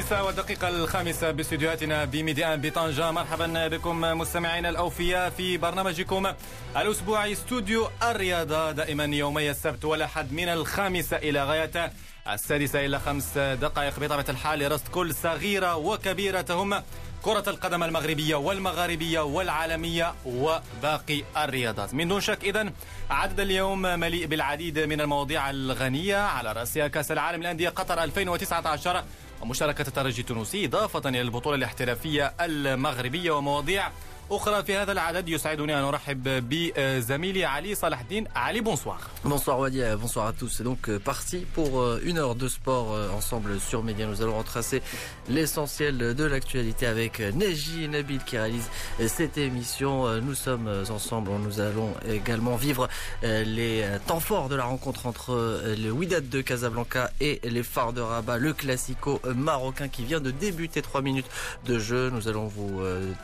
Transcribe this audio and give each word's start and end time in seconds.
الخامسة 0.00 0.24
والدقيقة 0.24 0.68
الخامسة 0.68 1.30
باستديوهاتنا 1.30 2.04
بميديان 2.04 2.60
بطنجة. 2.60 3.10
مرحبا 3.10 3.68
بكم 3.68 4.00
مستمعينا 4.00 4.68
الأوفياء 4.68 5.30
في 5.30 5.56
برنامجكم 5.56 6.26
الأسبوعي 6.76 7.32
استوديو 7.32 7.88
الرياضة 8.02 8.70
دائما 8.70 9.04
يومي 9.04 9.50
السبت 9.50 9.84
والأحد 9.84 10.32
من 10.32 10.48
الخامسة 10.48 11.16
إلى 11.16 11.44
غاية 11.44 11.92
السادسة 12.28 12.86
إلى 12.86 12.98
خمس 12.98 13.38
دقائق. 13.38 14.00
بطبيعة 14.00 14.24
الحال 14.28 14.58
لرصد 14.58 14.88
كل 14.88 15.14
صغيرة 15.14 15.76
وكبيرة 15.76 16.40
تهم 16.40 16.82
كرة 17.22 17.44
القدم 17.50 17.82
المغربية 17.82 18.36
والمغاربية 18.36 19.20
والعالمية 19.20 20.14
وباقي 20.26 21.24
الرياضات. 21.36 21.94
من 21.94 22.08
دون 22.08 22.20
شك 22.20 22.44
إذن 22.44 22.72
عدد 23.10 23.40
اليوم 23.40 23.82
مليء 23.82 24.26
بالعديد 24.26 24.78
من 24.78 25.00
المواضيع 25.00 25.50
الغنية. 25.50 26.16
على 26.16 26.52
رأسها 26.52 26.88
كأس 26.88 27.12
العالم 27.12 27.40
للأندية 27.40 27.68
قطر 27.68 28.02
2019 28.02 29.04
ومشاركة 29.40 29.88
الترجي 29.88 30.20
التونسي 30.20 30.64
إضافة 30.66 31.08
إلى 31.08 31.20
البطولة 31.20 31.56
الاحترافية 31.56 32.32
المغربية 32.40 33.30
ومواضيع 33.30 33.90
أخرى 34.31 34.63
في 34.63 34.75
هذا 34.75 34.91
العدد 34.91 35.29
يسعدني 35.29 35.79
أن 35.79 35.83
أرحب 35.83 36.49
بزميلي 36.49 37.45
علي 37.45 37.75
صلاح 37.75 37.99
الدين 37.99 38.27
علي 38.35 38.61
bonsoir 38.61 38.97
Bonsoir 39.23 39.59
Wadi, 39.59 39.81
bonsoir 39.99 40.27
à 40.27 40.33
tous. 40.33 40.49
C'est 40.49 40.63
donc 40.63 40.87
euh, 40.87 40.99
parti 40.99 41.45
pour 41.53 41.81
euh, 41.81 41.99
une 42.03 42.17
heure 42.19 42.35
de 42.35 42.47
sport 42.47 42.93
euh, 42.93 43.09
ensemble 43.09 43.59
sur 43.59 43.83
Média. 43.83 44.05
Nous 44.05 44.21
allons 44.21 44.37
retracer 44.37 44.81
l'essentiel 45.29 45.97
de 46.15 46.23
l'actualité 46.23 46.85
avec 46.87 47.19
Neji 47.19 47.87
Nabil 47.87 48.19
qui 48.23 48.37
réalise 48.37 48.69
cette 49.07 49.37
émission. 49.37 50.21
Nous 50.21 50.35
sommes 50.35 50.69
ensemble, 50.89 51.31
nous 51.43 51.59
allons 51.59 51.93
également 52.07 52.55
vivre 52.55 52.87
les 53.23 53.83
temps 54.07 54.19
forts 54.19 54.49
de 54.49 54.55
la 54.55 54.65
rencontre 54.65 55.07
entre 55.07 55.61
le 55.77 55.91
Wydad 55.91 56.29
de 56.29 56.41
Casablanca 56.41 57.09
et 57.19 57.41
les 57.43 57.63
Phares 57.63 57.93
de 57.93 58.01
Rabat, 58.01 58.37
le 58.37 58.53
classico 58.53 59.19
marocain 59.35 59.87
qui 59.87 60.03
vient 60.03 60.19
de 60.19 60.31
débuter 60.31 60.81
trois 60.81 61.01
minutes 61.01 61.29
de 61.65 61.79
jeu. 61.79 62.09
Nous 62.11 62.27
allons 62.27 62.47
vous 62.47 62.81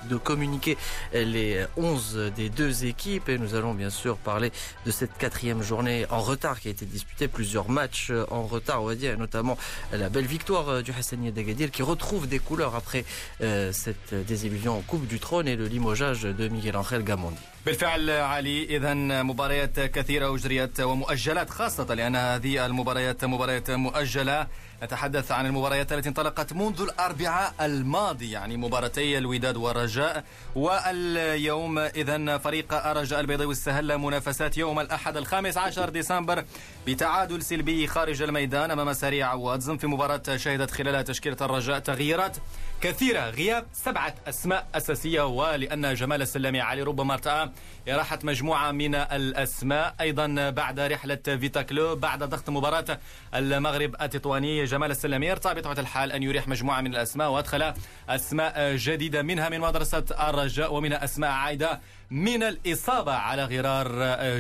de 0.10 0.16
communiquer 0.18 0.78
les 1.13 1.65
11 1.77 2.33
des 2.37 2.49
deux 2.49 2.85
équipes 2.85 3.29
et 3.29 3.39
nous 3.39 3.55
allons 3.55 3.75
bien 3.75 3.91
sûr 3.91 4.17
parler 4.17 4.53
de 4.85 4.91
cette 4.91 5.17
quatrième 5.17 5.63
journée 5.63 6.07
en 6.11 6.21
retard 6.21 6.61
qui 6.61 6.69
a 6.69 6.71
été 6.71 6.87
disputée, 6.87 7.29
plusieurs 7.29 7.69
matchs 7.69 8.13
en 8.31 8.43
retard, 8.43 8.83
on 8.83 8.87
va 8.87 8.95
dire, 8.95 9.19
notamment 9.19 9.57
la 9.93 10.09
belle 10.09 10.27
victoire 10.27 10.83
du 10.83 10.93
Hassani 10.93 11.33
d'Agadir 11.33 11.71
qui 11.71 11.83
retrouve 11.83 12.29
des 12.29 12.39
couleurs 12.39 12.75
après 12.75 13.05
euh, 13.41 13.73
cette 13.73 14.15
désillusion 14.15 14.77
en 14.79 14.81
Coupe 14.81 15.07
du 15.07 15.21
Trône 15.21 15.49
et 15.49 15.57
le 15.57 15.67
limogeage 15.67 16.23
de 16.23 16.49
Miguel 16.49 16.77
Angel 16.77 17.03
Gamondi. 17.03 17.37
بالفعل 17.67 18.11
علي 18.11 18.77
اذا 18.77 18.95
مباريات 19.23 19.81
كثيرة 19.81 20.35
اجريت 20.35 20.81
ومؤجلات 20.81 21.51
خاصة 21.51 21.95
لأن 21.95 22.17
هذه 22.17 22.67
المباريات 22.67 23.25
مباريات 23.25 23.71
مؤجلة. 23.71 24.47
نتحدث 24.83 25.33
عن 25.33 25.47
المباريات 25.47 25.93
التي 25.93 26.09
انطلقت 26.09 26.53
منذ 26.53 26.81
الأربعاء 26.81 27.55
الماضي 27.61 28.31
يعني 28.31 28.57
مباراتي 28.57 29.19
الوداد 29.19 29.57
والرجاء. 29.57 30.25
واليوم 30.55 31.79
اذا 31.79 32.39
فريق 32.39 32.87
الرجاء 32.87 33.21
البيضاوي 33.21 33.53
استهل 33.53 33.99
منافسات 33.99 34.59
يوم 34.59 34.81
الأحد 34.81 35.17
الخامس 35.17 35.59
عشر 35.59 35.89
ديسمبر 35.89 36.45
بتعادل 36.87 37.43
سلبي 37.43 37.87
خارج 37.87 38.23
الميدان 38.23 38.71
أمام 38.71 38.93
سريع 38.93 39.35
واتزم 39.35 39.77
في 39.77 39.87
مباراة 39.87 40.37
شهدت 40.37 40.71
خلالها 40.71 41.03
تشكيلة 41.03 41.37
الرجاء 41.41 41.79
تغييرات. 41.79 42.37
كثيرة 42.81 43.31
غياب 43.31 43.67
سبعة 43.73 44.15
أسماء 44.29 44.67
أساسية 44.75 45.27
ولأن 45.27 45.95
جمال 45.95 46.23
السلامي 46.23 46.61
علي 46.61 46.83
ربما 46.83 47.15
ارتأى 47.15 47.51
راحت 47.89 48.25
مجموعة 48.25 48.73
من 48.73 48.95
الأسماء. 48.95 49.95
أيضا 50.01 50.51
بعد 50.51 50.81
رحلة 50.81 51.17
فيتا 51.27 51.63
كلوب 51.63 52.01
بعد 52.01 52.23
ضغط 52.25 52.51
مباراة 52.51 52.99
المغرب 53.35 53.97
التطواني 54.03 54.65
جمال 54.65 54.91
السلامي 54.91 55.33
ارتأى 55.33 55.55
بطبيعة 55.55 55.81
الحال 55.81 56.13
أن 56.13 56.23
يريح 56.23 56.49
مجموعة 56.49 56.81
من 56.81 56.91
الأسماء 56.91 57.31
وأدخل 57.31 57.75
أسماء 58.09 58.77
جديدة 58.77 59.23
منها 59.23 59.49
من 59.49 59.61
مدرسة 59.61 60.05
الرجاء 60.29 60.75
ومنها 60.75 61.05
أسماء 61.05 61.31
عايدة. 61.31 61.81
من 62.11 62.43
الإصابة 62.43 63.13
على 63.13 63.45
غرار 63.45 63.89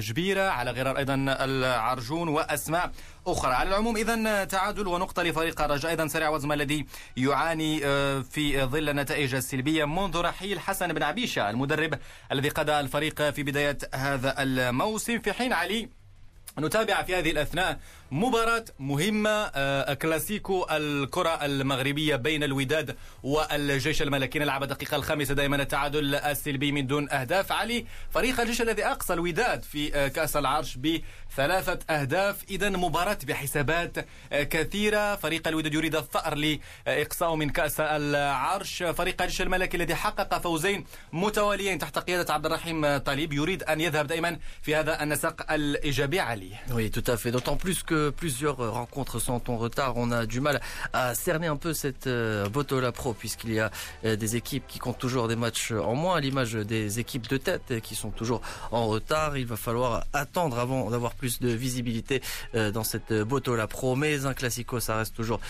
جبيرة 0.00 0.42
على 0.42 0.70
غرار 0.70 0.98
أيضا 0.98 1.14
العرجون 1.28 2.28
وأسماء 2.28 2.92
أخرى. 3.26 3.54
على 3.54 3.68
العموم 3.68 3.96
إذا 3.96 4.44
تعادل 4.44 4.86
ونقطة 4.86 5.22
لفريق 5.22 5.60
الرجاء. 5.60 5.90
أيضا 5.90 6.06
سريع 6.06 6.28
وزمة 6.28 6.54
الذي 6.54 6.86
يعاني 7.16 7.80
في 8.22 8.64
ظل 8.64 8.88
النتائج 8.88 9.34
السلبية 9.34 9.84
منذ 9.84 10.20
رحيل 10.20 10.60
حسن 10.60 10.92
بن 10.92 11.02
عبيشة 11.02 11.50
المدرب 11.50 11.98
الذي 12.32 12.48
قاد 12.48 12.70
الفريق 12.70 13.30
في 13.36 13.42
بداية 13.42 13.78
هذا 13.94 14.42
الموسم. 14.42 15.18
في 15.20 15.32
حين 15.32 15.52
علي 15.52 15.88
نتابع 16.58 17.02
في 17.02 17.14
هذه 17.14 17.30
الأثناء 17.30 17.78
مباراة 18.10 18.64
مهمة 18.78 19.46
كلاسيكو 19.94 20.66
الكرة 20.70 21.44
المغربية 21.44 22.16
بين 22.16 22.44
الوداد 22.44 22.96
والجيش 23.22 24.02
الملكي. 24.02 24.38
نلعب 24.38 24.62
الدقيقة 24.62 24.96
الخامسة 24.96 25.34
دائما 25.34 25.56
التعادل 25.56 26.14
السلبي 26.14 26.72
من 26.72 26.86
دون 26.86 27.10
أهداف. 27.10 27.52
علي 27.52 27.86
فريق 28.10 28.40
الجيش 28.40 28.62
الذي 28.62 28.86
أقصى 28.86 29.12
الوداد 29.12 29.62
في 29.62 30.10
كأس 30.10 30.36
العرش 30.36 30.76
بثلاثة 30.76 31.78
أهداف. 31.90 32.44
إذا 32.50 32.70
مباراة 32.70 33.18
بحسابات 33.26 34.06
كثيرة. 34.32 35.16
فريق 35.16 35.48
الوداد 35.48 35.74
يريد 35.74 35.96
الثأر 35.96 36.34
لإقصاء 36.86 37.34
من 37.34 37.50
كأس 37.50 37.80
العرش. 37.80 38.82
فريق 38.82 39.22
الجيش 39.22 39.42
الملكي 39.42 39.76
الذي 39.76 39.94
حقق 39.94 40.38
فوزين 40.38 40.84
متواليين 41.12 41.78
تحت 41.78 41.98
قيادة 41.98 42.34
عبد 42.34 42.46
الرحيم 42.46 42.96
طالب 42.96 43.32
يريد 43.32 43.62
أن 43.62 43.80
يذهب 43.80 44.06
دائما 44.06 44.38
في 44.62 44.76
هذا 44.76 45.02
النسق 45.02 45.52
الإيجابي. 45.52 46.20
علي. 46.20 46.45
Oui, 46.72 46.90
tout 46.90 47.04
à 47.06 47.16
fait. 47.16 47.30
D'autant 47.30 47.56
plus 47.56 47.82
que 47.82 48.10
plusieurs 48.10 48.56
rencontres 48.72 49.18
sont 49.18 49.50
en 49.50 49.56
retard. 49.56 49.94
On 49.96 50.10
a 50.10 50.26
du 50.26 50.40
mal 50.40 50.60
à 50.92 51.14
cerner 51.14 51.46
un 51.46 51.56
peu 51.56 51.72
cette 51.72 52.06
euh, 52.06 52.48
Botola 52.48 52.92
Pro 52.92 53.12
puisqu'il 53.12 53.52
y 53.52 53.60
a 53.60 53.70
euh, 54.04 54.16
des 54.16 54.36
équipes 54.36 54.64
qui 54.66 54.78
comptent 54.78 54.98
toujours 54.98 55.28
des 55.28 55.36
matchs 55.36 55.72
en 55.72 55.94
moins, 55.94 56.16
à 56.16 56.20
l'image 56.20 56.54
des 56.54 56.98
équipes 57.00 57.28
de 57.28 57.36
tête 57.36 57.80
qui 57.82 57.94
sont 57.94 58.10
toujours 58.10 58.40
en 58.70 58.86
retard. 58.86 59.36
Il 59.36 59.46
va 59.46 59.56
falloir 59.56 60.04
attendre 60.12 60.58
avant 60.58 60.90
d'avoir 60.90 61.14
plus 61.14 61.40
de 61.40 61.48
visibilité 61.48 62.22
euh, 62.54 62.70
dans 62.70 62.84
cette 62.84 63.12
Botola 63.12 63.66
Pro. 63.66 63.96
Mais 63.96 64.26
un 64.26 64.34
classico, 64.34 64.80
ça 64.80 64.96
reste 64.96 65.14
toujours 65.14 65.40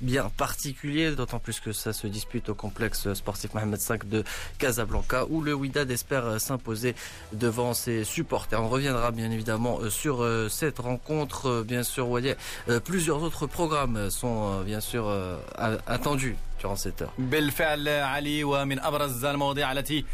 bien 0.00 0.30
particulier, 0.36 1.10
d'autant 1.12 1.38
plus 1.38 1.60
que 1.60 1.72
ça 1.72 1.92
se 1.92 2.06
dispute 2.06 2.48
au 2.48 2.54
complexe 2.54 3.12
sportif 3.14 3.54
Mohamed 3.54 3.80
V 3.80 3.98
de 4.04 4.24
Casablanca 4.58 5.26
où 5.28 5.40
le 5.40 5.54
Wydad 5.54 5.90
espère 5.90 6.40
s'imposer 6.40 6.94
devant 7.32 7.74
ses 7.74 8.04
supporters. 8.04 8.62
On 8.62 8.68
reviendra 8.68 9.10
bien 9.10 9.30
évidemment 9.30 9.80
sur 9.90 10.16
cette 10.48 10.78
rencontre 10.78 11.62
bien 11.72 11.82
sûr 11.82 12.08
Wadi 12.08 12.34
plusieurs 12.84 13.22
autres 13.22 13.46
programmes 13.46 14.10
sont 14.10 14.62
bien 14.62 14.80
sûr 14.80 15.04
attendus. 15.86 16.36
بالفعل 17.18 17.88
علي 17.88 18.44
ومن 18.44 18.80
أبرز 18.80 19.24
المواضيع 19.24 19.72
التي 19.72 20.04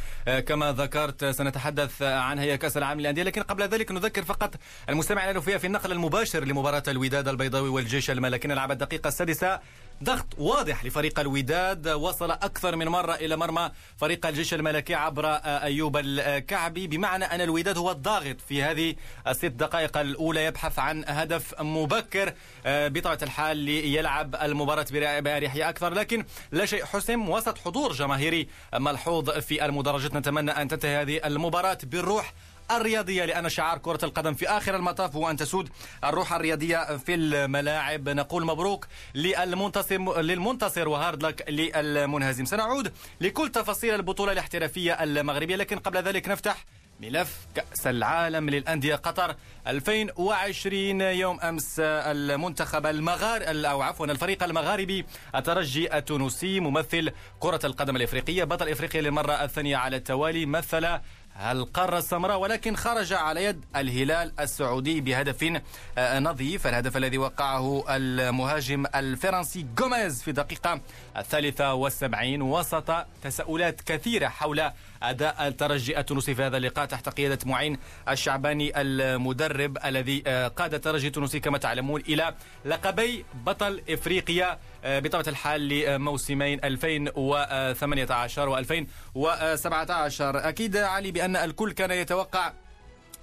كما 0.47 0.73
ذكرت 0.73 1.25
سنتحدث 1.25 2.03
عنها 2.03 2.45
هي 2.45 2.59
كأس 2.59 2.77
العالم 2.77 3.01
للأندية. 3.01 3.23
لكن 3.23 3.43
قبل 3.43 3.63
ذلك 3.63 3.93
نذكر 3.93 4.25
فقط 4.25 4.55
المستمع 4.89 5.25
الألوفية 5.25 5.57
في 5.57 5.67
النقل 5.67 5.93
المباشر 5.93 6.45
لمباراة 6.45 6.83
الوداد 6.89 7.29
البيضاوي 7.29 7.69
والجيش 7.69 8.11
الملكي. 8.11 8.49
نلعب 8.49 8.71
الدقيقة 8.71 9.09
السادسة 9.09 9.61
ضغط 10.05 10.27
واضح 10.39 10.85
لفريق 10.85 11.21
الوداد. 11.21 11.89
وصل 11.89 12.31
أكثر 12.31 12.77
من 12.77 12.89
مرة 12.89 13.15
إلى 13.15 13.37
مرمى 13.37 13.71
فريق 13.97 14.27
الجيش 14.27 14.55
الملكي 14.55 14.95
عبر 14.95 15.27
أيوب 15.45 15.97
الكعبي. 15.97 16.87
بمعنى 16.87 17.25
أن 17.25 17.41
الوداد 17.41 17.79
هو 17.79 17.91
الضاغط 17.91 18.41
في 18.49 18.63
هذه 18.63 18.95
الست 19.29 19.45
دقائق 19.45 19.99
الأولى. 19.99 20.45
يبحث 20.45 20.79
عن 20.79 21.05
هدف 21.07 21.61
مبكر 21.61 22.35
بطبيعة 22.67 23.19
الحال 23.23 23.57
ليلعب 23.57 24.35
المباراة 24.35 24.87
بأريحية 24.93 25.69
أكثر. 25.69 25.95
لكن 25.95 26.25
لا 26.53 26.67
شيء 26.67 26.85
حسم 26.85 27.29
وسط 27.29 27.59
حضور 27.59 27.93
جماهيري 27.93 28.49
ملحوظ 28.75 29.31
في 29.31 29.65
المدرجات. 29.65 30.15
نتمنى 30.15 30.51
أن 30.51 30.69
تنتهي 30.69 31.03
هذه 31.03 31.21
المباراة 31.25 31.79
بالروح 31.83 32.35
الرياضية 32.77 33.25
لأن 33.25 33.49
شعار 33.49 33.79
كرة 33.79 34.05
القدم 34.05 34.35
في 34.35 34.49
آخر 34.49 34.77
المطاف 34.77 35.17
هو 35.17 35.31
أن 35.31 35.37
تسود 35.37 35.69
الروح 36.05 36.33
الرياضية 36.33 36.97
في 36.97 37.15
الملاعب. 37.15 38.09
نقول 38.09 38.45
مبروك 38.47 38.87
للمنتصر 39.15 40.21
للمنتصر 40.21 40.89
وهارد 40.89 41.23
لك 41.23 41.45
للمنهزم. 41.51 42.45
سنعود 42.45 42.93
لكل 43.21 43.49
تفاصيل 43.49 43.95
البطولة 43.95 44.33
الاحترافية 44.33 44.93
المغربية 45.03 45.57
لكن 45.57 45.79
قبل 45.79 46.03
ذلك 46.03 46.29
نفتح 46.29 46.65
ملف 47.01 47.37
كأس 47.55 47.87
العالم 47.87 48.51
للأندية 48.51 48.95
قطر 48.95 49.35
2020 49.67 51.01
يوم 51.01 51.41
أمس. 51.41 51.81
المنتخب 51.81 52.87
المغار 52.87 53.43
أو 53.47 53.83
عفوا 53.83 54.07
الفريق 54.07 54.43
المغاربي 54.43 55.07
الترجي 55.35 55.97
التونسي 55.99 56.61
ممثل 56.61 57.11
كرة 57.41 57.61
القدم 57.65 57.97
الإفريقية 57.97 58.45
بطل 58.45 58.69
إفريقيا 58.69 59.01
للمرة 59.01 59.33
الثانية 59.33 59.77
على 59.77 59.97
التوالي 59.97 60.47
مثل 60.47 60.99
القارة 61.41 61.99
السمراء 61.99 62.39
ولكن 62.39 62.77
خرج 62.77 63.13
على 63.13 63.45
يد 63.45 63.65
الهلال 63.77 64.33
السعودي 64.41 65.01
بهدف 65.01 65.61
نظيف 65.99 66.67
الهدف 66.67 66.97
الذي 66.97 67.19
وقعه 67.19 67.85
المهاجم 67.89 68.87
الفرنسي 68.95 69.67
جوميز 69.79 70.23
في 70.23 70.29
الدقيقة 70.29 70.81
الثالثة 71.17 71.75
والسبعين 71.75 72.43
وسط 72.43 73.07
تساؤلات 73.23 73.81
كثيرة 73.81 74.29
حول 74.29 74.71
أداء 75.03 75.49
الترجي 75.49 75.99
التونسي 76.01 76.35
في 76.35 76.43
هذا 76.43 76.57
اللقاء 76.57 76.87
تحت 76.87 77.09
قيادة 77.09 77.39
معين 77.47 77.79
الشعباني 78.09 78.81
المدرب 78.81 79.79
الذي 79.85 80.21
قاد 80.57 80.75
الترجي 80.75 81.07
التونسي 81.07 81.41
كما 81.41 81.59
تعلمون 81.59 82.01
إلى 82.01 82.35
لقبي 82.65 83.25
بطل 83.35 83.83
إفريقيا 83.91 84.59
بطبيعة 84.85 85.25
الحال 85.29 85.69
لموسمين 85.69 86.61
2018 86.65 88.49
و 88.49 88.59
2017 88.59 90.49
أكيد 90.49 90.77
علي 90.77 91.11
بأن 91.11 91.37
الكل 91.37 91.73
كان 91.73 91.91
يتوقع 91.91 92.53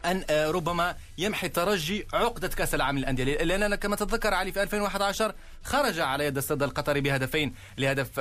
أن 0.05 0.23
ربما 0.29 0.95
يمحي 1.17 1.47
الترجي 1.47 2.07
عقدة 2.13 2.47
كأس 2.47 2.75
العالم 2.75 2.97
للأندية. 2.97 3.43
لأننا 3.43 3.75
كما 3.75 3.95
تتذكر 3.95 4.33
علي 4.33 4.51
في 4.51 4.63
2011 4.63 5.33
خرج 5.63 5.99
على 5.99 6.25
يد 6.25 6.37
السد 6.37 6.63
القطري 6.63 7.01
بهدفين. 7.01 7.53
لهدف 7.77 8.17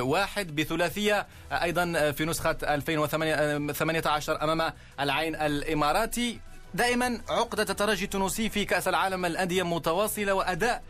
واحد 0.00 0.56
بثلاثية 0.56 1.26
أيضا 1.52 2.10
في 2.10 2.24
نسخة 2.24 2.56
2018 2.62 4.42
أمام 4.42 4.72
العين 5.00 5.34
الإماراتي. 5.34 6.40
دائما 6.74 7.20
عقدة 7.28 7.66
الترجي 7.70 8.04
التونسي 8.04 8.48
في 8.48 8.64
كأس 8.64 8.88
العالم 8.88 9.24
الأندية 9.24 9.62
متواصلة 9.62 10.34
وأداء 10.34 10.82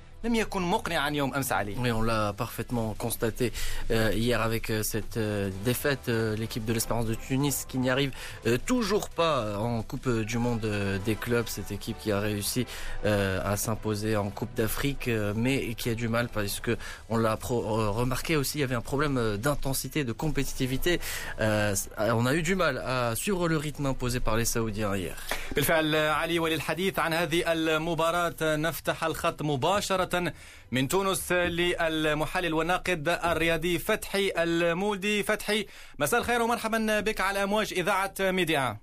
Oui, 1.80 1.90
on 1.90 2.00
l'a 2.00 2.32
parfaitement 2.32 2.94
constaté 2.96 3.52
euh, 3.90 4.12
hier 4.14 4.40
avec 4.40 4.70
euh, 4.70 4.84
cette 4.84 5.16
euh, 5.16 5.50
défaite, 5.64 6.06
l'équipe 6.08 6.64
de 6.64 6.72
l'Espérance 6.72 7.06
de 7.06 7.14
Tunis 7.14 7.64
qui 7.66 7.78
n'y 7.78 7.90
arrive 7.90 8.12
toujours 8.66 9.08
pas 9.08 9.58
en 9.58 9.82
Coupe 9.82 10.08
du 10.08 10.38
Monde 10.38 10.70
des 11.04 11.16
clubs, 11.16 11.46
cette 11.48 11.72
équipe 11.72 11.98
qui 11.98 12.12
a 12.12 12.20
réussi 12.20 12.66
à 13.04 13.56
s'imposer 13.56 14.16
en 14.16 14.30
Coupe 14.30 14.54
d'Afrique, 14.54 15.10
mais 15.34 15.74
qui 15.74 15.90
a 15.90 15.94
du 15.94 16.08
mal 16.08 16.28
parce 16.28 16.60
que 16.60 16.76
on 17.08 17.16
l'a 17.16 17.38
remarqué 17.40 18.36
aussi, 18.36 18.58
il 18.58 18.60
y 18.60 18.64
avait 18.64 18.74
un 18.74 18.80
problème 18.80 19.36
d'intensité, 19.38 20.04
de 20.04 20.12
compétitivité. 20.12 21.00
on 21.38 22.26
a 22.26 22.34
eu 22.34 22.42
du 22.42 22.54
mal 22.54 22.78
à 22.78 23.14
suivre 23.16 23.48
le 23.48 23.56
rythme 23.56 23.86
imposé 23.86 24.20
par 24.20 24.36
les 24.36 24.44
Saoudiens 24.44 24.94
hier. 24.96 25.16
من 30.72 30.88
تونس 30.88 31.32
للمحلل 31.32 32.54
والناقد 32.54 33.08
الرياضي 33.08 33.78
فتحي 33.78 34.32
المولدي. 34.38 35.22
فتحي 35.22 35.66
مساء 35.98 36.20
الخير 36.20 36.42
ومرحبا 36.42 37.00
بك 37.00 37.20
على 37.20 37.42
أمواج 37.42 37.72
إذاعة 37.72 38.14
ميدي 38.20 38.57
1. 38.57 38.76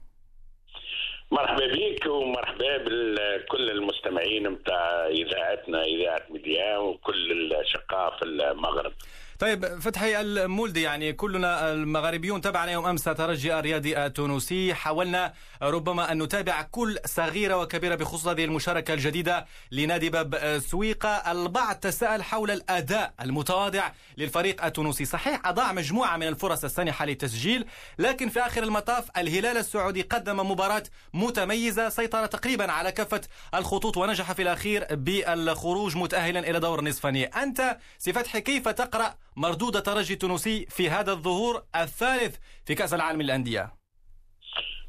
مرحبا 1.31 1.67
بك 1.67 2.05
ومرحبا 2.05 2.77
بكل 2.77 3.69
المستمعين 3.69 4.49
متاع 4.49 5.07
إذاعتنا 5.07 5.83
إذاعة 5.83 6.23
ميدي 6.29 6.68
1 6.68 6.77
وكل 6.77 7.31
الأشقاء 7.31 8.17
في 8.17 8.25
المغرب. 8.25 8.93
طيب 9.39 9.79
فتحي 9.79 10.21
المولدي 10.21 10.81
يعني 10.81 11.13
كلنا 11.13 11.71
المغاربيون 11.71 12.41
تابعنا 12.41 12.71
يوم 12.71 12.85
أمس 12.85 13.03
ترجي 13.03 13.59
الرياضي 13.59 14.05
التونسي. 14.05 14.73
حاولنا 14.73 15.33
ربما 15.61 16.11
أن 16.11 16.23
نتابع 16.23 16.61
كل 16.61 16.99
صغيرة 17.05 17.57
وكبيرة 17.57 17.95
بخصوص 17.95 18.27
هذه 18.27 18.45
المشاركة 18.45 18.93
الجديدة 18.93 19.45
لنادي 19.71 20.09
باب 20.09 20.59
سويقة. 20.67 21.09
البعض 21.09 21.75
تساءل 21.75 22.23
حول 22.23 22.51
الأداء 22.51 23.13
المتواضع 23.21 23.91
للفريق 24.17 24.65
التونسي. 24.65 25.05
صحيح 25.05 25.47
أضاع 25.47 25.71
مجموعة 25.71 26.17
من 26.17 26.27
الفرص 26.27 26.63
السانحة 26.63 27.05
للتسجيل 27.05 27.65
لكن 27.99 28.29
في 28.29 28.39
آخر 28.39 28.63
المطاف 28.63 29.09
الهلال 29.17 29.57
السعودي 29.57 30.01
قدم 30.01 30.51
مباراة 30.51 30.83
متميزة 31.13 31.89
سيطر 31.89 32.25
تقريبا 32.25 32.71
على 32.71 32.91
كافة 32.91 33.21
الخطوط 33.53 33.97
ونجح 33.97 34.31
في 34.31 34.41
الأخير 34.41 34.87
بالخروج 34.91 35.97
متاهلا 35.97 36.39
إلى 36.39 36.59
دور 36.59 36.79
النصف 36.79 37.05
أنت 37.05 37.77
سي 37.99 38.13
فتحي 38.13 38.41
كيف 38.41 38.67
تقرأ 38.69 39.15
مردود 39.39 39.75
الترجي 39.75 40.13
التونسي 40.13 40.65
في 40.65 40.89
هذا 40.89 41.11
الظهور 41.11 41.63
الثالث 41.75 42.37
في 42.65 42.75
كأس 42.75 42.93
العالم 42.93 43.21
للأندية. 43.21 43.73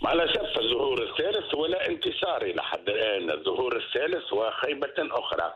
مع 0.03 0.13
الأسف 0.13 0.59
الظهور 0.59 1.03
الثالث 1.03 1.55
ولا 1.55 1.89
انتصار 1.89 2.43
إلى 2.43 2.63
حد 2.63 2.89
الآن. 2.89 3.31
الظهور 3.31 3.77
الثالث 3.77 4.33
وخيبة 4.33 4.95
أخرى. 4.99 5.55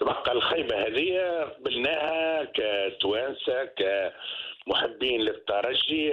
تبقى 0.00 0.32
الخيبة 0.32 0.86
هذه 0.86 1.18
قبلناها 1.58 2.44
كتوانسة 2.44 3.64
كمحبين 3.64 5.20
للترجي 5.20 6.12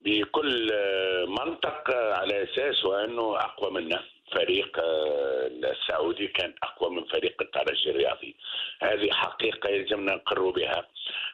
بكل 0.00 0.72
منطق 1.28 1.90
على 1.90 2.42
أساس 2.42 2.84
وأنه 2.84 3.36
أقوى 3.36 3.70
منا. 3.70 4.02
فريق 4.34 4.78
آه، 4.78 5.46
السعودي 5.46 6.26
كان 6.26 6.54
أقوى 6.62 6.90
من 6.90 7.04
فريق 7.04 7.42
الترجي 7.42 7.90
الرياضي. 7.90 8.36
هذه 8.82 9.10
حقيقة 9.10 9.68
يلزمنا 9.68 10.14
نقر 10.14 10.50
بها. 10.50 10.86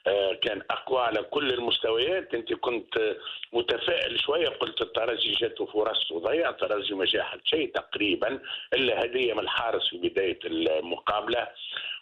آه، 0.07 0.35
كان 0.35 0.63
أقوى 0.71 1.01
على 1.01 1.23
كل 1.23 1.53
المستويات. 1.53 2.35
أنت 2.35 2.53
كنت 2.53 3.17
متفائل 3.53 4.21
شوية 4.21 4.49
قلت 4.49 4.81
الترجي 4.83 5.35
جاته 5.35 5.67
فرص 5.67 6.13
وضيع 6.13 6.49
الترجي 6.51 6.95
ما 6.95 7.07
شيء 7.45 7.73
تقريبا 7.75 8.41
إلا 8.75 9.05
هدية 9.05 9.35
من 9.35 9.41
الحارس 9.41 9.89
في 9.89 9.99
بداية 9.99 10.39
المقابلة 10.45 11.49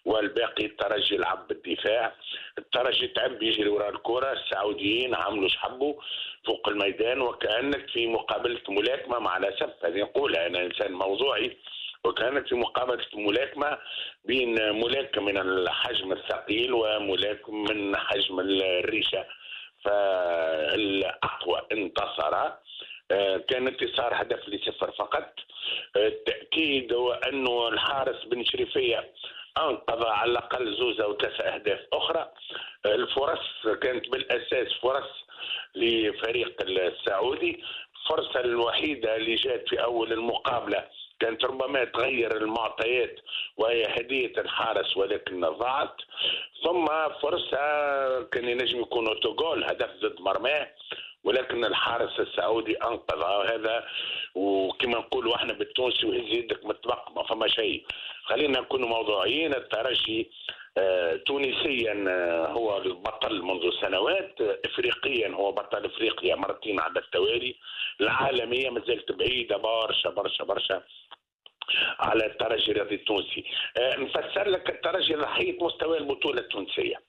والباقي 0.04 0.64
الترجي 0.66 1.16
لعب 1.16 1.48
بالدفاع. 1.48 2.14
الترجي 2.58 3.08
تعب 3.08 3.42
يجري 3.42 3.68
وراء 3.68 3.90
الكرة 3.90 4.32
السعوديين 4.32 5.14
عملوا 5.14 5.48
شحبوا. 5.48 5.94
الميدان 6.78 7.20
وكأنك 7.20 7.90
في 7.90 8.06
مقابلة 8.06 8.60
ملاكمة 8.69 9.19
مع 9.19 9.36
الأسف 9.36 9.84
هذه 9.84 10.00
نقولها. 10.00 10.46
أنا 10.46 10.62
إنسان 10.64 10.92
موضوعي 10.92 11.56
وكانت 12.04 12.48
في 12.48 12.54
مقابلة 12.54 13.04
ملاكمة 13.14 13.78
بين 14.25 14.72
ملاكم 14.72 15.25
من 15.25 15.38
الحجم 15.38 16.12
الثقيل 16.12 16.72
وملاكم 16.72 17.64
من 17.64 17.96
حجم 17.96 18.40
الريشة. 18.40 19.26
فالأقوى 19.84 21.62
انتصر. 21.72 22.34
آه، 23.10 23.36
كان 23.36 23.66
انتصار 23.66 24.22
هدف 24.22 24.48
لصفر 24.48 24.90
فقط. 24.90 25.32
التأكيد 25.96 26.92
هو 26.92 27.12
أنه 27.12 27.69
الحارس 27.69 28.24
بن 28.24 28.44
شريفية 28.44 29.12
أنقذ 29.58 30.06
على 30.06 30.31
الأقل 30.31 30.76
زوز 30.76 31.00
أو 31.00 31.16
ثلاث 31.16 31.40
أهداف 31.40 31.81
أخرى. 31.92 32.32
الفرص 32.86 33.66
كانت 33.82 34.08
بالأساس 34.08 34.72
فرص 34.82 35.27
لفريق 35.75 36.62
السعودي. 36.62 37.62
الفرصه 38.02 38.40
الوحيدة 38.40 39.17
اللي 39.17 39.35
جات 39.35 39.69
في 39.69 39.82
أول 39.82 40.12
المقابلة 40.12 40.85
كانت 41.20 41.44
ربما 41.44 41.85
تغير 41.85 42.37
المعطيات 42.37 43.20
وهي 43.56 43.85
هدية 43.85 44.32
الحارس 44.38 44.96
ولكن 44.96 45.40
ضاعت. 45.40 45.94
ثم 46.64 46.87
فرصة 47.23 47.58
كان 48.23 48.49
ينجم 48.49 48.81
يكون 48.81 49.06
أوتوغول 49.08 49.64
هدف 49.64 49.90
ضد 50.02 50.20
مرماه 50.20 50.69
ولكن 51.24 51.65
الحارس 51.65 52.20
السعودي 52.20 52.77
أنقذ 52.77 53.22
هذا. 53.53 53.84
وكما 54.34 54.98
نقولوا 54.98 55.36
إحنا 55.36 55.53
بالتونسي 55.53 56.06
وهز 56.06 56.34
يدك 56.34 56.65
متبق 56.67 57.10
ما 57.17 57.22
فما 57.22 57.48
شيء. 57.48 57.84
خلينا 58.24 58.60
نكون 58.60 58.84
موضوعيين. 58.84 59.55
الترجي 59.55 60.31
تونسيا 61.27 62.05
آه، 62.08 62.47
هو 62.47 62.79
البطل 62.79 63.43
منذ 63.43 63.70
سنوات 63.81 64.41
افريقيا 64.41 65.29
هو 65.29 65.53
بطل 65.53 65.85
إفريقيا 65.85 66.37
مرتين 66.37 66.81
على 66.81 67.01
التوالي. 67.01 67.56
العالمية 68.01 68.70
ما 68.70 68.81
زالت 68.87 69.13
بعيدة 69.13 69.56
برشا 69.56 70.11
برشا 70.11 70.44
برشا 70.44 70.82
على 72.01 72.27
الترجي 72.27 72.70
الرياضي 72.70 72.94
التونسي. 72.94 73.44
آه، 73.79 73.97
نفسر 73.97 74.49
لك 74.49 74.70
الترجي 74.70 75.15
ضحيه 75.15 75.65
مستوى 75.65 75.99
البطولة 75.99 76.41
التونسية. 76.41 77.08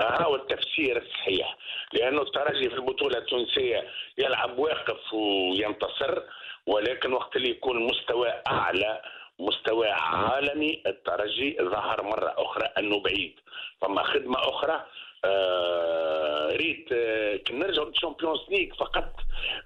هو 0.00 0.34
التفسير 0.36 1.02
الصحيح 1.02 1.56
لأنه 1.92 2.22
الترجي 2.22 2.70
في 2.70 2.76
البطولة 2.76 3.18
التونسية 3.18 3.84
يلعب 4.18 4.58
واقف 4.58 5.14
وينتصر 5.14 6.22
ولكن 6.66 7.12
وقت 7.12 7.36
اللي 7.36 7.50
يكون 7.50 7.82
مستوى 7.82 8.32
أعلى 8.46 9.02
مستوى 9.38 9.88
عالمي 9.88 10.82
الترجي 10.86 11.56
ظهر 11.62 12.02
مرة 12.02 12.34
أخرى 12.38 12.64
أنه 12.78 13.00
بعيد. 13.00 13.34
فما 13.80 14.02
خدمة 14.02 14.38
أخرى 14.38 14.86
آه 15.24 16.56
ريت 16.56 16.88
آه 16.92 17.36
كي 17.36 17.52
نرجعوا 17.52 17.88
لل 17.88 17.97
Champions 17.97 18.38
League 18.50 18.74
فقط. 18.74 19.16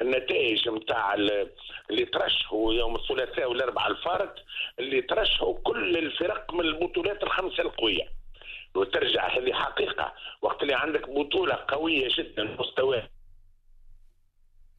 النتائج 0.01 0.69
نتاع 0.69 1.15
اللي 1.15 2.05
ترشحوا 2.13 2.75
يوم 2.75 2.97
الثلاثاء 2.97 3.51
والأربعاء 3.51 3.91
الفارق 3.91 4.35
اللي 4.79 5.03
ترشحوا 5.03 5.59
كل 5.65 5.97
الفرق 5.97 6.55
من 6.55 6.61
البطولات 6.61 7.23
الخمسة 7.23 7.63
القوية. 7.63 8.13
وترجع 8.75 9.29
هذه 9.29 9.53
حقيقة. 9.53 10.15
وقت 10.43 10.63
اللي 10.63 10.75
عندك 10.75 11.09
بطولة 11.09 11.65
قوية 11.69 12.09
جدا 12.19 12.45
مستوى. 12.45 13.03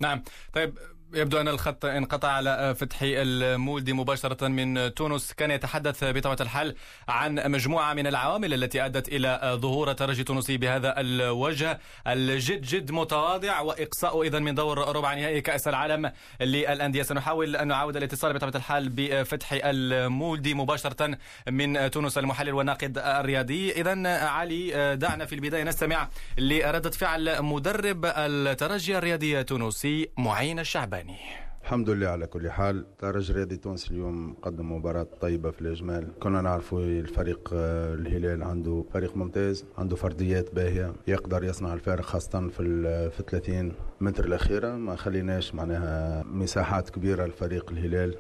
نعم. 0.02 0.24
طيب 0.56 0.74
يبدو 1.14 1.42
أن 1.42 1.48
الخط 1.48 1.86
انقطع 1.86 2.28
على 2.28 2.76
فتحي 2.76 3.22
المولدي 3.22 3.94
مباشرة 3.94 4.48
من 4.48 4.94
تونس. 4.94 5.34
كان 5.34 5.52
يتحدث 5.52 6.04
بطبيعة 6.04 6.38
الحال 6.42 6.76
عن 7.08 7.52
مجموعة 7.52 7.94
من 7.94 8.08
العوامل 8.08 8.54
التي 8.54 8.86
أدت 8.86 9.08
إلى 9.08 9.58
ظهور 9.62 9.94
ترجي 9.94 10.24
تونسي 10.24 10.58
بهذا 10.58 11.00
الوجه. 11.00 11.80
الجد 12.08 12.62
جد 12.62 12.92
متواضع 12.92 13.60
وإقصاء 13.62 14.22
إذا 14.22 14.40
من 14.40 14.56
دور 14.56 14.96
ربع 14.96 15.14
نهائي 15.14 15.42
كأس 15.42 15.68
العالم 15.68 16.12
للأندية. 16.42 17.04
سنحاول 17.04 17.56
أن 17.56 17.68
نعاود 17.68 17.98
الاتصال 17.98 18.34
بطبيعة 18.34 18.56
الحال 18.56 18.90
بفتحي 18.90 19.62
المولدي 19.64 20.54
مباشرة 20.54 21.18
من 21.50 21.92
تونس 21.92 22.18
المحلل 22.18 22.54
والناقد 22.54 22.98
الرياضي. 22.98 23.72
إذا 23.72 24.08
علي 24.26 24.96
دعنا 24.96 25.26
في 25.26 25.36
البداية 25.36 25.64
نستمع 25.64 26.10
لردة 26.38 26.92
فعل 26.92 27.42
مدرب 27.42 28.06
الترجي 28.06 28.98
الرياضي 28.98 29.40
التونسي 29.40 30.10
معين 30.18 30.60
الشعباني 30.60 30.99
الثاني 31.00 31.18
الحمد 31.62 31.90
لله 31.90 32.08
على 32.08 32.28
كل 32.28 32.50
حال. 32.50 32.86
ترجي 32.98 33.34
رياضي 33.34 33.58
تونس 33.58 33.92
اليوم 33.92 34.34
قدم 34.42 34.72
مباراة 34.72 35.08
طيبة 35.22 35.52
في 35.52 35.62
الإجمال. 35.62 36.08
كنا 36.20 36.42
نعرفوا 36.42 36.82
الفريق 36.82 37.50
آه، 37.54 37.94
الهلال 37.94 38.44
عنده 38.44 38.86
فريق 38.94 39.18
ممتاز 39.18 39.66
عنده 39.78 39.96
فرديات 39.96 40.56
باهية 40.56 40.94
يقدر 41.08 41.44
يصنع 41.44 41.74
الفارق 41.74 42.04
خاصة 42.04 42.48
في 42.48 42.64
في 43.10 43.24
30 43.28 43.74
متر 44.02 44.26
الأخيرة. 44.26 44.76
ما 44.76 44.96
خليناش 44.96 45.56
معناها 45.56 46.24
مساحات 46.24 46.90
كبيرة 46.90 47.26
لفريق 47.26 47.72
الهلال. 47.72 48.16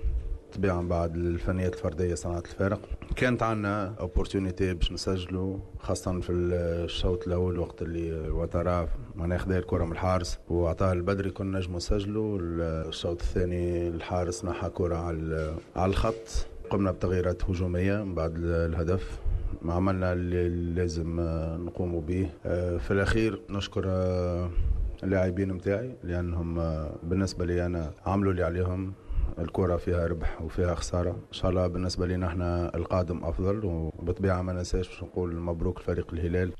طبيعا 0.55 0.81
بعد 0.81 1.15
الفنيات 1.15 1.73
الفردية 1.73 2.15
صنعت 2.15 2.45
الفارق 2.45 2.79
كانت 3.15 3.43
عندنا 3.43 3.93
اوبورتونيتي 3.99 4.73
باش 4.73 4.91
نسجلوا 4.91 5.57
خاصة 5.79 6.19
في 6.19 6.31
الشوط 6.31 7.27
الأول 7.27 7.59
وقت 7.59 7.81
اللي 7.81 8.29
وترا 8.29 8.87
معناها 9.15 9.37
خدا 9.37 9.57
الكره 9.59 9.85
من 9.85 9.91
الحارس. 9.91 10.39
وعطاها 10.49 10.93
البدري 10.93 11.29
كنا 11.29 11.57
نجموا 11.59 11.77
نسجلوا 11.77 12.39
الشوط 12.41 13.21
الثاني 13.21 13.87
الحارس 13.87 14.45
نحى 14.45 14.69
كرة 14.69 14.95
على 14.95 15.55
على 15.75 15.89
الخط. 15.89 16.47
قمنا 16.69 16.91
بتغييرات 16.91 17.43
هجومية 17.43 18.03
بعد 18.03 18.33
الهدف. 18.37 19.19
ما 19.61 19.73
عملنا 19.73 20.13
اللي 20.13 20.49
لازم 20.49 21.19
نقوم 21.65 21.99
به 21.99 22.29
في 22.77 22.91
الأخير 22.91 23.41
نشكر 23.49 23.83
اللاعبين 25.03 25.51
نتاعي 25.51 25.95
لأنهم 26.03 26.55
بالنسبة 27.03 27.45
لي 27.45 27.65
أنا 27.65 27.91
عملوا 28.05 28.31
اللي 28.31 28.43
عليهم. 28.43 28.93
الكرة 29.39 29.77
فيها 29.77 30.07
ربح 30.07 30.41
وفيها 30.41 30.75
خسارة. 30.75 31.11
إن 31.11 31.33
شاء 31.33 31.49
الله 31.51 31.67
بالنسبة 31.67 32.07
لنا 32.07 32.27
إحنا 32.27 32.75
القادم 32.75 33.23
أفضل 33.25 33.65
وبطبيعة 33.65 34.41
ما 34.41 34.53
ننساش 34.53 35.03
نقول 35.03 35.35
مبروك 35.35 35.77
الفريق 35.77 36.13
الهلال. 36.13 36.53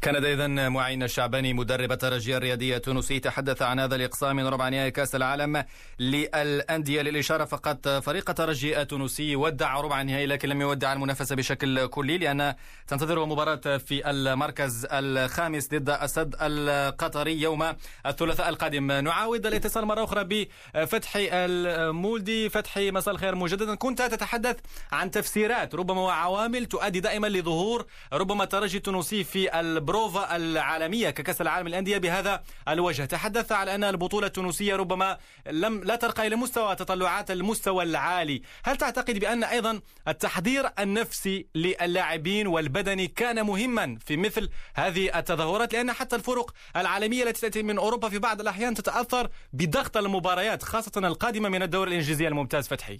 كان 0.00 0.24
إذا 0.24 0.68
معين 0.68 1.02
الشعباني 1.02 1.52
مدرب 1.52 1.92
الترجي 1.92 2.36
الرياضي 2.36 2.76
التونسي 2.76 3.20
تحدث 3.20 3.62
عن 3.62 3.80
هذا 3.80 3.96
الإقصاء 3.96 4.32
من 4.32 4.46
ربع 4.46 4.68
نهائي 4.68 4.90
كأس 4.90 5.14
العالم 5.14 5.64
للأندية. 5.98 7.02
للإشارة 7.02 7.44
فقط 7.44 7.88
فريق 7.88 8.30
الترجي 8.30 8.80
التونسي 8.80 9.36
ودع 9.36 9.80
ربع 9.80 10.00
النهائي 10.00 10.26
لكن 10.26 10.48
لم 10.48 10.60
يودع 10.60 10.92
المنافسة 10.92 11.36
بشكل 11.36 11.86
كلي 11.86 12.18
لأن 12.18 12.54
تنتظره 12.86 13.26
مباراة 13.26 13.76
في 13.76 14.10
المركز 14.10 14.86
الخامس 14.92 15.68
ضد 15.68 15.90
أسد 15.90 16.34
القطري 16.40 17.40
يوم 17.40 17.74
الثلاثاء 18.06 18.48
القادم. 18.48 18.92
نعاود 18.92 19.46
الاتصال 19.46 19.84
مرة 19.84 20.04
أخرى 20.04 20.48
بفتحي 20.74 21.28
المولدي. 21.32 22.48
فتحي 22.48 22.90
مساء 22.90 23.14
الخير. 23.14 23.34
مجددا 23.34 23.74
كنت 23.74 24.02
تتحدث 24.02 24.56
عن 24.92 25.10
تفسيرات 25.10 25.74
ربما 25.74 26.00
وعوامل 26.00 26.66
تؤدي 26.66 27.00
دائما 27.00 27.26
لظهور 27.26 27.86
ربما 28.12 28.44
الترجي 28.44 28.76
التونسي 28.76 29.24
في 29.24 29.60
البروفا 29.86 30.36
العالمية 30.36 31.10
ككأس 31.10 31.40
العالم 31.40 31.68
للأندية 31.68 31.98
بهذا 31.98 32.42
الوجه. 32.68 33.04
تحدث 33.04 33.52
على 33.52 33.74
أن 33.74 33.84
البطولة 33.84 34.26
التونسية 34.26 34.76
ربما 34.76 35.18
لم 35.46 35.84
لا 35.84 35.96
ترقى 35.96 36.26
إلى 36.26 36.36
مستوى 36.36 36.76
تطلعات 36.76 37.30
المستوى 37.30 37.84
العالي. 37.84 38.42
هل 38.64 38.76
تعتقد 38.76 39.18
بأن 39.18 39.44
أيضا 39.44 39.80
التحضير 40.08 40.70
النفسي 40.78 41.46
للاعبين 41.54 42.46
والبدني 42.46 43.06
كان 43.06 43.46
مهما 43.46 43.98
في 44.06 44.16
مثل 44.16 44.50
هذه 44.74 45.18
التظاهرات؟ 45.18 45.72
لأن 45.72 45.92
حتى 45.92 46.16
الفرق 46.16 46.54
العالمية 46.76 47.22
التي 47.22 47.40
تأتي 47.40 47.62
من 47.62 47.78
أوروبا 47.78 48.08
في 48.08 48.18
بعض 48.18 48.40
الأحيان 48.40 48.74
تتأثر 48.74 49.28
بضغط 49.52 49.96
المباريات 49.96 50.62
خاصة 50.62 50.92
القادمة 50.96 51.48
من 51.48 51.62
الدوري 51.62 51.90
الإنجليزي 51.90 52.28
الممتاز 52.28 52.68
فتحي. 52.68 52.98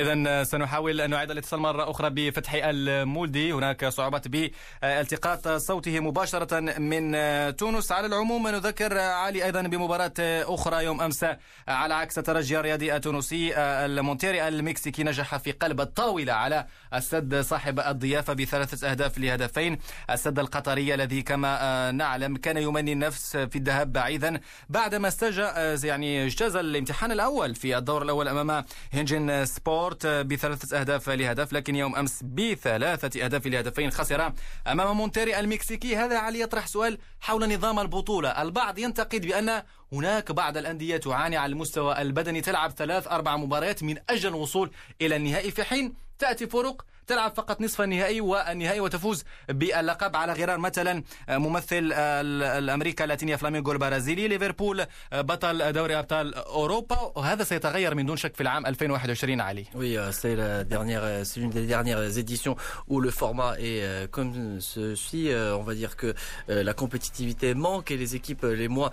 إذا 0.00 0.44
سنحاول 0.44 1.00
أن 1.00 1.10
نعيد 1.10 1.30
الاتصال 1.30 1.60
مرة 1.60 1.90
أخرى 1.90 2.10
بفتحي 2.10 2.70
المولدي. 2.70 3.52
هناك 3.52 3.86
صعوبات 3.86 4.28
بالتقاط 4.28 5.48
صوته 5.48 6.00
مباشرة 6.00 6.60
من 6.60 7.16
تونس. 7.56 7.92
على 7.92 8.06
العموم 8.06 8.48
نذكر 8.48 8.98
علي 8.98 9.44
أيضا 9.44 9.62
بمباراة 9.62 10.12
أخرى 10.20 10.84
يوم 10.84 11.00
أمس 11.00 11.26
على 11.68 11.94
عكس 11.94 12.18
الترجي 12.18 12.58
الرياضي 12.58 12.96
التونسي 12.96 13.56
المونتيري 13.56 14.48
المكسيكي. 14.48 15.04
نجح 15.04 15.36
في 15.36 15.52
قلب 15.52 15.80
الطاولة 15.80 16.32
على 16.32 16.66
السد 16.94 17.40
صاحب 17.40 17.80
الضيافة 17.80 18.32
بثلاثة 18.32 18.90
أهداف 18.90 19.18
لهدفين. 19.18 19.78
السد 20.10 20.38
القطري 20.38 20.94
الذي 20.94 21.22
كما 21.22 21.90
نعلم 21.90 22.36
كان 22.36 22.56
يمني 22.56 22.92
النفس 22.92 23.36
في 23.36 23.56
الذهاب 23.56 23.92
بعيدا 23.92 24.40
بعدما 24.68 25.08
استجى 25.08 25.46
يعني 25.88 26.26
اجتاز 26.26 26.56
الامتحان 26.56 27.12
الأول 27.12 27.54
في 27.54 27.78
الدور 27.78 28.02
الأول 28.02 28.28
أمام 28.28 28.64
هينغين 28.92 29.44
سبور 29.44 29.83
سبورت 29.84 30.06
بثلاثة 30.06 30.80
أهداف 30.80 31.08
لهدف 31.10 31.52
لكن 31.52 31.76
يوم 31.76 31.96
أمس 31.96 32.22
بثلاثة 32.22 33.24
أهداف 33.24 33.46
لهدفين 33.46 33.90
خسر 33.90 34.32
أمام 34.66 34.96
مونتيري 34.96 35.40
المكسيكي. 35.40 35.96
هذا 35.96 36.18
علي 36.18 36.40
يطرح 36.40 36.66
سؤال 36.66 36.98
حول 37.20 37.54
نظام 37.54 37.78
البطولة. 37.78 38.42
البعض 38.42 38.78
ينتقد 38.78 39.26
بأن 39.26 39.62
هناك 39.92 40.32
بعض 40.32 40.56
الأندية 40.56 40.96
تعاني 40.96 41.36
على 41.36 41.52
المستوى 41.52 42.02
البدني 42.02 42.40
تلعب 42.40 42.70
ثلاث 42.70 43.08
أربع 43.08 43.36
مباريات 43.36 43.82
من 43.82 43.96
أجل 44.10 44.28
الوصول 44.28 44.70
إلى 45.00 45.16
النهائي 45.16 45.50
في 45.50 45.64
حين 45.64 45.94
تأتي 46.18 46.46
فرق 46.46 46.84
تلعب 47.07 47.33
فقط 47.35 47.61
نصف 47.61 47.81
النهائي 47.81 48.21
والنهائي 48.21 48.79
وتفوز 48.79 49.23
باللقب 49.49 50.15
على 50.15 50.33
غرار 50.33 50.57
مثلا 50.57 51.03
ممثل 51.29 51.93
الامريكا 51.93 53.03
اللاتينيه 53.03 53.35
فلامينغو 53.35 53.71
البرازيلي 53.71 54.27
ليفربول 54.27 54.85
بطل 55.11 55.73
دوري 55.73 55.99
ابطال 55.99 56.35
اوروبا 56.35 57.11
وهذا 57.15 57.43
سيتغير 57.43 57.95
من 57.95 58.05
دون 58.05 58.17
شك 58.17 58.35
في 58.35 58.41
العام 58.41 58.65
2021 58.65 59.41
علي. 59.41 59.65
Oui, 59.75 59.97
c'est 60.11 60.35
la 60.35 60.63
dernière 60.63 61.25
c'est 61.25 61.39
une 61.39 61.49
des 61.49 61.65
dernières 61.65 62.17
éditions 62.17 62.55
où 62.87 62.99
le 62.99 63.11
format 63.11 63.53
est 63.59 64.07
comme 64.11 64.61
ceci, 64.61 65.31
on 65.33 65.63
va 65.63 65.73
dire 65.73 65.95
que 65.95 66.13
la 66.47 66.73
compétitivité 66.73 67.53
manque 67.53 67.91
et 67.91 67.97
les 67.97 68.15
équipes 68.15 68.43
les 68.43 68.67
moins 68.67 68.91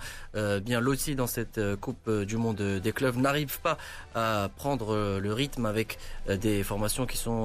bien 0.61 0.79
loties 0.79 1.15
dans 1.15 1.27
cette 1.27 1.59
Coupe 1.81 2.09
du 2.09 2.37
monde 2.37 2.61
des 2.85 2.93
clubs 2.93 3.17
n'arrivent 3.17 3.59
pas 3.61 3.77
à 4.15 4.49
prendre 4.55 5.19
le 5.25 5.31
rythme 5.33 5.65
avec 5.67 5.89
des 6.45 6.63
formations 6.63 7.05
qui 7.05 7.17
sont 7.17 7.41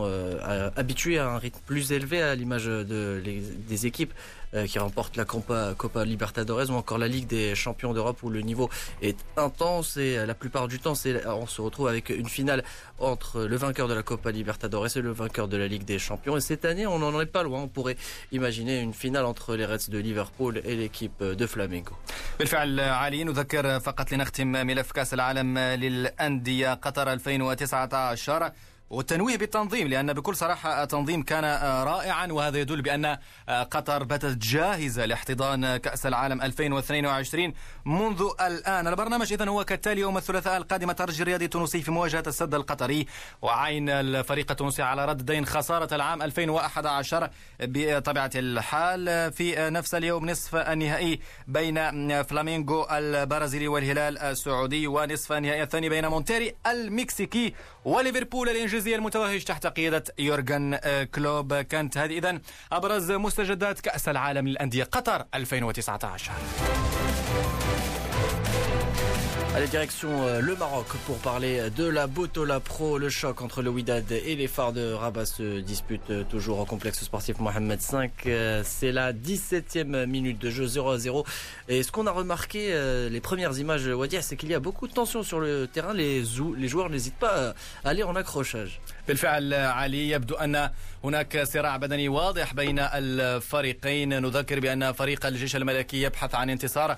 euh, 0.57 0.71
habitué 0.76 1.19
à 1.19 1.28
un 1.28 1.38
rythme 1.38 1.61
plus 1.66 1.92
élevé 1.92 2.23
à 2.23 2.35
l'image 2.35 2.66
de, 2.66 3.23
des 3.25 3.87
équipes 3.87 4.12
euh, 4.54 4.66
qui 4.66 4.78
remportent 4.78 5.16
la 5.16 5.25
Copa, 5.25 5.75
Copa 5.76 6.04
Libertadores 6.04 6.71
ou 6.71 6.75
encore 6.75 6.99
la 6.99 7.09
Ligue 7.09 7.26
des 7.26 7.54
champions 7.54 7.95
d'Europe 7.95 8.23
où 8.23 8.31
le 8.31 8.40
niveau 8.40 8.69
est 9.00 9.19
intense 9.37 9.97
et 9.97 10.26
la 10.26 10.35
plupart 10.35 10.69
du 10.69 10.78
temps 10.78 10.95
on 11.26 11.47
se 11.47 11.61
retrouve 11.61 11.88
avec 11.88 12.11
une 12.11 12.28
finale 12.28 12.62
entre 12.99 13.45
le 13.45 13.57
vainqueur 13.57 13.88
de 13.88 13.95
la 13.95 14.02
Copa 14.02 14.31
Libertadores 14.31 14.97
et 14.97 15.00
le 15.00 15.12
vainqueur 15.12 15.49
de 15.49 15.57
la 15.57 15.66
Ligue 15.66 15.85
des 15.85 15.99
champions 15.99 16.37
et 16.37 16.40
cette 16.40 16.64
année 16.64 16.87
on 16.87 16.99
n'en 16.99 17.19
est 17.21 17.26
pas 17.26 17.42
loin 17.42 17.62
on 17.62 17.69
pourrait 17.69 17.97
imaginer 18.31 18.81
une 18.81 18.92
finale 18.92 19.25
entre 19.25 19.57
les 19.57 19.64
Reds 19.64 19.88
de 19.88 19.99
Liverpool 19.99 20.61
et 20.64 20.76
l'équipe 20.76 21.23
de 21.23 21.47
Flamengo 21.47 21.97
بالفعل 22.38 22.81
علي 22.81 23.25
نذكر 23.25 23.81
فقط 23.81 24.12
لنختم 24.12 24.47
ملف 24.47 24.92
كاس 24.92 25.14
العالم 25.14 25.59
للأندية 25.59 26.75
قطر 26.75 27.14
2019 27.14 28.52
والتنويه 28.89 29.38
بالتنظيم 29.38 29.88
لأن 29.88 30.13
بكل 30.13 30.36
صراحة 30.36 30.84
التنظيم 30.84 31.24
كان 31.24 31.44
رائعا 31.84 32.27
وهذا 32.27 32.58
يدل 32.60 32.82
بأن 32.82 33.17
قطر 33.50 34.03
باتت 34.03 34.38
جاهزة 34.38 35.06
لاحتضان 35.06 35.77
كأس 35.77 36.06
العالم 36.06 36.41
2022 36.41 37.53
منذ 37.86 38.24
الآن. 38.41 38.88
البرنامج 38.88 39.34
إذن 39.34 39.48
هو 39.48 39.63
كالتالي 39.63 40.01
يوم 40.01 40.17
الثلاثاء 40.17 40.58
القادم 40.58 40.91
ترجي 40.91 41.22
الرياضي 41.24 41.46
التونسي 41.46 41.82
في 41.82 41.91
مواجهة 41.91 42.24
السد 42.27 42.53
القطري 42.53 43.06
وعين 43.41 43.89
الفريق 43.89 44.51
التونسي 44.51 44.82
على 44.82 45.06
رد 45.06 45.25
دين 45.25 45.46
خسارة 45.46 45.96
العام 45.96 46.22
2011 46.22 47.29
بطبيعة 47.60 48.32
الحال. 48.36 49.32
في 49.34 49.70
نفس 49.70 49.96
اليوم 49.96 50.29
نصف 50.29 50.56
النهائي 50.56 51.20
بين 51.48 52.24
فلامينغو 52.24 52.88
البرازيلي 52.91 53.67
والهلال 53.67 54.17
السعودي 54.17 54.88
ونصف 54.88 55.32
النهائي 55.32 55.63
الثاني 55.63 55.89
بين 55.89 56.08
مونتيري 56.08 56.56
المكسيكي 56.67 57.53
وليفربول 57.88 58.50
الإنجليزي 58.50 58.96
المتوهج 58.96 59.44
تحت 59.44 59.67
قيادة 59.67 60.03
يورغن 60.20 60.75
كلوب. 61.15 61.53
كانت 61.53 61.98
هذه 61.98 62.17
إذن 62.17 62.41
أبرز 62.72 63.12
مستجدات 63.12 63.79
كأس 63.79 64.10
العالم 64.10 64.48
للأندية 64.48 64.84
قطر 64.84 65.25
2019 65.34 66.32
Allez, 69.54 69.66
direction 69.66 70.09
euh, 70.26 70.40
le 70.40 70.57
Maroc 70.57 70.87
pour 71.07 71.19
parler 71.19 71.69
de 71.76 71.85
la 71.85 72.07
Botola 72.07 72.59
Pro. 72.59 72.97
Le 72.97 73.11
choc 73.11 73.42
entre 73.42 73.61
le 73.61 73.69
Widad 73.69 74.11
et 74.11 74.35
les 74.35 74.49
phares 74.49 74.73
de 74.73 74.92
Rabat 74.92 75.26
se 75.26 75.61
dispute 75.61 76.09
euh, 76.11 76.25
toujours 76.25 76.59
au 76.59 76.64
complexe 76.64 77.04
sportif 77.04 77.38
Mohamed 77.38 77.78
V. 77.78 78.11
Euh, 78.26 78.62
c'est 78.64 78.92
la 78.92 79.12
17e 79.12 80.07
minute 80.07 80.38
de 80.38 80.49
jeu 80.49 80.66
0 80.66 80.90
à 80.90 80.99
0. 80.99 81.26
Et 81.69 81.83
ce 81.83 81.92
qu'on 81.92 82.07
a 82.07 82.11
remarqué, 82.12 82.75
les 83.11 83.21
premières 83.21 83.59
images, 83.59 83.87
Wadia, 83.87 84.23
c'est 84.23 84.37
qu'il 84.37 84.50
y 84.50 84.54
a 84.54 84.61
beaucoup 84.61 84.88
de 84.88 84.95
tension 84.95 85.23
sur 85.23 85.38
le 85.38 85.66
terrain. 85.66 85.92
Les, 85.92 86.23
les 86.57 86.69
joueurs 86.69 86.88
n'hésitent 86.88 87.19
pas 87.19 87.54
à 87.85 87.88
aller 87.88 88.02
en 88.02 88.16
accrochage. 88.16 88.81
بالفعل 89.09 89.54
علي 89.54 90.11
يبدو 90.11 90.35
أن 90.35 90.71
هناك 91.04 91.42
صراع 91.42 91.76
بدني 91.76 92.09
واضح 92.09 92.54
بين 92.54 92.78
الفريقين 92.78 94.23
نذكر 94.23 94.61
بأن 94.61 94.92
فريق 94.92 95.26
الجيش 95.26 95.57
الملكي 95.57 96.02
يبحث 96.02 96.35
عن 96.35 96.50
انتصار 96.50 96.97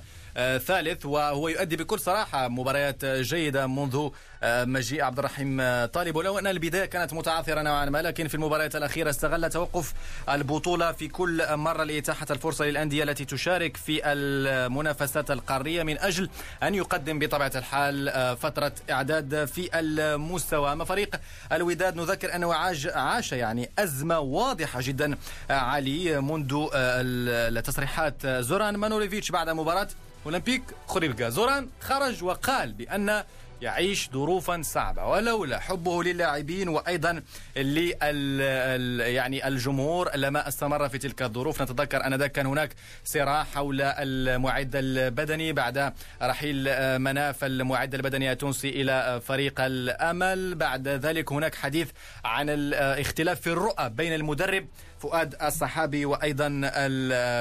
ثالث 0.57 1.05
وهو 1.05 1.47
يؤدي 1.47 1.75
بكل 1.75 1.99
صراحة 1.99 2.47
مباريات 2.47 3.05
جيدة 3.05 3.67
منذ 3.67 4.09
مجيء 4.43 5.03
عبد 5.03 5.19
الرحيم 5.19 5.85
طالب. 5.85 6.15
ولو 6.15 6.39
أن 6.39 6.47
البداية 6.47 6.85
كانت 6.85 7.13
متعثرة 7.13 7.61
نوعا 7.61 7.85
ما 7.85 8.01
لكن 8.01 8.27
في 8.27 8.35
المباريات 8.35 8.75
الأخيرة 8.75 9.09
استغل 9.09 9.49
توقف 9.49 9.93
البطولة 10.29 10.91
في 10.91 11.07
كل 11.07 11.57
مرة 11.57 11.83
لإتاحة 11.83 12.27
الفرصة 12.31 12.65
للأندية 12.65 13.03
التي 13.03 13.25
تشارك 13.25 13.77
في 13.77 14.01
المنافسات 14.05 15.31
القارية 15.31 15.83
من 15.83 15.99
أجل 15.99 16.29
أن 16.63 16.75
يقدم 16.75 17.19
بطبيعة 17.19 17.51
الحال 17.55 18.37
فترة 18.37 18.71
إعداد 18.89 19.45
في 19.45 19.69
المستوى. 19.79 20.71
أما 20.71 20.85
فريق 20.85 21.15
الوداد 21.51 21.95
نذكر 21.95 22.35
أنه 22.35 22.53
عاش 22.95 23.31
يعني 23.31 23.69
أزمة 23.79 24.19
واضحة 24.19 24.79
جدا 24.83 25.17
علي 25.49 26.21
منذ 26.21 26.67
التصريحات. 26.73 28.27
زوران 28.27 28.77
مانوليفيتش 28.77 29.31
بعد 29.31 29.49
مباراة 29.49 29.87
أولمبيك 30.25 30.63
خريبكا. 30.87 31.29
زوران 31.29 31.69
خرج 31.81 32.23
وقال 32.23 32.73
بأن 32.73 33.23
يعيش 33.61 34.09
ظروفا 34.13 34.61
صعبة 34.61 35.05
ولولا 35.05 35.59
حبه 35.59 36.03
للاعبين 36.03 36.69
وأيضا 36.69 37.21
لل 37.55 38.99
يعني 38.99 39.47
الجمهور 39.47 40.15
لما 40.15 40.47
استمر 40.47 40.89
في 40.89 40.97
تلك 40.97 41.21
الظروف. 41.21 41.61
نتذكر 41.61 42.05
أن 42.07 42.25
كان 42.25 42.45
هناك 42.45 42.69
صراع 43.05 43.43
حول 43.43 43.81
المعد 43.81 44.71
البدني 44.75 45.53
بعد 45.53 45.93
رحيل 46.21 46.65
مناف 46.99 47.43
المعد 47.43 47.95
البدني 47.95 48.31
التونسي 48.31 48.69
إلى 48.69 49.21
فريق 49.25 49.61
الأمل. 49.61 50.55
بعد 50.55 50.87
ذلك 50.87 51.31
هناك 51.31 51.55
حديث 51.55 51.89
عن 52.25 52.49
الاختلاف 52.49 53.41
في 53.41 53.47
الرؤى 53.47 53.89
بين 53.89 54.13
المدرب 54.13 54.67
فؤاد 54.99 55.35
الصحابي 55.43 56.05
وأيضا 56.05 56.49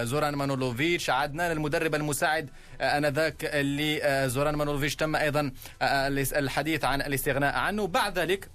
زوران 0.05 0.35
مانولوفيتش. 0.35 1.11
عدنان 1.11 1.53
المدرب 1.53 1.95
المساعد 1.95 2.51
آنذاك 2.81 3.51
لزوران 3.55 4.55
مانولوفيتش. 4.55 4.97
تم 4.97 5.17
أيضا 5.17 5.51
الحديث 6.37 6.85
عن 6.85 7.01
الاستغناء 7.01 7.55
عنه. 7.55 7.87
بعد 7.87 8.19
ذلك 8.19 8.49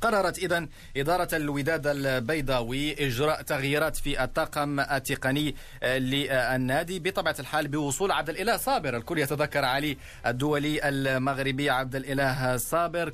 قررت 0.00 0.38
إذا 0.38 0.66
إدارة 0.96 1.28
الوداد 1.32 1.86
البيضاوي 1.86 3.06
إجراء 3.06 3.42
تغييرات 3.42 3.96
في 3.96 4.24
الطاقم 4.24 4.80
التقني 4.80 5.54
للنادي. 5.82 6.98
بطبيعة 6.98 7.36
الحال 7.38 7.68
بوصول 7.68 8.12
عبد 8.12 8.28
الإله 8.28 8.56
صابر. 8.56 8.96
الكل 8.96 9.18
يتذكر 9.18 9.64
علي 9.64 9.96
الدولي 10.26 10.88
المغربي 10.88 11.70
عبد 11.70 11.96
الإله 11.96 12.56
صابر 12.56 13.12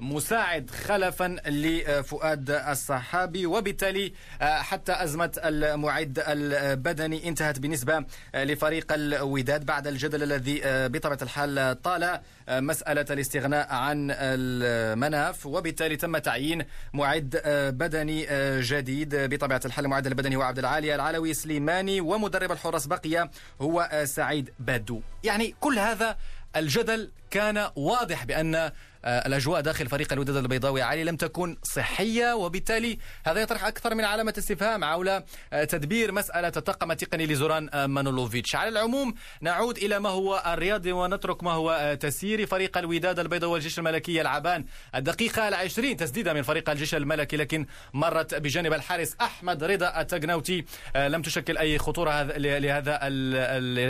كمساعد 0.00 0.70
خلفا 0.70 1.36
لفؤاد 1.46 2.50
الصحابي. 2.50 3.46
وبالتالي 3.46 4.12
حتى 4.40 4.92
أزمة 5.04 5.32
المعد 5.44 6.22
البدني 6.28 7.28
انتهت 7.28 7.58
بالنسبة 7.58 8.04
لفريق 8.34 8.92
الوداد 8.92 9.66
بعد 9.66 9.86
الجدل 9.86 10.22
الذي 10.22 10.60
بطبيعة 10.64 11.18
الحال 11.22 11.82
طال 11.82 12.20
مسألة 12.48 13.06
الاستغناء 13.10 13.74
عن 13.74 14.08
المناف 14.10 15.46
وبالتالي 15.46 15.96
تم 15.96 16.18
تعيين 16.18 16.64
معد 16.92 17.42
بدني 17.74 18.26
جديد. 18.60 19.14
بطبيعة 19.14 19.60
الحال 19.64 19.84
المعد 19.84 20.06
البدني 20.06 20.36
هو 20.36 20.42
عبد 20.42 20.58
العالي 20.58 20.94
العلوي 20.94 21.34
سليماني 21.34 22.00
ومدرب 22.00 22.52
الحراس 22.52 22.86
بقية 22.86 23.30
هو 23.60 23.90
سعيد 24.04 24.50
بادو. 24.58 25.00
يعني 25.24 25.54
كل 25.60 25.78
هذا 25.78 26.16
الجدل 26.56 27.10
كان 27.30 27.68
واضح 27.76 28.24
بأن 28.24 28.54
آه، 28.54 28.72
الأجواء 29.04 29.60
داخل 29.60 29.88
فريق 29.88 30.12
الوداد 30.12 30.36
البيضاوي 30.36 30.82
علي 30.82 31.04
لم 31.04 31.16
تكن 31.16 31.56
صحية 31.62 32.34
وبالتالي 32.34 32.98
هذا 33.26 33.40
يطرح 33.40 33.64
أكثر 33.64 33.94
من 33.94 34.04
علامة 34.04 34.34
استفهام 34.38 34.84
حول 34.84 35.08
آه، 35.08 35.64
تدبير 35.64 36.12
مسألة 36.12 36.52
الطاقم 36.56 36.90
التقني 36.90 37.26
لزوران 37.26 37.68
آه، 37.74 37.86
مانولوفيتش. 37.86 38.56
على 38.56 38.68
العموم 38.68 39.14
نعود 39.40 39.76
إلى 39.76 39.98
ما 39.98 40.08
هو 40.08 40.42
الرياضي 40.46 40.92
ونترك 40.92 41.42
ما 41.42 41.52
هو 41.52 41.96
تسييري 42.00 42.46
فريق 42.46 42.78
الوداد 42.78 43.18
البيضاوي 43.18 43.52
والجيش 43.52 43.78
الملكي 43.78 44.16
يلعبان 44.16 44.64
الدقيقة 44.94 45.48
العشرين 45.48 45.96
تسديده 45.96 46.32
من 46.32 46.42
فريق 46.42 46.70
الجيش 46.70 46.94
الملكي 46.94 47.36
لكن 47.36 47.66
مرت 47.92 48.34
بجانب 48.34 48.72
الحارس 48.72 49.16
أحمد 49.20 49.64
رضا 49.64 50.00
التقنوتي 50.00 50.64
لم 50.96 51.22
تشكل 51.22 51.58
أي 51.58 51.78
خطورة 51.78 52.22
لهذا 52.22 52.98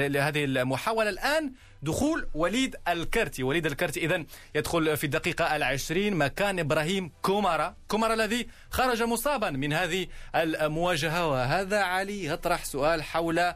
لهذه 0.09 0.45
المحاولة. 0.45 1.11
الآن 1.11 1.53
دخول 1.83 2.29
وليد 2.35 2.77
الكرتي. 2.89 3.43
وليد 3.43 3.67
الكرتي 3.67 4.01
إذا 4.05 4.25
يدخل 4.55 4.97
في 4.97 5.05
الدقيقة 5.05 5.57
العشرين. 5.57 6.15
مكان 6.15 6.59
إبراهيم 6.59 7.13
كومارا. 7.23 7.77
كومارا 7.89 8.15
الذي 8.15 8.49
خرج 8.71 9.03
مصابا 9.03 9.51
من 9.51 9.73
هذه 9.73 10.07
المواجهة. 10.35 11.27
وهذا 11.29 11.81
علي 11.81 12.25
يطرح 12.25 12.65
سؤال 12.65 13.03
حول 13.03 13.53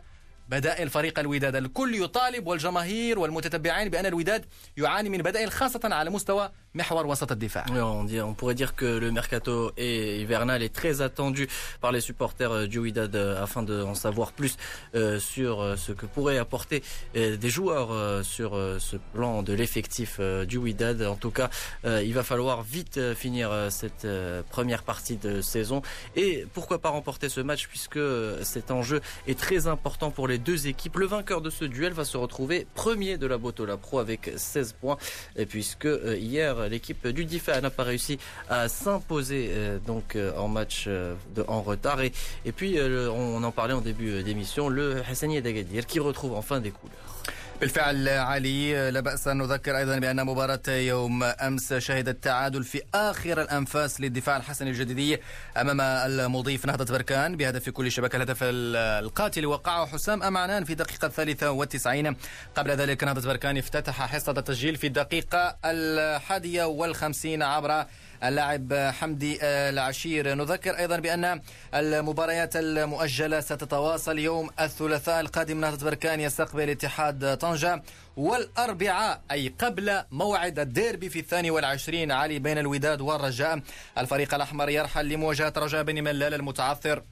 بدائل 0.49 0.91
فريق 0.91 1.19
الوداد. 1.19 1.57
الكل 1.57 2.03
يطالب 2.03 2.47
والجماهير 2.47 3.19
والمتتبعين 3.19 3.89
بأن 3.89 4.07
الوداد 4.07 4.45
يعاني 4.77 5.09
من 5.09 5.19
بدائل 5.19 5.51
خاصة 5.51 5.81
على 5.85 6.11
مستوى 6.11 6.51
on, 7.71 8.35
pourrait 8.35 8.55
dire 8.55 8.75
que 8.75 8.85
le 8.85 9.11
mercato 9.11 9.73
hivernal 9.79 10.63
est 10.63 10.75
très 10.75 11.01
attendu 11.01 11.49
par 11.81 11.91
les 11.91 12.03
supporters 12.03 12.53
euh, 12.53 12.67
du 12.67 12.79
Wydad 12.79 13.17
euh, 13.17 13.43
afin 13.43 13.63
d'en 13.63 13.95
savoir 13.95 14.33
plus 14.33 14.57
euh, 14.95 15.19
sur 15.19 15.75
ce 15.79 15.93
que 15.93 16.05
pourraient 16.05 16.37
apporter 16.39 16.83
des 17.15 17.49
joueurs 17.49 18.25
sur 18.25 18.59
ce 18.79 18.97
plan 19.15 19.43
de 19.43 19.53
l'effectif 19.53 20.21
du 20.21 20.59
Wydad. 20.59 21.03
En 21.03 21.17
tout 21.17 21.31
cas, 21.31 21.49
il 21.85 22.13
va 22.13 22.23
falloir 22.23 22.63
vite 22.63 23.15
finir 23.15 23.51
cette 23.71 24.07
première 24.51 24.83
partie 24.83 25.17
de 25.17 25.41
saison 25.41 25.83
et 26.15 26.47
pourquoi 26.53 26.79
pas 26.81 26.91
remporter 26.91 27.29
ce 27.29 27.41
match 27.41 27.69
puisque 27.69 27.99
cet 28.43 28.71
enjeu 28.71 29.01
est 29.27 29.39
très 29.39 29.67
important 29.67 30.11
pour 30.11 30.29
les 30.29 30.39
deux 30.39 30.67
équipes. 30.67 30.97
Le 30.97 31.07
vainqueur 31.07 31.41
de 31.41 31.51
ce 31.51 31.65
duel 31.65 31.93
va 31.93 32.05
se 32.05 32.17
retrouver 32.17 32.67
premier 32.75 33.19
de 33.19 33.27
la 33.27 33.39
Botola 33.39 33.77
Pro 33.77 33.99
avec 33.99 34.31
16 34.37 34.75
points 34.75 34.99
puisque 35.49 35.89
hier 36.19 36.66
l'équipe 36.69 37.07
du 37.09 37.25
DIFA 37.25 37.61
n'a 37.61 37.71
pas 37.71 37.85
réussi 37.85 38.19
à 38.49 38.69
s'imposer 38.69 39.51
euh, 39.51 39.79
donc 39.79 40.17
euh, 40.17 40.37
en 40.37 40.49
match 40.49 40.85
euh, 40.87 41.15
en 41.49 41.63
retard. 41.63 42.01
Et, 42.01 42.13
et 42.45 42.53
puis, 42.53 42.79
on 42.81 43.43
en 43.43 43.53
parlait 43.53 43.75
en 43.75 43.81
début 43.81 44.23
d'émission, 44.23 44.69
le 44.69 45.03
Hassani 45.09 45.41
Dagadir 45.41 45.87
qui 45.87 46.01
retrouve 46.01 46.35
enfin 46.35 46.61
des 46.61 46.71
couleurs. 46.71 47.06
بالفعل 47.61 48.09
علي 48.09 48.91
لا 48.91 49.01
بأس 49.01 49.29
أن 49.29 49.39
نذكر 49.39 49.77
أيضا 49.77 49.99
بأن 49.99 50.27
مباراة 50.27 50.69
يوم 50.69 51.23
أمس 51.23 51.75
شهدت 51.75 52.25
تعادل 52.25 52.65
في 52.65 52.83
آخر 52.95 53.43
الأنفاس 53.43 54.01
للدفاع 54.01 54.37
الحسني 54.37 54.71
الجديدي 54.71 55.19
أمام 55.57 55.81
المضيف 55.81 56.67
نهضة 56.67 56.93
بركان 56.95 57.37
بهدف 57.37 57.63
في 57.63 57.71
كل 57.71 57.93
شبكة 57.93 58.17
الهدف 58.17 58.39
القاتل 58.43 59.47
وقعه 59.47 59.87
حسام 59.87 60.23
أمعنان 60.23 60.65
في 60.65 60.73
الدقيقة 60.73 61.07
الثالثة 61.07 61.51
والتسعين. 61.51 62.17
قبل 62.57 62.71
ذلك 62.71 63.05
نهضة 63.05 63.29
بركان 63.29 63.57
افتتح 63.57 64.07
حصة 64.07 64.33
التسجيل 64.33 64.77
في 64.77 64.87
الدقيقة 64.87 65.57
الحادية 65.65 66.65
والخمسين 66.65 67.43
عبر 67.43 67.85
اللاعب 68.25 68.93
حمدي 69.01 69.39
العشير. 69.43 70.35
نذكر 70.35 70.79
أيضا 70.79 70.97
بأن 70.97 71.41
المباريات 71.75 72.57
المؤجلة 72.57 73.41
ستتواصل 73.41 74.19
يوم 74.19 74.51
الثلاثاء 74.61 75.21
القادم 75.21 75.61
نهضة 75.61 75.87
بركان 75.87 76.21
يستقبل 76.21 76.71
اتحاد 76.71 77.37
طنجة 77.37 77.83
والأربعاء 78.17 79.21
أي 79.31 79.55
قبل 79.59 80.03
موعد 80.11 80.59
الديربي 80.59 81.09
في 81.09 81.19
الثاني 81.19 81.51
والعشرين 81.51 82.13
علي 82.13 82.39
بين 82.39 82.59
الوداد 82.59 83.01
والرجاء. 83.01 83.61
الفريق 83.99 84.35
الأحمر 84.35 84.69
يرحل 84.69 85.09
لمواجهة 85.09 85.53
رجاء 85.57 85.83
بن 85.83 86.05
ملال 86.05 86.35
المتعثر. 86.35 87.03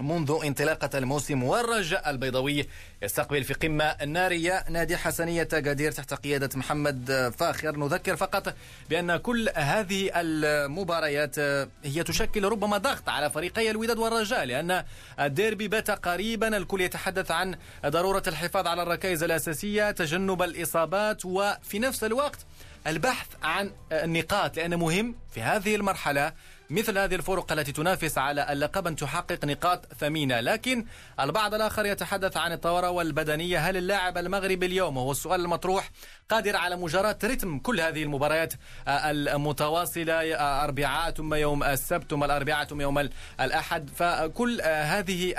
منذ 0.00 0.38
انطلاقة 0.44 0.98
الموسم 0.98 1.42
والرجاء 1.42 2.10
البيضاوي 2.10 2.66
يستقبل 3.02 3.44
في 3.44 3.54
قمة 3.54 4.04
نارية 4.04 4.64
نادي 4.68 4.96
حسنية 4.96 5.48
قدير 5.52 5.92
تحت 5.92 6.14
قيادة 6.14 6.58
محمد 6.58 7.32
فاخر. 7.38 7.76
نذكر 7.76 8.16
فقط 8.16 8.54
بأن 8.90 9.16
كل 9.16 9.48
هذه 9.54 10.10
المباريات 10.14 11.38
هي 11.84 12.02
تشكل 12.06 12.44
ربما 12.44 12.78
ضغط 12.78 13.08
على 13.08 13.30
فريقي 13.30 13.70
الوداد 13.70 13.98
والرجاء 13.98 14.44
لأن 14.44 14.84
الديربي 15.20 15.68
بات 15.68 15.90
قريبا 15.90 16.56
الكل 16.56 16.80
يتحدث 16.80 17.30
عن 17.30 17.54
ضرورة 17.86 18.22
الحفاظ 18.26 18.66
على 18.66 18.82
الركائز 18.82 19.22
الأساسية 19.22 19.90
تجنب 19.90 20.42
الإصابات 20.42 21.24
وفي 21.24 21.78
نفس 21.78 22.04
الوقت 22.04 22.38
البحث 22.86 23.26
عن 23.42 23.70
النقاط 23.92 24.56
لأنه 24.56 24.76
مهم 24.76 25.14
في 25.34 25.42
هذه 25.42 25.74
المرحلة 25.74 26.32
مثل 26.70 26.98
هذه 26.98 27.14
الفرق 27.14 27.52
التي 27.52 27.72
تنافس 27.72 28.18
على 28.18 28.52
اللقب 28.52 28.86
أن 28.86 28.96
تحقق 28.96 29.44
نقاط 29.44 29.86
ثمينة. 30.00 30.40
لكن 30.40 30.84
البعض 31.20 31.54
الآخر 31.54 31.86
يتحدث 31.86 32.36
عن 32.36 32.52
الثورة 32.52 33.02
البدنية 33.02 33.58
هل 33.58 33.76
اللاعب 33.76 34.18
المغربي 34.18 34.66
اليوم 34.66 34.96
وهو 34.96 35.10
السؤال 35.10 35.40
المطروح؟ 35.40 35.90
قادر 36.28 36.56
على 36.56 36.76
مجاراة 36.76 37.18
رتم 37.24 37.58
كل 37.58 37.80
هذه 37.80 38.02
المباريات 38.02 38.54
آه، 38.88 39.10
المتواصلة 39.10 40.12
آه، 40.12 40.64
أربعاء 40.64 41.10
ثم 41.10 41.34
يوم 41.34 41.64
السبت 41.64 42.10
ثم 42.10 42.24
الأربعاء 42.24 42.64
ثم 42.64 42.80
يوم 42.80 43.08
الأحد. 43.40 43.90
فكل 43.96 44.60
آه، 44.60 44.82
هذه 44.82 45.34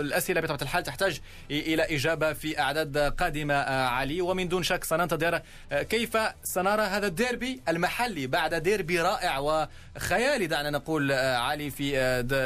الأسئلة 0.00 0.40
بطبيعة 0.40 0.62
الحال 0.62 0.84
تحتاج 0.84 1.20
إلى 1.50 1.82
إجابة 1.82 2.32
في 2.32 2.60
أعداد 2.60 2.98
قادمة 2.98 3.54
علي. 3.72 4.20
ومن 4.20 4.48
دون 4.48 4.62
شك 4.62 4.84
سننتظر 4.84 5.40
كيف 5.72 6.18
سنرى 6.44 6.82
هذا 6.82 7.06
الديربي 7.06 7.62
المحلي 7.68 8.26
بعد 8.26 8.54
ديربي 8.54 9.00
رائع 9.00 9.38
وخيالي 9.38 10.47
دعنا 10.48 10.70
نقول 10.70 11.12
علي 11.12 11.70
في 11.70 11.90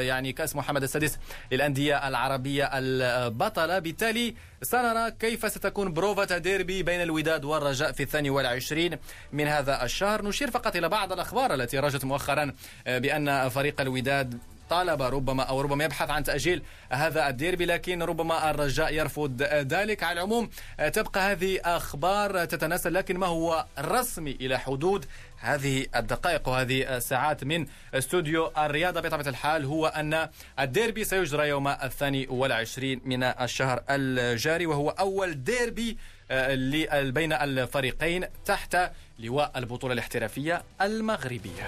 يعني 0.07 0.33
كأس 0.33 0.57
محمد 0.57 0.83
السادس 0.83 1.19
للأندية 1.53 2.09
العربية 2.09 2.71
البطلة. 2.73 3.79
بالتالي 3.79 4.35
سنرى 4.63 5.11
كيف 5.11 5.53
ستكون 5.53 5.93
بروفة 5.93 6.39
ديربي 6.39 6.83
بين 6.83 7.03
الوداد 7.03 7.45
والرجاء 7.45 7.93
في 7.93 8.03
الثاني 8.03 8.31
والعشرين 8.31 8.99
من 9.33 9.47
هذا 9.47 9.85
الشهر. 9.85 10.25
نشير 10.25 10.51
فقط 10.51 10.77
إلى 10.77 10.89
بعض 10.89 11.13
الأخبار 11.13 11.55
التي 11.55 11.79
رجت 11.79 12.05
مؤخرا 12.05 12.53
بأن 12.87 13.49
فريق 13.49 13.81
الوداد 13.81 14.39
طالب 14.71 15.03
ربما 15.03 15.43
أو 15.43 15.61
ربما 15.61 15.85
يبحث 15.85 16.11
عن 16.11 16.25
تأجيل 16.25 16.63
هذا 16.91 17.29
الديربي 17.29 17.65
لكن 17.65 18.03
ربما 18.03 18.51
الرجاء 18.51 18.95
يرفض 18.95 19.43
ذلك. 19.43 20.03
على 20.03 20.13
العموم 20.13 20.51
تبقى 20.93 21.33
هذه 21.33 21.59
أخبار 21.65 22.45
تتناسل 22.45 22.95
لكن 22.95 23.19
ما 23.19 23.27
هو 23.27 23.67
رسمي 23.79 24.31
إلى 24.31 24.59
حدود 24.59 25.07
هذه 25.43 25.87
الدقائق 25.97 26.49
وهذه 26.49 26.97
الساعات 26.97 27.45
من 27.45 27.67
استوديو 27.95 28.53
الرياضة. 28.59 29.01
بطبيعة 29.01 29.29
الحال 29.29 29.65
هو 29.65 29.87
أن 29.87 30.29
الديربي 30.61 31.05
سيجرى 31.05 31.49
يوم 31.49 31.69
الثاني 31.69 32.27
والعشرين 32.31 33.01
من 33.05 33.23
الشهر 33.23 33.83
الجاري 33.91 34.67
وهو 34.67 34.91
أول 34.91 35.45
ديربي 35.45 35.97
آه، 36.31 37.11
بين 37.11 37.33
الفريقين 37.33 38.25
تحت 38.45 38.77
لواء 39.19 39.53
البطولة 39.57 39.93
الاحترافية 39.93 40.63
المغربية. 40.83 41.67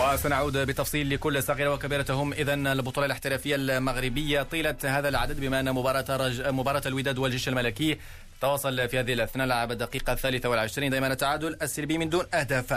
وسنعود 0.00 0.56
بتفصيل 0.56 1.10
لكل 1.14 1.42
صغيرة 1.42 1.74
وكبيرة 1.74 2.06
هم 2.10 2.32
إذا 2.32 2.54
البطولة 2.54 3.06
الاحترافية 3.06 3.56
المغربية 3.56 4.42
طيلة 4.42 4.76
هذا 4.84 5.08
العدد 5.08 5.40
بما 5.40 5.60
أن 5.60 5.72
مباراة 5.72 6.04
رج... 6.16 6.40
مباراة 6.40 6.82
الوداد 6.86 7.18
والجيش 7.18 7.48
الملكي 7.48 7.98
تواصل 8.40 8.88
في 8.88 8.98
هذه 8.98 9.12
الأثناء 9.12 9.46
لعب 9.46 9.72
الدقيقة 9.72 10.12
الثالثة 10.12 10.48
والعشرين. 10.48 10.90
دائما 10.90 11.06
التعادل 11.06 11.56
السلبي 11.62 11.98
من 11.98 12.08
دون 12.08 12.24
أهداف. 12.34 12.72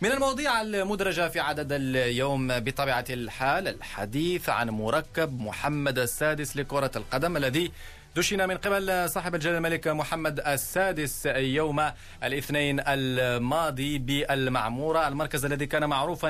من 0.00 0.12
المواضيع 0.12 0.60
المدرجة 0.60 1.28
في 1.28 1.40
عدد 1.40 1.68
اليوم 1.72 2.60
بطبيعة 2.60 3.04
الحال 3.10 3.68
الحديث 3.68 4.48
عن 4.48 4.70
مركب 4.70 5.40
محمد 5.40 5.98
السادس 5.98 6.56
لكرة 6.56 6.90
القدم 6.96 7.36
الذي 7.36 7.72
دشن 8.16 8.48
من 8.48 8.56
قبل 8.56 9.10
صاحب 9.10 9.34
الجلالة 9.34 9.58
الملك 9.58 9.88
محمد 9.88 10.40
السادس 10.40 11.26
يوم 11.26 11.90
الاثنين 12.24 12.80
الماضي 12.80 13.98
بالمعمورة 13.98 15.08
المركز 15.08 15.44
الذي 15.44 15.66
كان 15.66 15.88
معروفا 15.88 16.28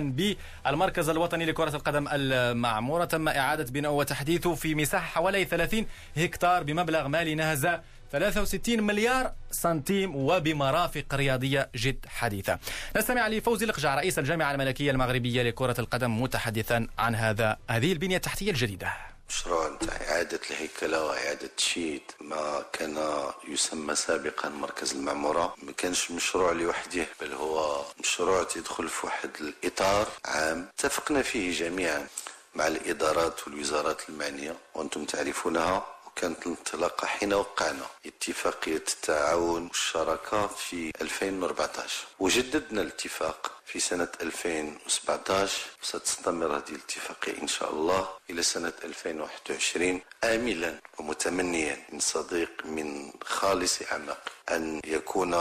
بالمركز 0.64 1.08
الوطني 1.08 1.44
لكرة 1.44 1.76
القدم 1.76 2.08
المعمورة. 2.12 3.04
تم 3.04 3.28
إعادة 3.28 3.72
بناء 3.72 3.92
وتحديثه 3.92 4.54
في 4.54 4.74
مساحة 4.74 5.06
حوالي 5.06 5.44
30 5.44 5.86
هكتار 6.16 6.62
بمبلغ 6.62 7.08
مالي 7.08 7.34
نهز 7.34 7.68
63 8.12 8.82
مليار 8.82 9.32
سنتيم 9.50 10.16
وبمرافق 10.16 11.14
رياضية 11.14 11.70
جد 11.76 12.06
حديثة. 12.08 12.58
نستمع 12.96 13.28
لفوزي 13.28 13.66
القجع 13.66 13.94
رئيس 13.94 14.18
الجامعة 14.18 14.52
الملكية 14.52 14.90
المغربية 14.90 15.42
لكرة 15.42 15.76
القدم 15.78 16.22
متحدثا 16.22 16.86
عن 16.98 17.14
هذا 17.14 17.56
هذه 17.70 17.92
البنية 17.92 18.16
التحتية 18.16 18.50
الجديدة. 18.50 19.13
مشروع 19.28 19.68
نتاع 19.68 19.96
إعادة 19.96 20.40
الهيكلة 20.50 21.04
وإعادة 21.06 21.50
تشييد 21.56 22.02
ما 22.20 22.64
كان 22.72 23.22
يسمى 23.48 23.94
سابقا 23.94 24.48
مركز 24.48 24.92
المعمورة. 24.92 25.54
ما 25.62 25.72
كانش 25.72 26.10
مشروع 26.10 26.52
لوحده 26.52 27.06
بل 27.20 27.32
هو 27.32 27.84
مشروع 28.00 28.42
تدخل 28.42 28.88
في 28.88 29.06
واحد 29.06 29.30
الإطار 29.40 30.08
عام. 30.24 30.68
اتفقنا 30.78 31.22
فيه 31.22 31.52
جميعا 31.52 32.06
مع 32.54 32.66
الإدارات 32.66 33.46
والوزارات 33.48 34.08
المعنية 34.08 34.56
وأنتم 34.74 35.04
تعرفونها. 35.04 35.86
كانت 36.16 36.46
الانطلاقة 36.46 37.06
حين 37.06 37.34
وقعنا. 37.34 37.86
اتفاقية 38.06 38.76
التعاون 38.76 39.66
والشراكة 39.66 40.46
في 40.46 40.92
2014 41.00 42.06
وجددنا 42.18 42.82
الاتفاق 42.82 43.52
في 43.66 43.80
سنة 43.80 44.08
2017 44.20 45.60
وستستمر 45.82 46.56
هذه 46.56 46.68
الاتفاقية 46.68 47.42
إن 47.42 47.46
شاء 47.48 47.70
الله 47.72 48.08
إلى 48.30 48.42
سنة 48.42 48.72
2021 48.84 50.00
آملا 50.24 50.78
ومتمنيا 50.98 51.86
من 51.92 52.00
صديق 52.00 52.50
من 52.64 53.12
خالص 53.24 53.82
أعماق 53.92 54.28
أن 54.50 54.80
يكون 54.84 55.34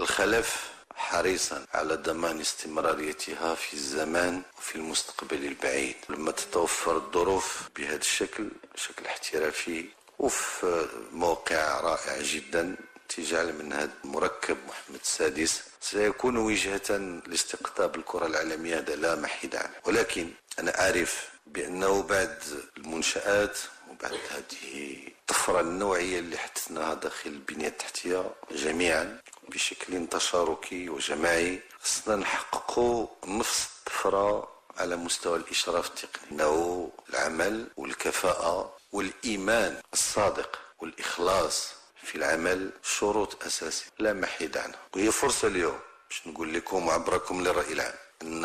الخلف 0.00 0.70
حريصا 0.94 1.64
على 1.74 1.94
ضمان 1.94 2.40
استمراريتها 2.40 3.54
في 3.54 3.74
الزمان 3.74 4.42
وفي 4.58 4.76
المستقبل 4.76 5.44
البعيد. 5.44 5.96
لما 6.08 6.30
تتوفر 6.32 6.96
الظروف 6.96 7.62
بهذا 7.76 7.96
الشكل 7.96 8.48
شكل 8.74 9.06
احترافي 9.06 9.84
وفي 10.18 10.88
موقع 11.12 11.80
رائع 11.80 12.22
جدا 12.22 12.76
تجعل 13.08 13.52
من 13.52 13.72
هذا 13.72 13.90
المركب 14.04 14.56
محمد 14.68 15.00
السادس 15.02 15.62
سيكون 15.80 16.36
وجهة 16.36 16.96
لاستقطاب 17.26 17.96
الكرة 17.96 18.26
العالمية 18.26 18.78
هذا 18.78 18.96
لا 18.96 19.14
محيد 19.14 19.56
عنه. 19.56 19.72
ولكن 19.84 20.30
أنا 20.58 20.80
أعرف 20.80 21.28
بأنه 21.46 22.02
بعد 22.02 22.38
المنشآت 22.76 23.58
وبعد 23.90 24.12
هذه 24.30 24.98
الطفرة 25.08 25.60
النوعية 25.60 26.18
اللي 26.18 26.38
حدثناها 26.38 26.94
داخل 26.94 27.30
البنية 27.30 27.68
التحتية 27.68 28.30
جميعا 28.50 29.20
بشكل 29.48 30.06
تشاركي 30.06 30.88
وجماعي 30.88 31.60
خصنا 31.82 32.16
نحققوا 32.16 33.06
نفس 33.26 33.68
الطفرة 33.78 34.48
على 34.78 34.96
مستوى 34.96 35.38
الإشراف 35.38 35.86
التقني. 35.88 36.30
أنه 36.32 36.90
العمل 37.10 37.66
والكفاءة 37.76 38.77
والإيمان 38.92 39.80
الصادق 39.92 40.58
والإخلاص 40.78 41.68
في 42.04 42.14
العمل 42.14 42.70
شروط 42.82 43.44
أساسية. 43.44 43.86
لا 43.98 44.12
محيد 44.12 44.56
عنها 44.56 44.78
وهي 44.96 45.10
فرصة 45.12 45.48
اليوم 45.48 45.78
باش 46.08 46.22
نقول 46.26 46.54
لكم 46.54 46.88
عبركم 46.90 47.40
للرأي 47.42 47.72
العام 47.72 47.94
أن 48.22 48.44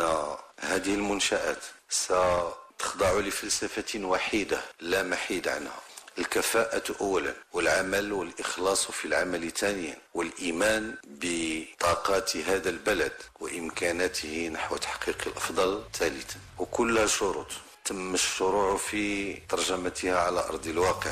هذه 0.60 0.94
المنشآت 0.94 1.62
ستخضع 1.88 3.12
لفلسفة 3.18 4.00
وحيدة 4.04 4.60
لا 4.80 5.02
محيد 5.02 5.48
عنها. 5.48 5.80
الكفاءة 6.18 6.82
أولا 7.00 7.34
والعمل 7.52 8.12
والإخلاص 8.12 8.90
في 8.90 9.04
العمل 9.04 9.50
ثانيا 9.50 9.96
والإيمان 10.14 10.96
بطاقات 11.04 12.36
هذا 12.36 12.70
البلد 12.70 13.12
وإمكاناته 13.40 14.48
نحو 14.48 14.76
تحقيق 14.76 15.18
الأفضل 15.26 15.84
ثالثا. 15.94 16.36
وكلها 16.58 17.06
شروط 17.06 17.46
تم 17.84 18.14
الشروع 18.14 18.76
في 18.76 19.34
ترجمتها 19.48 20.18
على 20.18 20.40
أرض 20.40 20.66
الواقع. 20.66 21.10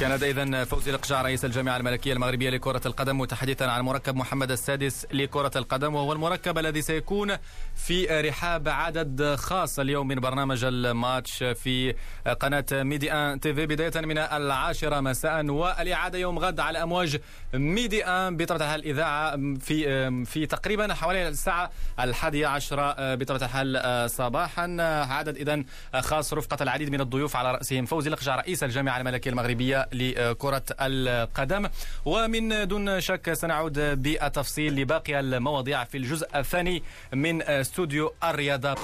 كان 0.00 0.12
إذا 0.12 0.64
فوزي 0.64 0.90
القجع 0.90 1.22
رئيس 1.22 1.44
الجامعة 1.44 1.76
الملكية 1.76 2.12
المغربية 2.12 2.50
لكرة 2.50 2.80
القدم 2.86 3.18
متحدثا 3.20 3.64
عن 3.64 3.80
مركب 3.80 4.16
محمد 4.16 4.50
السادس 4.50 5.06
لكرة 5.12 5.50
القدم 5.56 5.94
وهو 5.94 6.12
المركب 6.12 6.58
الذي 6.58 6.82
سيكون 6.82 7.36
في 7.74 8.06
رحاب 8.06 8.68
عدد 8.68 9.34
خاص 9.34 9.78
اليوم 9.78 10.08
من 10.08 10.20
برنامج 10.20 10.64
الماتش 10.64 11.44
في 11.44 11.94
قناة 12.40 12.64
ميدي 12.72 13.12
1 13.12 13.40
تي 13.40 13.54
في 13.54 13.66
بداية 13.66 14.00
من 14.06 14.18
العاشرة 14.18 15.00
مساء 15.00 15.46
والإعادة 15.46 16.18
يوم 16.18 16.38
غد 16.38 16.60
على 16.60 16.82
أمواج 16.82 17.20
ميدي 17.54 18.04
إن 18.04 18.36
بطبيعة 18.36 18.66
الحال 18.66 18.80
الإذاعة 18.80 19.36
في 19.60 20.24
في 20.24 20.46
تقريبا 20.46 20.94
حوالي 20.94 21.28
الساعة 21.28 21.70
الحادية 22.00 22.46
عشرة 22.46 23.14
بطبيعة 23.14 23.44
الحال 23.44 24.10
صباحا. 24.10 24.76
عدد 25.10 25.36
إذا 25.36 25.62
خاص 26.00 26.34
رفقة 26.34 26.62
العديد 26.62 26.90
من 26.90 27.00
الضيوف 27.00 27.36
على 27.36 27.52
رأسهم. 27.52 27.84
فوزي 27.84 28.10
القجع 28.10 28.36
رئيس 28.36 28.64
الجامعة 28.64 29.00
الملكية 29.00 29.30
لكرة 29.92 30.62
القدم. 30.80 31.68
ومن 32.04 32.68
دون 32.68 33.00
شك 33.00 33.32
سنعود 33.32 34.02
بالتفصيل 34.02 34.74
لباقي 34.76 35.20
المواضيع 35.20 35.84
في 35.84 35.98
الجزء 35.98 36.38
الثاني 36.38 36.82
من 37.12 37.42
استوديو 37.42 38.14
الرياضة. 38.24 38.76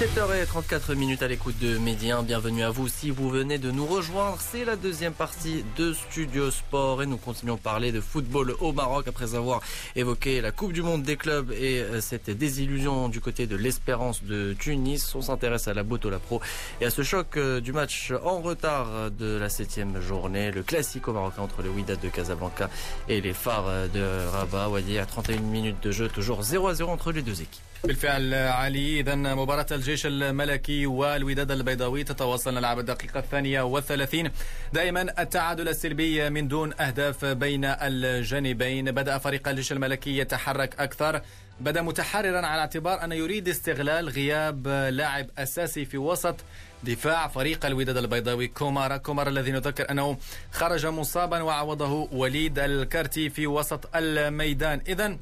17h34 0.00 0.94
minutes 0.94 1.22
à 1.22 1.28
l'écoute 1.28 1.58
de 1.58 1.76
Médien. 1.76 2.22
Bienvenue 2.22 2.62
à 2.62 2.70
vous 2.70 2.88
si 2.88 3.10
vous 3.10 3.28
venez 3.28 3.58
de 3.58 3.70
nous 3.70 3.84
rejoindre. 3.84 4.38
C'est 4.40 4.64
la 4.64 4.76
deuxième 4.76 5.12
partie 5.12 5.62
de 5.76 5.92
Studio 5.92 6.50
Sport 6.50 7.02
et 7.02 7.06
nous 7.06 7.18
continuons 7.18 7.56
de 7.56 7.60
parler 7.60 7.92
de 7.92 8.00
football 8.00 8.54
au 8.60 8.72
Maroc 8.72 9.08
après 9.08 9.34
avoir 9.34 9.60
évoqué 9.96 10.40
la 10.40 10.52
Coupe 10.52 10.72
du 10.72 10.80
Monde 10.80 11.02
des 11.02 11.18
clubs 11.18 11.52
et 11.52 11.80
euh, 11.80 12.00
cette 12.00 12.30
désillusion 12.30 13.10
du 13.10 13.20
côté 13.20 13.46
de 13.46 13.56
l'Espérance 13.56 14.24
de 14.24 14.54
Tunis. 14.58 15.14
On 15.14 15.20
s'intéresse 15.20 15.68
à 15.68 15.74
la 15.74 15.82
Botola 15.82 16.18
Pro 16.18 16.40
et 16.80 16.86
à 16.86 16.90
ce 16.90 17.02
choc 17.02 17.36
euh, 17.36 17.60
du 17.60 17.74
match 17.74 18.10
en 18.24 18.40
retard 18.40 19.10
de 19.10 19.36
la 19.36 19.50
septième 19.50 20.00
journée, 20.00 20.50
le 20.50 20.62
classique 20.62 21.08
au 21.08 21.12
Maroc 21.12 21.34
entre 21.36 21.60
le 21.60 21.68
Wydad 21.68 22.00
de 22.00 22.08
Casablanca 22.08 22.70
et 23.10 23.20
les 23.20 23.34
phares 23.34 23.90
de 23.92 24.26
Rabat. 24.32 24.70
Wadi 24.70 24.96
à 24.96 25.04
31 25.04 25.40
minutes 25.40 25.82
de 25.82 25.90
jeu, 25.90 26.08
toujours 26.08 26.42
0 26.42 26.68
à 26.68 26.74
0 26.74 26.90
entre 26.90 27.12
les 27.12 27.20
deux 27.20 27.42
équipes. 27.42 27.69
بالفعل 27.84 28.34
علي. 28.34 29.00
اذا 29.00 29.14
مباراة 29.14 29.66
الجيش 29.72 30.06
الملكي 30.06 30.86
والوداد 30.86 31.50
البيضاوي 31.50 32.04
تتواصل 32.04 32.54
نلعب 32.54 32.78
الدقيقة 32.78 33.20
الثانية 33.20 33.62
والثلاثين. 33.62 34.30
دائما 34.72 35.22
التعادل 35.22 35.68
السلبي 35.68 36.30
من 36.30 36.48
دون 36.48 36.80
أهداف 36.80 37.24
بين 37.24 37.64
الجانبين. 37.64 38.90
بدأ 38.92 39.18
فريق 39.18 39.48
الجيش 39.48 39.72
الملكي 39.72 40.18
يتحرك 40.18 40.80
أكثر. 40.80 41.20
بدأ 41.60 41.82
متحررا 41.82 42.46
على 42.46 42.60
اعتبار 42.60 43.04
انه 43.04 43.14
يريد 43.14 43.48
استغلال 43.48 44.08
غياب 44.08 44.68
لاعب 44.68 45.26
أساسي 45.38 45.84
في 45.84 45.98
وسط 45.98 46.36
دفاع 46.84 47.28
فريق 47.28 47.66
الوداد 47.66 47.96
البيضاوي 47.96 48.48
كومارا 48.48 48.96
كومارا 48.96 49.28
الذي 49.28 49.50
نذكر 49.52 49.90
أنه 49.90 50.18
خرج 50.52 50.86
مصابا 50.86 51.42
وعوضه 51.42 52.08
وليد 52.12 52.58
الكارتي 52.58 53.30
في 53.30 53.46
وسط 53.46 53.96
الميدان. 53.96 54.80
اذا 54.88 55.16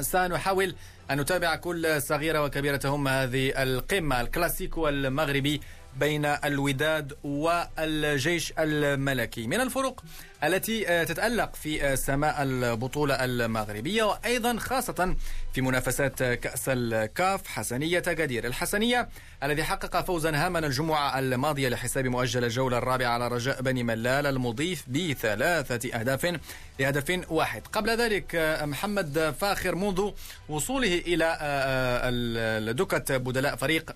سنحاول 0.00 0.74
أن 1.10 1.20
نتابع 1.20 1.56
كل 1.56 2.02
صغيرة 2.02 2.44
وكبيرة 2.44 2.80
هم 2.84 3.08
هذه 3.08 3.62
القمة 3.62 4.20
الكلاسيكو 4.20 4.88
المغربي. 4.88 5.60
بين 6.00 6.24
الوداد 6.24 7.12
والجيش 7.24 8.52
الملكي. 8.58 9.46
من 9.46 9.60
الفرق 9.60 10.04
التي 10.44 10.88
آه، 10.88 11.04
تتألق 11.04 11.54
في 11.54 11.84
آه، 11.84 11.94
سماء 11.94 12.42
البطولة 12.42 13.24
المغربية 13.24 14.02
وأيضا 14.02 14.58
خاصة 14.58 15.16
في 15.54 15.60
منافسات 15.60 16.22
كأس 16.22 16.68
الكاف 16.68 17.46
حسنية 17.46 17.98
قدير 18.00 18.46
الحسنية 18.46 19.08
الذي 19.42 19.64
حقق 19.64 20.04
فوزا 20.04 20.46
هاما 20.46 20.58
الجمعة 20.58 21.18
الماضية 21.18 21.68
لحساب 21.68 22.06
مؤجل 22.06 22.44
الجولة 22.44 22.78
الرابعة 22.78 23.08
على 23.08 23.28
رجاء 23.28 23.62
بني 23.62 23.82
ملال 23.82 24.26
المضيف 24.26 24.84
بثلاثة 24.88 25.98
أهداف 26.00 26.38
لهدف 26.80 27.22
واحد. 27.30 27.66
قبل 27.66 27.90
ذلك 27.90 28.34
آه، 28.34 28.64
محمد 28.64 29.34
فاخر 29.40 29.74
منذ 29.74 30.10
وصوله 30.48 31.02
إلى 31.06 32.72
دكة 32.76 33.16
بدلاء 33.16 33.56
فريق 33.56 33.94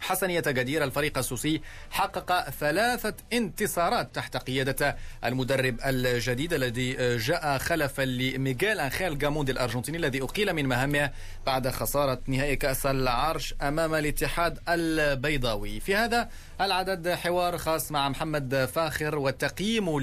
حسنية 0.00 0.40
قدير 0.40 0.84
الفريق 0.84 1.18
السوسي 1.18 1.60
حقق 1.90 2.50
ثلاثة 2.50 3.14
انتصارات 3.32 4.14
تحت 4.14 4.36
قيادة 4.36 4.96
المدرب 5.24 5.76
الجديد 5.84 6.52
الذي 6.52 7.16
جاء 7.16 7.58
خلفا 7.58 8.02
لميغيل 8.02 8.80
أنخيل 8.80 9.18
جاموندي 9.18 9.52
الأرجنتيني 9.52 9.98
الذي 9.98 10.22
أقيل 10.22 10.52
من 10.52 10.66
مهامه 10.66 11.10
بعد 11.46 11.68
خسارة 11.68 12.20
نهائي 12.26 12.56
كأس 12.56 12.86
العرش 12.86 13.54
أمام 13.62 13.94
الاتحاد 13.94 14.58
البيضاوي. 14.68 15.80
في 15.80 15.96
هذا 15.96 16.28
العدد 16.60 17.08
حوار 17.08 17.58
خاص 17.58 17.92
مع 17.92 18.08
محمد 18.08 18.68
فاخر 18.74 19.18
والتقييم 19.18 20.00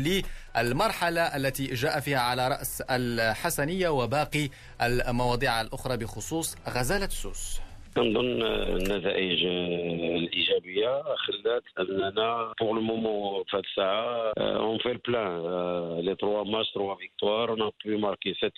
للمرحلة 0.55 1.21
التي 1.21 1.65
جاء 1.65 1.99
فيها 1.99 2.19
على 2.19 2.47
رأس 2.47 2.83
الحسنية 2.89 3.89
وباقي 3.89 4.49
المواضيع 4.81 5.61
الأخرى 5.61 5.97
بخصوص 5.97 6.55
غزالة 6.69 7.09
سوس. 7.09 7.59
كنظن 7.95 8.41
النتائج 8.43 9.45
الإيجابية 9.45 11.01
خلات 11.15 11.63
أننا 11.79 12.53
pour 12.61 12.73
le 12.73 12.81
moment 12.81 13.43
في 13.43 13.57
هذه 13.57 13.63
الساعة 13.63 14.33
on 14.37 14.77
fait 14.77 14.91
le 14.91 15.27
plan 15.27 15.99
les 15.99 16.15
trois 16.15 16.43
matchs 16.43 16.71
trois 16.71 16.95
victoires 16.95 17.49
on 17.49 17.71
a 17.85 17.97
marqué 17.97 18.33
sept 18.33 18.53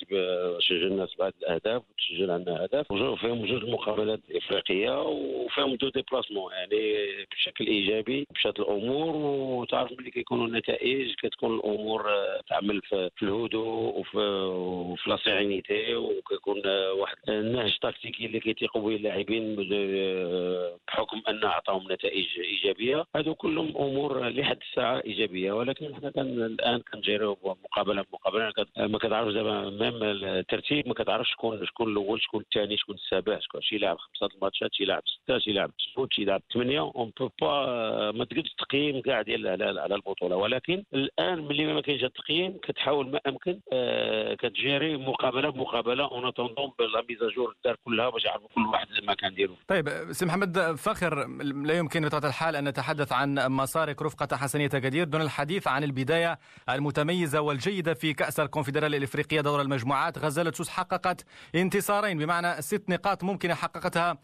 سجلنا 0.67 1.05
سبعه 1.05 1.33
الاهداف 1.41 1.81
وتسجل 1.91 2.31
عندنا 2.31 2.65
هدف 2.65 2.93
فيهم 2.93 3.45
جوج 3.45 3.65
مقابلات 3.65 4.19
افريقيه 4.35 5.01
وفيهم 5.01 5.75
deux 5.75 5.89
déplacements 5.89 6.53
يعني 6.53 6.95
بشكل 7.31 7.67
ايجابي 7.67 8.27
مشات 8.35 8.59
الأمور 8.59 9.15
وتعرف 9.15 9.91
ملي 9.99 10.11
كيكونوا 10.11 10.47
النتائج 10.47 11.13
كتكون 11.15 11.55
الأمور 11.55 12.05
تعمل 12.49 12.81
في 12.91 13.23
الهدوء 13.23 13.99
وفي 13.99 14.17
وفي 14.17 15.09
la 15.09 15.17
sérénité 15.17 15.95
وكيكون 15.95 16.61
واحد 16.99 17.15
النهج 17.29 17.77
تكتيكي 17.81 18.25
اللي 18.25 18.39
كيتيقوا 18.39 18.81
به 18.81 18.95
اللاعبين 18.95 19.26
اللاعبين 19.29 20.77
بحكم 20.87 21.21
أن 21.27 21.43
أعطاهم 21.43 21.91
نتائج 21.91 22.27
إيجابية. 22.39 23.05
هذو 23.15 23.35
كلهم 23.35 23.77
أمور 23.77 24.29
لحد 24.29 24.57
الساعة 24.69 25.01
إيجابية 25.05 25.51
ولكن 25.51 25.93
إحنا 25.93 26.09
كان 26.09 26.27
الآن 26.27 26.81
كنجيريو 26.93 27.37
مقابلة 27.43 28.01
بمقابله 28.11 28.53
ما 28.77 28.97
كتعرفش 28.97 29.33
دابا 29.33 29.69
même 29.69 30.03
الترتيب 30.03 30.87
ما 30.87 30.93
كتعرفش 30.93 31.31
شكون 31.31 31.65
شكون 31.65 31.91
الأول 31.91 32.21
شكون 32.21 32.41
الثاني 32.41 32.77
شكون 32.77 32.95
السابع 32.95 33.39
شكون 33.39 33.61
شي 33.61 33.77
لاعب 33.77 33.97
خمسة 33.97 34.35
الماتشات 34.35 34.73
شي 34.73 34.85
لاعب 34.85 35.03
ستة 35.05 35.37
شي 35.39 35.51
لاعب 35.51 35.71
سبوت 35.93 36.13
شي 36.13 36.25
لاعب. 36.25 36.41
ثمانية 36.53 36.81
on 36.81 37.11
peut 37.19 37.29
pas 37.41 38.11
ما 38.11 38.25
تقدرش 38.25 38.53
تقييم 38.57 39.01
كاع 39.01 39.21
ديال 39.21 39.47
على, 39.79 39.95
البطولة. 39.95 40.35
ولكن 40.35 40.83
الآن 40.93 41.39
ملي 41.47 41.73
ما 41.73 41.81
كاينش 41.81 42.03
التقييم 42.03 42.57
كتحاول 42.57 43.11
ما 43.11 43.19
أمكن 43.27 43.59
آه 43.73 44.33
كتجيري 44.33 44.97
مقابلة 44.97 45.49
بمقابلة 45.49 46.03
en 46.05 46.25
attendant 46.25 46.71
بلا 46.79 47.03
mise 47.09 47.30
à 47.30 47.35
jour 47.35 47.55
دار 47.65 47.75
كلها 47.85 48.09
باش 48.09 48.25
يعرفوا 48.25 48.47
كل 48.55 48.61
واحد 48.61 48.87
المكان 48.91 49.16
ديالو 49.23 49.55
طيب 49.67 50.07
سي 50.11 50.25
محمد 50.25 50.75
فخر 50.75 51.27
لا 51.41 51.73
يمكن 51.73 52.05
بطبيعة 52.05 52.29
الحال 52.29 52.55
أن 52.55 52.67
نتحدث 52.67 53.11
عن 53.11 53.51
مسارك 53.51 54.01
رفقة 54.01 54.37
حسنية 54.37 54.67
أكادير 54.67 55.03
دون 55.03 55.21
الحديث 55.21 55.67
عن 55.67 55.83
البداية 55.83 56.39
المتميزة 56.69 57.41
والجيدة 57.41 57.93
في 57.93 58.13
كأس 58.13 58.39
الكونفدرالية 58.39 58.97
الإفريقية 58.97 59.41
دور 59.41 59.61
المجموعات. 59.61 60.17
غزالة 60.17 60.51
سوس 60.51 60.69
حققت 60.69 61.25
انتصارين 61.55 62.17
بمعنى 62.17 62.61
ست 62.61 62.83
نقاط 62.89 63.23
ممكنه 63.23 63.53
حققتها 63.53 64.17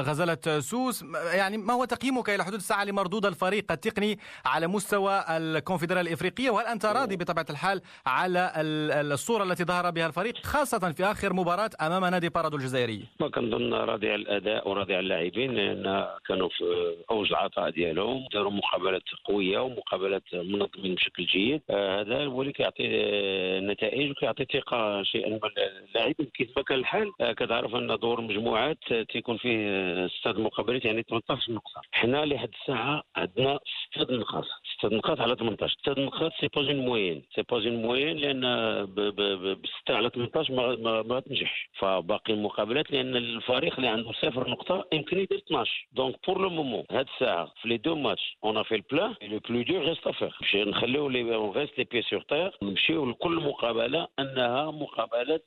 غزالة 0.00 0.60
سوس. 0.60 1.04
يعني 1.32 1.56
ما 1.56 1.74
هو 1.74 1.84
تقييمك 1.84 2.30
إلى 2.30 2.44
حدود 2.44 2.58
الساعة 2.58 2.84
لمردود 2.84 3.26
الفريق 3.26 3.72
التقني 3.72 4.18
على 4.44 4.66
مستوى 4.66 5.24
الكونفدرالية 5.28 6.08
الإفريقية؟ 6.08 6.50
وهل 6.50 6.66
أنت 6.66 6.86
راضي 6.86 7.16
بطبيعة 7.16 7.46
الحال 7.50 7.80
على 8.06 8.52
الصورة 8.56 9.44
التي 9.44 9.64
ظهر 9.64 9.90
بها 9.90 10.06
الفريق 10.06 10.38
خاصة 10.46 10.92
في 10.92 11.04
آخر 11.04 11.32
مباراة 11.32 11.70
أمام 11.80 12.04
نادي 12.04 12.28
بارادو 12.28 12.56
الجزائري؟ 12.56 13.08
ما 13.20 13.30
كنظن 13.30 13.74
راضي 13.94 14.10
على 14.12 14.22
الأداء 14.22 14.68
وراضي 14.68 14.94
على 14.94 15.02
اللاعبين 15.04 15.54
لأن 15.54 16.06
كانوا 16.28 16.48
في 16.48 16.64
أوج 17.10 17.28
العطاء 17.30 17.70
ديالهم 17.70 18.26
داروا 18.32 18.52
مقابلات 18.52 19.02
قوية 19.24 19.58
ومقابلات 19.58 20.22
منظمين 20.34 20.94
بشكل 20.94 21.24
جيد. 21.24 21.62
آه 21.70 22.00
هذا 22.00 22.24
هو 22.24 22.42
اللي 22.42 22.52
كيعطي 22.52 22.82
النتائج 23.58 24.10
وكيعطي 24.10 24.44
ثقة 24.44 25.02
شيئا. 25.02 25.28
ما 25.28 25.50
اللاعبين 25.88 26.26
كيف 26.34 26.48
ما 26.56 26.62
كان 26.62 26.78
الحال 26.78 27.10
آه 27.20 27.32
كتعرف 27.32 27.74
أن 27.74 27.96
دور 27.96 28.18
المجموعات 28.18 28.78
تيكون 29.12 29.36
فيه 29.36 30.06
سته 30.06 30.40
مقابلات 30.42 30.84
يعني 30.84 31.02
18 31.02 31.52
نقطه 31.52 31.80
حنا 31.92 32.24
لحد 32.24 32.50
الساعة 32.60 33.02
عندنا 33.16 33.58
سته 33.94 34.14
نقاط. 34.14 34.44
سته 34.78 34.88
نقاط 34.96 35.20
على 35.20 35.36
18 35.36 35.76
سته 35.80 36.02
نقاط 36.02 36.32
c'est 36.40 36.76
moyen 36.76 37.22
c'est 37.34 37.82
moyen 37.82 38.16
لأن 38.16 38.40
بستة 39.64 39.96
على 39.96 40.10
18 40.10 40.54
ما, 40.54 40.76
ما, 40.76 41.02
ما 41.02 41.20
تنجحش. 41.20 41.68
فباقي 41.78 42.32
المقابلات 42.32 42.90
لأن 42.90 43.16
الفريق 43.16 43.80
اللي 43.84 43.96
عنده 43.96 44.12
صفر 44.12 44.50
نقطة 44.50 44.84
يمكن 44.92 45.18
يدير 45.18 45.38
12 45.38 45.86
donc 45.92 46.16
pour 46.26 46.40
le 46.42 46.50
moment 46.50 46.84
هاد 46.90 47.06
الساعة 47.14 47.52
في 47.62 47.68
les 47.68 47.76
deux 47.76 47.94
matchs 47.94 48.36
on 48.44 48.62
fait 48.62 48.74
le 48.74 48.85
bilan 48.85 49.14
le 49.22 49.38
plus 49.48 49.62
dur 49.62 49.84
reste 49.88 50.06
à 50.06 50.11
faire 50.11 50.36
باش 50.40 50.56
نخليو 50.56 51.08
les 51.08 51.22
restes 51.56 51.78
les 51.78 51.84
pieds 51.84 52.02
sur 52.02 52.20
terre 52.20 52.50
نمشيو 52.62 53.10
لكل 53.10 53.34
مقابلة 53.34 54.08
أنها 54.18 54.70
مقابلات 54.70 55.44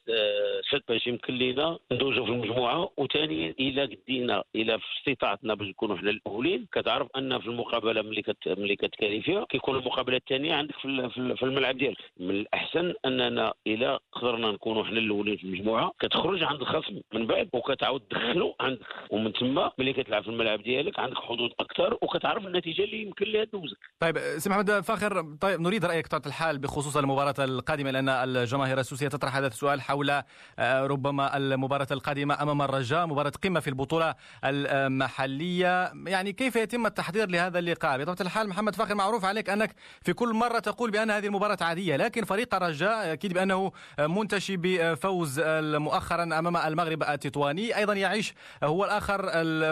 ست 0.72 0.84
باش 0.88 1.08
يمكن 1.08 1.34
لينا 1.34 1.80
ندوزو 1.92 2.26
في 2.26 2.32
المجموعة. 2.32 2.90
وثانيا 2.98 3.54
إلى 3.60 3.82
قدينا 3.86 4.44
إلى 4.56 4.80
في 4.80 4.86
استطاعتنا 5.00 5.54
باش 5.54 5.68
نكونوا 5.68 5.98
حنا 5.98 6.10
الأولين 6.10 6.68
كتعرف 6.72 7.08
أن 7.18 7.40
في 7.40 7.48
المقابلة 7.48 8.02
ملي 8.02 8.22
كت 8.22 8.48
ملي 8.48 8.76
كت 8.76 8.88
qualifier 8.88 9.46
كيكون 9.50 9.76
المقابلة 9.76 10.18
الثانية 10.18 10.54
عندك 10.54 10.76
في, 10.76 11.10
في 11.36 11.44
الملعب 11.44 11.78
ديالك. 11.78 11.98
من 12.20 12.30
الأحسن 12.30 12.94
أننا 13.06 13.54
إلى 13.68 14.00
قدرنا 14.12 14.52
نكونوا 14.52 14.84
حنا 14.84 15.00
الأولين 15.00 15.38
في 15.38 15.44
المجموعة 15.44 15.92
كتخرج 16.00 16.44
عند 16.44 16.62
الخصم 16.62 17.02
من 17.14 17.28
بعد 17.28 17.50
وكتعاود 17.54 18.02
تدخلو 18.28 18.56
عندك 18.60 18.80
ومن 19.10 19.32
ثم 19.32 19.70
ملي 19.78 19.94
كتلعب 19.94 20.24
في 20.24 20.30
الملعب 20.30 20.64
ديالك 20.64 21.00
عندك 21.00 21.18
حظوظ 21.18 21.52
أكثر 21.60 21.98
وكتعرف 22.02 22.46
النتيجة 22.46 22.84
اللي 22.84 23.02
يمكن 23.02 23.26
لها 23.26 23.46
تدوزك. 23.46 23.78
طيب 24.00 24.18
سي 24.18 24.50
محمد 24.50 24.72
فاخر 24.80 25.36
طيب 25.42 25.62
نريد 25.62 25.86
رأيك 25.86 26.08
بطبيعه 26.08 26.22
الحال 26.28 26.58
بخصوص 26.58 26.98
المباراة 26.98 27.36
القادمة 27.40 27.92
لأن 27.92 28.10
الجماهير 28.10 28.80
السوسية 28.80 29.08
تطرح 29.08 29.36
هذا 29.36 29.48
السؤال 29.48 29.82
حول 29.82 30.10
آه، 30.10 30.88
ربما 30.88 31.38
المباراة 31.38 31.88
القادمة 31.92 32.42
أمام 32.42 32.62
الرجاء 32.62 33.08
مباراة 33.08 33.32
قمة 33.44 33.60
في 33.60 33.68
البطولة 33.68 34.16
المحلية. 34.44 35.92
يعني 36.08 36.34
كيف 36.34 36.56
يتم 36.56 36.86
التحضير 36.86 37.30
لهذا 37.30 37.60
اللقاء؟ 37.60 37.98
بطبيعة 37.98 38.18
الحال 38.22 38.50
محمد 38.50 38.76
فاخر 38.76 38.96
معروف 38.96 39.26
عليك 39.26 39.50
أنك 39.50 39.76
في 40.02 40.14
كل 40.14 40.34
مرة 40.34 40.60
تقول 40.60 40.92
بأن 40.92 41.12
هذه 41.12 41.26
المباراة 41.26 41.58
عادية 41.62 41.96
لكن 41.96 42.24
فريق 42.26 42.56
الرجاء 42.56 43.14
أكيد 43.14 43.34
بأنه 43.34 43.72
منتشي 44.00 44.58
بفوز 44.58 45.40
مؤخرا 45.60 46.24
أمام 46.24 46.58
المغرب 46.58 47.04
التطواني. 47.04 47.78
أيضا 47.78 47.94
يعيش 47.94 48.17
هو 48.64 48.86
الآخر 48.86 49.26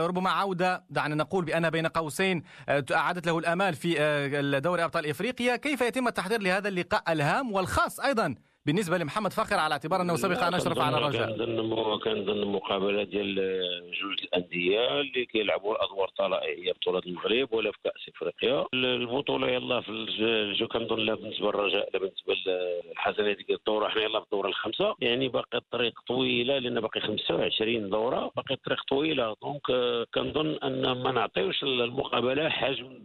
ربما 0.07 0.29
عودة 0.29 0.83
دعنا 0.89 1.15
نقول 1.15 1.45
بأن 1.45 1.69
بين 1.69 1.87
قوسين 1.87 2.43
آه، 2.69 2.85
أعادت 2.91 3.27
له 3.27 3.37
الأمال 3.39 3.73
في 3.73 3.95
آه، 3.99 4.59
دوري 4.59 4.83
أبطال 4.83 5.09
إفريقيا. 5.09 5.55
كيف 5.55 5.81
يتم 5.81 6.07
التحضير 6.07 6.41
لهذا 6.41 6.67
اللقاء 6.67 7.11
الهام 7.11 7.51
والخاص 7.51 7.99
أيضا 7.99 8.35
بالنسبة 8.65 8.97
لمحمد 8.97 9.33
فخر 9.33 9.55
على 9.59 9.71
اعتبار 9.71 10.01
أنه 10.01 10.15
سبق 10.15 10.43
أن 10.43 10.53
أشرف 10.53 10.79
على 10.79 10.97
الرجاء 10.97 11.27
كان 11.97 12.25
ضمن 12.25 12.39
المقابله 12.43 13.03
ديال 13.03 13.35
جوج 14.01 14.23
الأندية 14.23 14.99
اللي 15.01 15.25
كيلعبوا 15.25 15.75
الادوار 15.75 16.07
الطلائعيه 16.07 16.71
بطولة 16.73 17.01
المغرب 17.05 17.53
ولا 17.53 17.71
في 17.71 17.77
كأس 17.83 18.09
إفريقيا. 18.15 18.65
البطولة 18.73 19.47
يلا 19.47 19.81
في 19.81 19.89
الجو 19.89 20.67
كنظن 20.67 20.99
لا 20.99 21.15
بالنسبة 21.15 21.47
للرجاء 21.47 21.89
لا 21.93 21.99
بالنسبة 21.99 22.33
للحسنيه 22.45 23.33
ديال 23.33 23.57
الدوره 23.59 23.89
حنا 23.89 24.01
يلا 24.03 24.19
في 24.19 24.25
الدوره 24.25 24.47
الخامسه 24.47 24.95
يعني 25.01 25.27
باقي 25.27 25.57
الطريق 25.57 25.93
طويلة 26.07 26.57
لأن 26.57 26.81
باقي 26.81 26.99
25 27.01 27.89
دورة. 27.89 28.31
باقي 28.35 28.53
الطريق 28.55 28.83
طويلة 28.89 29.35
دونك 29.41 29.61
كنظن 30.15 30.57
أن 30.63 30.91
ما 31.03 31.11
نعطيوش 31.11 31.63
المقابلة 31.63 32.49
حجم 32.49 32.99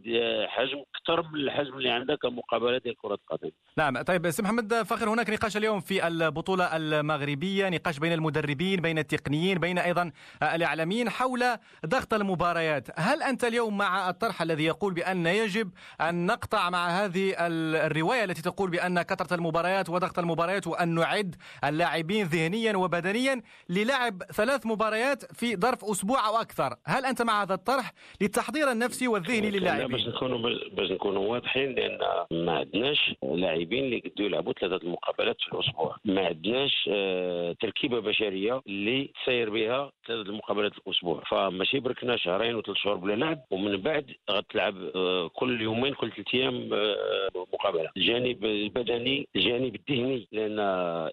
حجم 0.48 0.82
أكثر 0.96 1.22
من 1.32 1.40
الحجم 1.40 1.74
اللي 1.78 1.90
عندها 1.90 2.16
كمقابلة 2.16 2.78
ديال 2.78 2.96
كرة 2.96 3.14
القدم. 3.30 3.50
نعم 3.76 4.02
طيب 4.02 4.30
سي 4.30 4.42
محمد 4.42 4.74
فخر 4.74 5.08
هناك 5.08 5.30
نقاش 5.30 5.49
اليوم 5.56 5.80
في 5.80 6.06
البطولة 6.06 6.76
المغربية 6.76 7.68
نقاش 7.68 7.98
بين 7.98 8.12
المدربين 8.12 8.80
بين 8.80 8.98
التقنيين 8.98 9.58
بين 9.58 9.78
أيضا 9.78 10.12
الإعلاميين 10.42 11.10
حول 11.10 11.44
ضغط 11.86 12.14
المباريات. 12.14 12.88
هل 12.96 13.22
أنت 13.22 13.44
اليوم 13.44 13.78
مع 13.78 14.10
الطرح 14.10 14.42
الذي 14.42 14.64
يقول 14.64 14.94
بأن 14.94 15.26
يجب 15.26 15.70
أن 16.00 16.26
نقطع 16.26 16.70
مع 16.70 16.88
هذه 16.88 17.34
الرواية 17.38 18.24
التي 18.24 18.42
تقول 18.42 18.70
بأن 18.70 19.02
كثرة 19.02 19.34
المباريات 19.34 19.88
وضغط 19.88 20.18
المباريات 20.18 20.66
وأن 20.66 20.94
نعد 20.94 21.36
اللاعبين 21.64 22.26
ذهنيا 22.26 22.76
وبدنيا 22.76 23.42
للعب 23.68 24.22
ثلاث 24.22 24.66
مباريات 24.66 25.32
في 25.34 25.56
ظرف 25.56 25.84
أسبوع 25.84 26.28
أو 26.28 26.36
أكثر. 26.36 26.76
هل 26.86 27.06
أنت 27.06 27.22
مع 27.22 27.42
هذا 27.42 27.54
الطرح 27.54 27.92
للتحضير 28.20 28.70
النفسي 28.72 29.08
والذهني 29.08 29.50
للاعبين؟ 29.50 29.86
باش 29.86 30.08
نكونوا 30.08 30.38
باش 30.72 30.90
نكونوا 30.90 31.26
واضحين 31.26 31.74
لأن 31.74 31.98
ما 32.30 32.58
عندناش 32.58 33.14
لاعبين 33.22 33.84
اللي 33.84 33.98
قدوا 33.98 34.26
يلعبوا 34.26 34.52
ثلاثة 34.52 34.84
المقابلات 34.84 35.39
في 35.44 35.52
الأسبوع. 35.52 35.96
ما 36.04 36.26
عندناش 36.26 36.88
آه، 36.92 37.52
تركيبة 37.60 38.00
بشرية 38.00 38.62
اللي 38.66 39.10
تسير 39.22 39.50
بها 39.50 39.92
ثلاثة 40.06 40.30
المقابلات 40.30 40.72
الأسبوع. 40.86 41.22
فماشي 41.30 41.80
بركنا 41.80 42.16
شهرين 42.16 42.54
وثلاث 42.54 42.76
شهور 42.76 42.96
بلا 42.96 43.14
لعب 43.14 43.38
ومن 43.50 43.76
بعد 43.76 44.10
غتلعب 44.30 44.74
آه، 44.96 45.28
كل 45.28 45.60
يومين 45.60 45.94
كل 45.94 46.10
ثلاث 46.12 46.34
أيام 46.34 46.70
آه، 46.72 47.46
مقابلة. 47.52 47.90
الجانب 47.96 48.44
البدني 48.44 49.28
الجانب 49.36 49.76
الذهني 49.76 50.28
لأن 50.32 50.58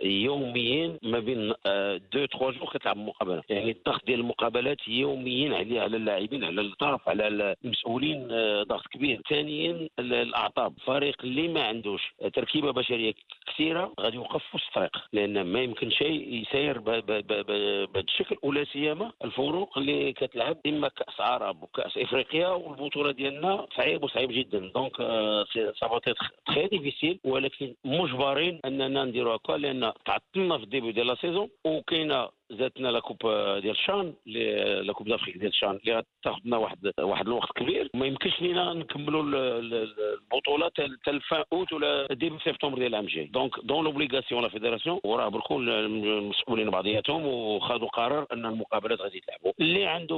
يوميا 0.04 0.98
ما 1.04 1.20
بين 1.20 1.54
deux 2.13 2.26
trois 2.26 2.52
jours 2.52 2.70
كتلعب 2.74 2.98
مقابلة. 2.98 3.44
يعني 3.50 3.72
الضغط 3.72 4.06
ديال 4.06 4.20
المقابلات 4.20 4.88
يوميا 4.88 5.56
على 5.58 5.80
على 5.80 5.98
اللاعبين 5.98 6.44
على 6.44 6.62
الطرف 6.62 7.10
على 7.10 7.56
المسؤولين 7.63 8.28
ضغط 8.63 8.88
كبير. 8.88 9.22
ثانيا 9.30 9.90
الاعصاب 10.00 10.74
فريق 10.86 11.16
اللي 11.24 11.48
ما 11.48 11.63
عندوش 11.63 12.13
تركيبة 12.34 12.72
بشرية 12.72 13.13
كثيرة 13.48 13.94
غادي 14.00 14.17
يوقف 14.18 14.44
في 14.52 14.56
الطريق 14.68 14.98
لأن 15.14 15.42
ما 15.42 15.60
يمكن 15.62 15.90
شيء 15.90 16.34
يسير 16.42 16.80
بهذا 16.80 17.24
الشكل. 17.96 18.38
ولا 18.44 18.64
سيما 18.64 19.12
الفرق 19.24 19.78
اللي 19.78 20.14
كتلعب 20.14 20.58
إما 20.66 20.88
كاس 20.88 21.22
عرب 21.22 21.64
وكاس 21.64 21.98
إفريقيا 21.98 22.48
والبطولة 22.48 23.12
ديالنا 23.12 23.68
صعيب 23.78 24.04
وصعيب 24.04 24.32
جدا. 24.32 24.60
donc 24.76 24.96
ça 25.80 25.90
va 25.90 26.00
être 26.48 26.68
difficile 26.68 27.20
ولكن 27.24 27.76
مجبرين 27.86 28.60
أننا 28.66 29.04
نديرو 29.06 29.34
هكا 29.34 29.54
لأن 29.54 29.94
تعطلنا 30.06 30.58
في 30.58 30.64
ال 30.63 30.68
début 30.68 30.92
ديال 30.92 31.08
la 31.08 31.16
saison 31.16 31.50
وكاينة 31.66 32.30
زادتنا 32.52 32.88
la 32.88 33.00
coupe 33.00 33.18
ديال 33.62 33.70
الشان 33.70 34.14
la 34.86 34.94
coupe 34.94 35.08
d'Afrique 35.08 35.38
ديال 35.38 35.52
الشان 35.52 35.80
اللي 35.86 36.04
غتاخذنا 36.24 36.58
واحد 36.58 36.92
واحد 37.00 37.28
الوقت 37.28 37.52
كبير. 37.52 37.90
ما 37.94 38.06
يمكنش 38.06 38.42
لينا 38.42 38.74
نكملوا 38.74 39.24
البطولة 39.24 40.66
حتى 40.66 41.20
fin 41.30 41.44
août 41.54 41.74
ولا 41.74 42.08
début 42.12 42.38
septembre 42.46 42.78
ديال 42.78 42.88
العام 42.88 43.06
الجاي 43.06 43.26
donc 43.26 43.52
dans 43.63 43.84
l'obligation 43.84 44.44
la 44.44 44.50
fédération 44.50 45.00
وراه 45.04 45.30
بالكل 45.30 45.70
المسؤولين 45.70 46.70
بعضياتهم 46.70 47.26
وخذوا 47.26 47.88
قرار 47.88 48.26
أن 48.34 48.46
المقابلات 48.46 49.02
غادي 49.02 49.20
تلعبوا. 49.20 49.52
اللي 49.60 49.86
عنده 49.86 50.18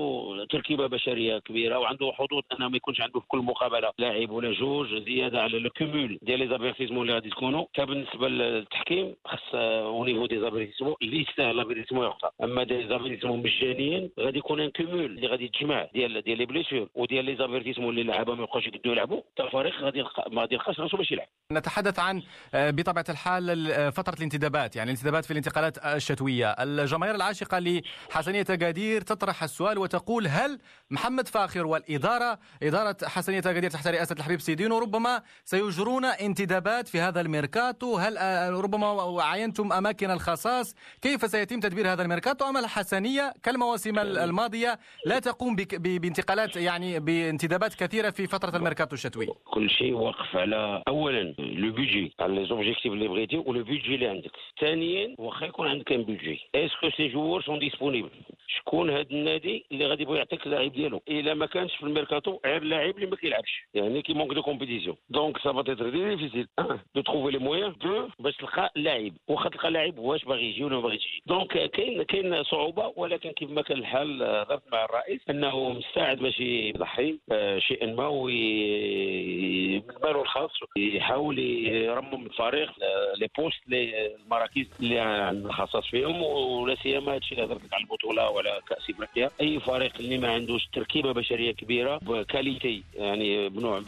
تركيبة 0.49 0.87
بشرية 0.87 1.39
كبيرة 1.39 1.79
وعنده 1.79 2.11
حظوظ 2.11 2.43
أنه 2.59 2.67
ما 2.69 2.77
يكونش 2.77 3.01
عنده 3.01 3.19
في 3.19 3.27
كل 3.27 3.37
مقابلة 3.37 3.91
لاعب 3.97 4.29
ولا 4.29 4.51
جوج 4.51 5.03
زيادة 5.03 5.41
على 5.41 5.57
ال 5.57 5.67
cumul 5.67 6.19
ديال 6.21 6.39
les 6.39 6.47
avertissements 6.47 7.01
اللي 7.01 7.13
غادي 7.13 7.29
تكونوا. 7.29 7.65
كبالنسبه 7.73 8.27
للتحكيم 8.27 9.15
خاص 9.25 9.39
au 9.53 10.05
niveau 10.05 10.25
des 10.25 10.39
avertissements 10.39 10.95
اللي 11.01 11.21
يستاهل 11.21 11.57
l'avertissement 11.57 12.05
يعطى 12.23 12.35
أما 12.43 12.63
des 12.63 12.87
avertissements 12.87 13.39
مجانيين 13.39 14.11
غادي 14.19 14.37
يكون 14.37 14.59
un 14.59 14.69
cumul 14.69 15.05
اللي 15.05 15.27
غادي 15.27 15.47
تجمع 15.47 15.87
ديال 15.93 16.21
ديال 16.21 16.37
les 16.37 16.45
blessures 16.45 16.89
وديال 16.95 17.25
les 17.25 17.35
avertissements 17.35 17.89
اللي 17.89 18.01
اللعابه 18.01 18.35
ما 18.35 18.43
يبقاوش 18.43 18.67
يقدروا 18.67 18.93
يلعبوا 18.93 19.21
حتى 19.33 19.43
الفريق 19.43 19.81
غادي 19.81 20.03
ما 20.31 20.41
غادي 20.41 20.55
يلقاش 20.55 20.79
راسو 20.79 20.97
باش 20.97 21.11
يلعب. 21.11 21.27
نتحدث 21.51 21.99
عن 21.99 22.21
آه، 22.53 22.69
بطبيعة 22.69 23.05
الحال 23.09 23.71
آه، 23.71 23.89
فترة 23.89 24.15
الانتدابات 24.17 24.75
يعني 24.75 24.91
الانتدابات 24.91 25.25
في 25.25 25.31
الانتقالات 25.31 25.77
الشتوية. 25.77 26.49
الجماهير 26.51 27.15
العاشقة 27.15 27.59
لحسنية 27.59 28.45
اكادير 28.49 29.01
تطرح 29.01 29.43
السؤال 29.43 29.77
وتقول 29.77 30.27
هل 30.27 30.59
محمد 30.91 31.27
فاخر 31.27 31.67
والإدارة 31.67 32.39
إدارة 32.63 32.97
حسنية 33.03 33.39
اكادير 33.39 33.69
تحت 33.69 33.87
رئاسة 33.87 34.15
الحبيب 34.19 34.41
سيدينو 34.41 34.79
ربما 34.79 35.21
سيجرون 35.45 36.05
انتدابات 36.05 36.87
في 36.87 36.99
هذا 36.99 37.21
الميركاتو؟ 37.21 37.97
هل 37.97 38.17
آه، 38.17 38.49
ربما 38.49 39.21
عينتم 39.23 39.73
أماكن 39.73 40.11
الخصاص؟ 40.11 40.75
كيف 41.01 41.31
سيتم 41.31 41.59
تدبير 41.59 41.93
هذا 41.93 42.08
الميركاتو 42.09 42.45
ام 42.45 42.57
الحسنيه 42.57 43.33
كالمواسم 43.43 43.99
الماضية 43.99 44.79
لا 45.05 45.19
تقوم 45.19 45.55
بانتقالات 45.79 46.55
يعني 46.55 46.99
بانتدابات 46.99 47.73
كثيرة 47.73 48.09
في 48.09 48.27
فترة 48.27 48.57
الميركاتو 48.57 48.93
الشتوي. 48.95 49.27
كل 49.45 49.69
شيء 49.69 49.93
واقف 49.93 50.35
على 50.35 50.83
اولا 50.87 51.33
le 51.39 51.71
budget 51.71 52.13
على 52.19 52.35
les 52.35 52.45
objectifs 52.45 52.93
اللي 52.93 53.07
بغيتي 53.07 53.37
و 53.37 53.46
le 53.46 53.63
budget 53.63 53.95
اللي 53.95 54.07
عندك. 54.07 54.31
ثانيا 54.61 55.15
واخا 55.17 55.45
يكون 55.45 55.67
عندك 55.67 55.91
un 55.91 56.03
budget 56.03 56.39
est-ce 56.55 56.78
que 56.78 56.89
ces 56.97 57.07
joueurs 57.07 57.41
sont 57.41 57.59
disponibles 57.59 58.09
شكون 58.47 58.89
هذا 58.89 59.07
النادي 59.11 59.65
اللي 59.71 59.85
غادي 59.85 60.03
يبغي 60.03 60.17
يعطيك 60.17 60.45
اللاعب 60.45 60.71
ديالو؟ 60.71 61.01
إلا 61.07 61.33
ما 61.33 61.45
كانش 61.45 61.75
في 61.75 61.83
الميركاتو 61.83 62.39
غير 62.45 62.61
اللاعب 62.61 62.95
اللي 62.95 63.05
ما 63.07 63.15
كيلعبش. 63.15 63.67
يعني 63.73 64.01
qui 64.01 64.13
manque 64.13 64.33
de 64.33 64.41
compétition 64.41 64.95
donc 65.09 65.37
ça 65.37 65.53
va 65.53 65.61
être 65.61 65.89
difficile 65.89 66.47
de 66.95 67.01
trouver 67.01 67.31
les 67.31 67.37
moyens 67.37 67.75
de 67.81 68.07
باش 68.19 68.35
تلقى 68.37 68.71
لاعب. 68.75 69.13
واخا 69.27 69.49
تلقى 69.49 69.71
لاعب 69.71 69.97
واش 69.97 70.25
باغي 70.25 70.49
يجي 70.49 70.63
ولا 70.63 70.75
ما 70.75 70.81
باغيش 70.81 71.05
يجي؟ 71.05 71.23
donc 71.25 71.71
كاين 71.71 71.98
كاين 72.03 72.43
صعوبة 72.43 72.93
ولكن 72.95 73.31
كيف 73.31 73.49
ما 73.49 73.61
كان 73.61 73.77
الحال 73.77 74.17
هضرت 74.49 74.63
مع 74.71 74.85
الرئيس 74.85 75.21
أنه 75.29 75.69
مستعد 75.69 76.17
باش 76.17 76.39
يضحي 76.39 77.17
شيئا 77.57 77.85
ما 77.85 78.09
من 78.09 79.81
ماله 80.03 80.21
الخاص 80.21 80.51
يحاول 80.77 81.39
يرمم 81.39 82.25
الفريق 82.25 82.71
les 83.17 83.27
postes 83.37 83.61
المراكز 83.69 84.65
اللي 84.79 84.99
عنده 84.99 85.51
خصاص 85.51 85.87
فيهم 85.87 86.21
ولا 86.23 86.75
سيما 86.83 87.15
هادشي 87.15 87.35
اللي 87.35 87.45
هضرت 87.45 87.73
على 87.73 87.83
البطولة 87.83 88.29
ولا 88.29 88.61
كأس 88.67 88.89
افريقيا 88.89 89.29
أي 89.41 89.59
فريق 89.59 89.93
اللي 89.99 90.17
ما 90.17 90.31
عندوش 90.31 90.67
تركيبة 90.73 91.11
بشرية 91.11 91.51
كبيرة 91.51 91.97
ب 92.01 92.11
qualité 92.11 92.83
يعني 92.95 93.49
بنوع 93.49 93.81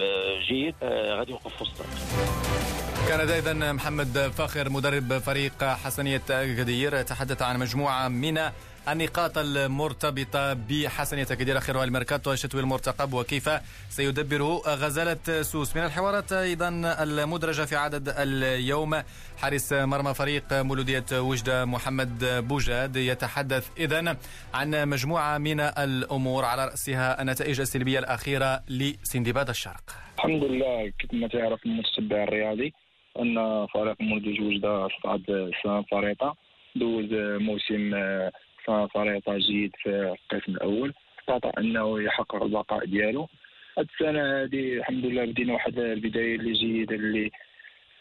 جيد 0.48 0.76
آه، 0.84 1.16
غادي 1.16 1.32
يوقف 1.32 1.56
في 1.58 1.64
وسط. 1.64 2.41
كان 3.12 3.30
اذا 3.30 3.72
محمد 3.72 4.32
فاخر 4.38 4.70
مدرب 4.70 5.18
فريق 5.18 5.64
حسنية 5.64 6.22
أكادير. 6.30 7.02
تحدث 7.02 7.42
عن 7.42 7.60
مجموعة 7.60 8.08
من 8.08 8.40
النقاط 8.90 9.38
المرتبطة 9.38 10.54
بحسنية 10.54 11.24
كدير 11.24 11.58
آخرها 11.58 11.84
الميركاتو 11.84 12.34
الشتوي 12.34 12.62
المرتقب. 12.62 13.14
وكيف 13.14 13.50
سيدبره 13.90 14.58
غزالة 14.58 15.42
سوس؟ 15.42 15.76
من 15.76 15.84
الحوارات 15.84 16.34
أيضا 16.34 16.70
المدرجة 17.04 17.66
في 17.66 17.76
عدد 17.76 18.10
اليوم. 18.18 19.02
حارس 19.38 19.74
مرمى 19.74 20.14
فريق 20.14 20.44
مولودية 20.54 21.06
وجدة 21.12 21.66
محمد 21.66 22.26
بوجاد 22.48 22.96
يتحدث 22.96 23.68
إذا 23.78 24.18
عن 24.54 24.90
مجموعة 24.90 25.38
من 25.38 25.60
الأمور 25.60 26.46
على 26.46 26.66
رأسها 26.66 27.22
النتائج 27.22 27.60
السلبية 27.60 28.00
الأخيرة 28.00 28.64
لسندباد 28.68 29.50
الشرق. 29.50 29.84
الحمد 30.16 30.44
لله 30.44 30.92
كما 31.00 31.28
تعرف 31.28 31.66
المتتبع 31.66 32.24
الرياضي 32.24 32.74
أن 33.20 33.66
فريق 33.68 34.02
مولودية 34.02 34.42
وجدة 34.42 34.88
صعد 35.04 35.30
الفريطة 35.30 36.36
دوز 36.76 37.08
موسم 37.42 37.92
فريطة 38.94 39.38
جيد 39.38 39.76
في 39.76 39.90
القسم 40.32 40.52
الأول. 40.52 40.94
استطاع 41.20 41.52
أنه 41.58 42.02
يحقق 42.02 42.44
البقاء 42.44 42.86
ديالو. 42.86 43.28
هاد 43.78 43.88
السنة 43.94 44.44
هذه 44.44 44.74
الحمد 44.78 45.06
لله 45.06 45.26
بدينا 45.26 45.54
واحد 45.54 45.80
البداية 45.80 46.36
اللي 46.36 46.54
جيدة 46.54 46.96
اللي 46.96 47.32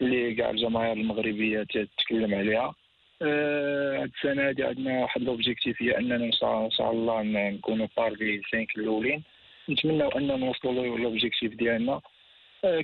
اللي 0.01 0.35
كاع 0.35 0.49
الجماهير 0.49 0.93
المغربية 0.93 1.63
تتكلم 1.63 2.35
عليها. 2.35 2.73
آه، 3.21 4.01
هاد 4.01 4.11
السنة 4.15 4.49
هذه 4.49 4.65
عندنا 4.67 5.01
واحد 5.01 5.21
l'objectif 5.21 5.81
هي 5.81 5.97
أننا 5.97 6.15
إن 6.15 6.31
شاء 6.71 6.91
الله 6.91 7.21
نكونوا 7.23 7.87
parmi 7.97 8.41
les 8.51 8.62
cinq 8.62 8.77
الأولين. 8.77 9.23
نتمنوا 9.69 10.17
أننا 10.17 10.35
نوصلوا 10.35 10.97
l'objectif 10.97 11.55
ديالنا. 11.55 11.93
آه، 11.93 12.01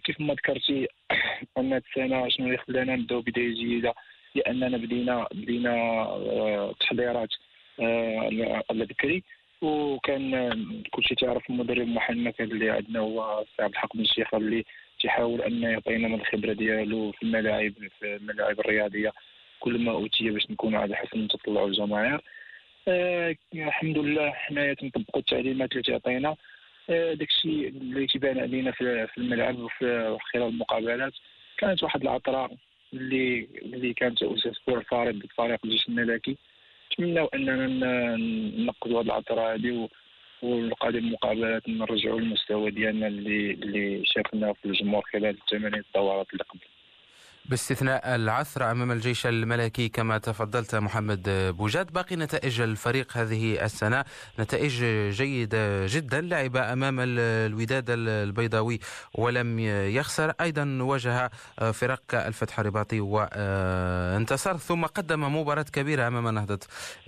كيف 0.04 0.22
ما 0.22 0.34
ذكرتي 0.34 0.88
أن 1.58 1.74
هاد 1.74 1.84
السنة 1.90 2.30
شنو 2.30 2.46
اللي 2.46 2.58
خلانا 2.58 2.96
نبداو 2.96 3.22
بداية 3.22 3.54
جيدة 3.54 3.94
لأننا 4.36 4.78
بدينا 4.78 5.28
بدينا 5.32 5.74
آه، 6.04 6.76
تحضيرات 6.80 7.30
البكري 8.72 9.24
وكان 9.62 10.84
كلشي 10.92 11.16
تعرف 11.16 11.50
المدرب 11.50 11.88
محنك 11.88 12.42
اللي 12.42 12.70
عندنا 12.70 13.00
هو 13.00 13.46
سي 13.56 13.63
عبد 13.63 13.74
الحق 13.74 13.96
بن 13.96 14.02
الشيخ 14.02 14.34
اللي 14.34 14.66
تيحاول 15.02 15.42
أن 15.42 15.63
يعطينا 15.63 16.08
من 16.08 16.22
الخبرة 16.22 16.54
ديالو 16.54 17.12
في 17.12 17.24
الملاعب 17.24 17.74
في 18.00 18.16
الملاعب 18.16 18.60
الرياضية 18.60 19.12
كل 19.60 19.80
ما 19.80 19.92
أوتي 19.92 20.30
باش 20.30 20.52
نكونوا 20.52 20.80
على 20.80 20.96
حسب 20.96 21.28
تطلع 21.28 21.63
الجماهير. 21.66 22.22
آه 22.88 23.36
الحمد 23.54 23.98
لله 23.98 24.32
حنايا 24.32 24.73
تنطبقوا 24.73 25.21
التعليمات 25.21 25.71
اللي 25.71 25.84
تعطينا 25.84 26.36
آه 26.90 27.13
داكشي 27.13 27.67
اللي 27.67 28.08
تيبان 28.08 28.40
علينا 28.40 28.71
في, 28.71 29.08
الملعب 29.17 29.60
وفي 29.60 30.17
خلال 30.33 30.48
المقابلات. 30.48 31.13
كانت 31.58 31.83
واحد 31.83 32.02
العطرة 32.02 32.50
اللي 32.94 33.48
اللي 33.62 33.94
كانت 33.94 34.23
اسسوا 34.23 34.77
الفريق 34.77 35.25
فريق 35.38 35.60
الجيش 35.65 35.88
الملكي. 35.88 36.38
نتمناو 36.94 37.25
أننا 37.25 37.67
ننقذوا 38.58 39.00
هذه 39.02 39.06
العطرة 39.06 39.54
هذه 39.54 39.90
والقادم 40.42 40.98
المقابلات 40.98 41.69
نرجعوا 41.69 42.19
للمستوى 42.19 42.71
ديالنا 42.71 43.08
اللي 43.08 43.52
اللي 43.52 44.06
شافناه 44.06 44.54
في 44.54 44.65
الجمهور 44.65 45.04
خلال 45.13 45.38
الثمانية 45.42 45.83
دورات 45.96 46.27
اللي 46.33 46.44
قبل. 46.44 46.60
باستثناء 47.50 48.15
العثرة 48.15 48.71
أمام 48.71 48.91
الجيش 48.91 49.25
الملكي 49.27 49.89
كما 49.89 50.17
تفضلت 50.17 50.75
محمد 50.75 51.21
بوجاد. 51.58 51.93
باقي 51.93 52.15
نتائج 52.15 52.62
الفريق 52.62 53.17
هذه 53.17 53.65
السنة 53.65 54.06
نتائج 54.39 54.83
جيدة 55.12 55.87
جدا 55.87 56.21
لعب 56.21 56.58
أمام 56.58 56.98
الوداد 57.00 57.85
البيضاوي 57.89 58.79
ولم 59.13 59.60
يخسر. 59.60 60.33
أيضا 60.41 60.77
واجه 60.81 61.31
فرق 61.73 62.02
الفتح 62.13 62.60
الرباطي 62.60 63.00
وانتصر 63.00 64.58
ثم 64.58 64.85
قدم 64.85 65.35
مباراة 65.35 65.65
كبيرة 65.73 66.08
أمام 66.08 66.27
نهضة 66.29 66.60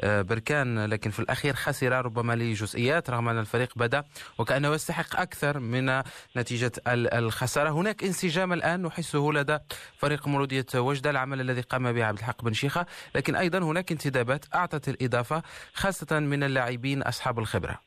بركان 0.03 0.85
لكن 0.85 1.09
في 1.09 1.19
الأخير 1.19 1.53
خسر 1.53 2.05
ربما 2.05 2.35
لجزئيات 2.35 3.09
رغم 3.09 3.29
أن 3.29 3.39
الفريق 3.39 3.71
بدأ 3.75 4.03
وكأنه 4.37 4.73
يستحق 4.73 5.19
أكثر 5.19 5.59
من 5.59 6.01
نتيجة 6.37 6.71
الخسارة. 6.87 7.69
هناك 7.69 8.03
انسجام 8.03 8.53
الآن 8.53 8.81
نحسه 8.81 9.29
لدى 9.33 9.57
فريق 9.97 10.28
مولودية 10.32 10.65
وجدة 10.75 11.09
العمل 11.09 11.41
الذي 11.41 11.61
قام 11.61 11.93
به 11.93 12.05
عبد 12.05 12.17
الحق 12.17 12.43
بن 12.43 12.53
شيخة. 12.53 12.86
لكن 13.15 13.36
أيضا 13.36 13.59
هناك 13.59 13.91
انتدابات 13.91 14.45
أعطت 14.55 14.89
الإضافة 14.89 15.43
خاصة 15.73 16.19
من 16.19 16.43
اللاعبين 16.43 17.01
أصحاب 17.01 17.39
الخبرة. 17.39 17.80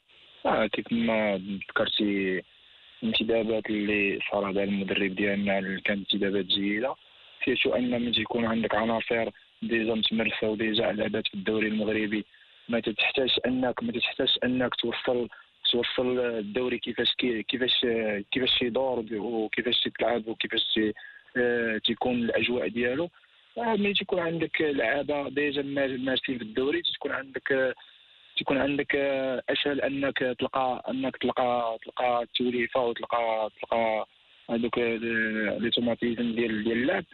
آه 0.46 0.66
كيف 0.66 0.92
ما 0.92 1.40
ذكرتي 1.70 2.42
الانتدابات 3.02 3.66
اللي 3.66 4.18
صار 4.30 4.50
المدرب 4.50 5.14
ديالنا 5.14 5.80
كانت 5.80 5.98
انتدابات 6.12 6.44
جيدة. 6.44 6.94
surtout 7.44 7.74
أن 7.74 8.02
من 8.02 8.12
تيكون 8.12 8.44
عندك 8.44 8.74
عناصر 8.74 9.30
déjà 9.62 9.94
متمرسه 9.94 10.48
و 10.48 10.57
déjà 10.57 10.92
لعبات 10.92 11.26
في 11.28 11.34
الدوري 11.34 11.68
المغربي. 11.68 12.24
ما 12.68 12.80
تحتاج 12.80 13.30
انك 13.46 13.82
ما 13.82 13.92
تحتاج 13.92 14.28
أنك 14.44 14.74
توصل 14.74 15.28
توصل 15.72 16.18
الدوري 16.18 16.78
كيفاش 16.78 17.14
كيفاش 17.48 17.86
كيفاش 18.32 18.62
يدور 18.62 19.04
وكيفاش 19.12 19.88
تلعب 19.98 20.28
وكيفاش 20.28 20.80
تيكون 21.84 22.14
الأجواء 22.14 22.68
ديالو. 22.68 23.10
آه، 23.58 23.76
ملي 23.76 23.94
تيكون 23.94 24.18
عندك 24.18 24.60
لعابة 24.60 25.28
déjà 25.28 25.62
مارسين 25.62 26.38
في 26.38 26.44
الدوري 26.44 26.82
تكون 26.82 27.12
عندك 27.12 27.74
تكون 28.36 28.58
عندك 28.58 28.96
اسهل 29.50 29.80
أنك 29.80 30.18
تلقى 30.18 30.82
أنك 30.90 31.16
تلقى 31.16 31.78
تلقى 31.84 32.22
التوليفه 32.22 32.80
وتلقى 32.80 33.50
تلقى 33.60 34.06
هذوك 34.50 34.78
les 35.62 35.77
automatismes 35.77 36.34
ديال 36.34 36.64
ديال 36.64 36.82
اللعب. 36.82 37.04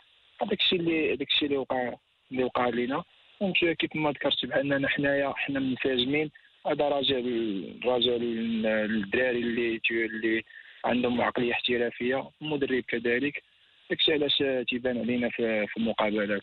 هذاك 0.43 0.61
الشيء 0.61 0.81
اللي 0.81 1.15
هذاك 1.15 1.29
الشيء 1.29 1.49
اللي 1.49 1.59
وقع 1.59 1.95
اللي 2.33 2.45
وقع 2.45 2.69
لينا. 2.69 3.05
donc 3.41 3.77
كيف 3.77 3.97
ما 3.97 4.11
ذكرت 4.11 4.47
بأننا 4.47 4.89
حنايا 4.89 5.33
حنا 5.37 5.61
منسجمين 5.61 6.31
هذا 6.67 6.89
راجل 6.89 7.81
راجل 7.85 8.23
الدراري 8.67 9.39
اللي 9.39 9.81
اللي 9.91 10.45
عندهم 10.85 11.21
عقلية 11.21 11.53
احترافية 11.53 12.31
المدرب 12.43 12.83
كذلك. 12.89 13.43
داكشي 13.91 14.13
علاش 14.13 14.43
تيبان 14.69 14.99
علينا 14.99 15.29
في 15.31 15.77
المقابلات. 15.77 16.43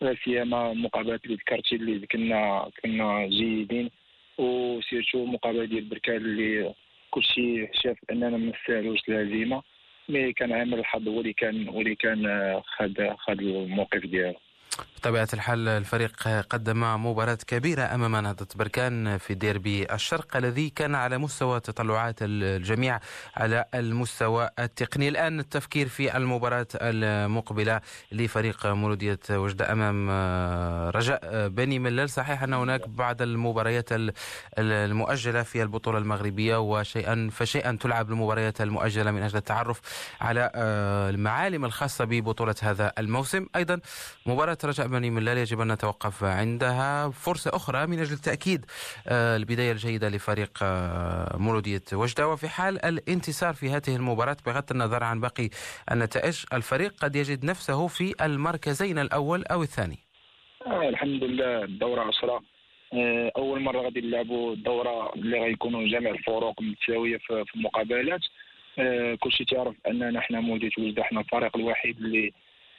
لا 0.00 0.16
سيما 0.24 0.72
المقابلات 0.72 1.24
اللي 1.24 1.34
ذكرتي 1.36 1.76
اللي 1.76 2.06
كنا 2.06 2.70
كنا 2.82 3.26
جيدين 3.26 3.90
وسيرتو 4.38 5.24
المقابله 5.24 5.64
ديال 5.64 5.84
بركان 5.84 6.16
اللي 6.16 6.74
كلشي 7.10 7.68
شاف 7.72 7.96
أننا 8.10 8.30
ما 8.30 8.52
نستاهلوش 8.52 9.00
الهزيمة 9.08 9.62
مي 10.08 10.32
كان 10.32 10.52
عامل 10.52 10.78
الحظ 10.78 11.08
هو 11.08 11.20
اللي 11.20 11.32
كان 11.32 11.68
هو 11.68 11.80
اللي 11.80 11.94
كان 11.94 12.20
خد 12.64 13.14
خد 13.18 13.40
الموقف 13.40 14.06
ديالو. 14.06 14.34
بطبيعة 14.96 15.28
الحال 15.34 15.68
الفريق 15.68 16.28
قدم 16.28 17.06
مباراة 17.06 17.38
كبيرة 17.46 17.82
أمام 17.82 18.16
نهضة 18.16 18.46
بركان 18.54 19.18
في 19.18 19.34
ديربي 19.34 19.92
الشرق 19.94 20.36
الذي 20.36 20.70
كان 20.70 20.94
على 20.94 21.18
مستوى 21.18 21.60
تطلعات 21.60 22.16
الجميع 22.22 23.00
على 23.36 23.64
المستوى 23.74 24.50
التقني. 24.58 25.08
الآن 25.08 25.40
التفكير 25.40 25.88
في 25.88 26.16
المباراة 26.16 26.66
المقبلة 26.74 27.80
لفريق 28.12 28.66
مولودية 28.66 29.18
وجدة 29.30 29.72
أمام 29.72 30.10
رجاء 30.90 31.48
بني 31.48 31.78
ملال. 31.78 32.10
صحيح 32.10 32.42
أن 32.42 32.54
هناك 32.54 32.88
بعض 32.88 33.22
المباريات 33.22 33.88
المؤجلة 34.58 35.42
في 35.42 35.62
البطولة 35.62 35.98
المغربية 35.98 36.56
وشيئا 36.60 37.30
فشيئا 37.32 37.78
تلعب 37.80 38.10
المباريات 38.10 38.60
المؤجلة 38.60 39.10
من 39.10 39.22
أجل 39.22 39.36
التعرف 39.36 39.80
على 40.20 40.50
المعالم 41.14 41.64
الخاصة 41.64 42.04
ببطولة 42.04 42.54
هذا 42.62 42.92
الموسم. 42.98 43.46
أيضا 43.56 43.80
مباراة 44.26 44.57
رجاء 44.64 44.86
بني 44.86 45.10
ملال 45.10 45.38
يجب 45.38 45.60
أن 45.60 45.72
نتوقف 45.72 46.24
عندها. 46.24 47.10
فرصة 47.10 47.50
أخرى 47.56 47.86
من 47.86 47.98
أجل 47.98 48.18
تأكيد 48.18 48.64
آه، 49.08 49.36
البداية 49.36 49.72
الجيدة 49.72 50.08
لفريق 50.08 50.58
آه، 50.62 51.36
مولودية 51.36 51.82
وجدة. 51.92 52.28
وفي 52.28 52.48
حال 52.48 52.84
الانتصار 52.84 53.54
في 53.54 53.70
هذه 53.70 53.96
المباراة 53.96 54.36
بغض 54.46 54.64
النظر 54.70 55.04
عن 55.04 55.20
باقي 55.20 55.48
النتائج 55.92 56.44
الفريق 56.52 56.92
قد 57.00 57.16
يجد 57.16 57.44
نفسه 57.44 57.86
في 57.86 58.14
المركزين 58.24 58.98
الأول 58.98 59.44
أو 59.44 59.62
الثاني. 59.62 59.98
آه 60.66 60.88
الحمد 60.88 61.24
لله 61.24 61.64
الدورة 61.64 62.00
عشرة 62.00 62.42
أول 63.36 63.60
مرة 63.60 63.80
غادي 63.80 64.00
نلعبوا 64.00 64.52
الدورة 64.54 65.14
اللي 65.14 65.40
غيكونوا 65.40 65.88
جميع 65.88 66.10
الفروق 66.10 66.62
متساوية 66.62 67.18
في 67.18 67.54
المقابلات. 67.54 68.20
كلشي 69.20 69.44
تعرف 69.44 69.74
أننا 69.88 70.20
حنا 70.20 70.40
مولودية 70.40 70.70
وجدة 70.78 71.02
حنا 71.02 71.20
الفريق 71.20 71.56
الوحيد 71.56 71.96
اللي 71.98 72.32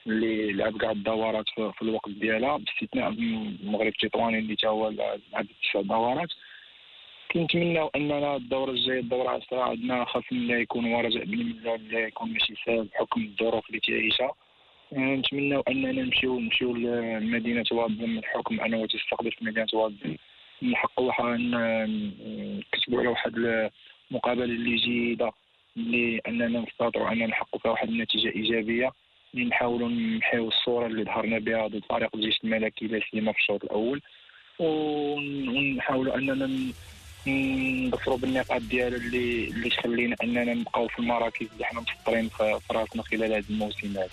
اللي 0.10 0.54
لعب 0.54 0.78
كاع 0.78 0.92
الدورات 0.92 1.46
في 1.56 1.82
الوقت 1.82 2.10
ديالها 2.10 2.58
باستثناء 2.58 3.10
المغرب 3.10 3.88
التطواني 3.88 4.40
اللي 4.40 4.56
تا 4.56 4.68
هو 4.68 4.90
لعب 4.90 5.46
تسع 5.64 5.82
دورات. 5.82 6.30
كنتمناو 7.32 7.92
أننا 7.96 8.36
الدورة 8.36 8.72
الجاية 8.72 9.00
الدورة 9.00 9.30
عشرة 9.30 9.62
عندنا 9.62 10.06
خصم 10.06 10.36
اللي 10.36 10.62
يكون 10.62 10.94
هو 10.94 11.00
رجاء 11.00 11.26
بن 11.26 11.38
ملال 11.38 11.76
اللي 11.76 12.04
يكون 12.04 12.34
ماشي 12.34 12.54
سهل 12.66 12.84
بحكم 12.84 13.22
الظروف 13.22 13.70
اللي 13.70 13.80
تعيشها 13.80 14.32
نتمناو 14.94 15.62
أننا 15.68 15.92
نمشيو 15.92 16.40
نمشيو 16.40 16.76
لمدينة 16.76 17.66
وادن 17.72 18.20
بحكم 18.20 18.62
أنه 18.62 18.86
تستقبل 18.86 19.32
في 19.32 19.46
مدينة 19.46 19.68
وادن 19.74 20.18
نحققوا 20.64 21.08
واحد 21.08 21.40
نكتبوا 22.74 23.00
على 23.00 23.08
واحد 23.08 23.36
المقابلة 24.12 24.44
اللي 24.44 24.76
جيدة 24.76 25.32
اللي 25.78 26.22
أننا 26.28 26.66
اننا 27.12 27.28
نحققوا 27.28 27.60
فيها 27.60 27.72
واحد 27.72 27.90
النتيجة 27.90 28.30
إيجابية. 28.30 28.92
نحاولوا 29.36 29.90
نمحيو 29.90 30.48
الصورة 30.48 30.88
اللي 30.88 31.04
ظهرنا 31.04 31.40
بها 31.40 31.68
ضد 31.68 31.82
فريق 31.90 32.10
الجيش 32.16 32.40
الملكي 32.44 32.88
لا 32.88 33.00
سيما 33.12 33.32
في 33.32 33.38
الشوط 33.40 33.64
الأول. 33.64 34.02
ونحاولوا 34.60 36.16
أننا 36.16 36.50
نظفروا 37.28 38.18
بالنقاط 38.18 38.62
ديالو 38.62 38.96
اللي 38.96 39.48
اللي 39.48 39.70
تخلينا 39.70 40.16
أننا 40.24 40.54
نبقاو 40.54 40.88
في 40.88 41.00
المراكز 41.00 41.48
اللي 41.54 41.66
حنا 41.66 41.82
مسطرين 41.82 42.30
في 42.30 42.60
راسنا 42.72 43.04
خلال 43.04 43.34
هذا 43.34 43.44
الموسم 43.50 43.88
هذا. 43.88 44.10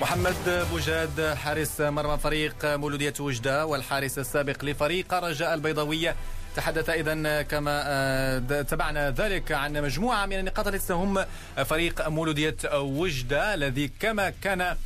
محمد 0.00 0.66
بوجاد 0.70 1.34
حارس 1.34 1.80
مرمى 1.80 2.18
فريق 2.18 2.54
مولودية 2.64 3.14
وجدة 3.20 3.66
والحارس 3.66 4.18
السابق 4.18 4.64
لفريق 4.64 5.14
رجاء 5.14 5.54
البيضاوية. 5.54 6.16
تحدث 6.54 6.90
اذا 6.90 7.42
كما 7.42 7.82
آه، 7.86 8.62
تبعنا 8.62 9.10
ذلك 9.10 9.52
عن 9.52 9.72
مجموعة 9.72 10.26
من 10.26 10.38
النقاط 10.38 10.66
التي 10.66 10.86
تهم 10.86 11.24
فريق 11.64 12.08
مولودية 12.08 12.56
وجدة 12.74 13.54
الذي 13.54 13.90
كما 14.00 14.30
كان 14.30 14.60
آه، 14.60 14.76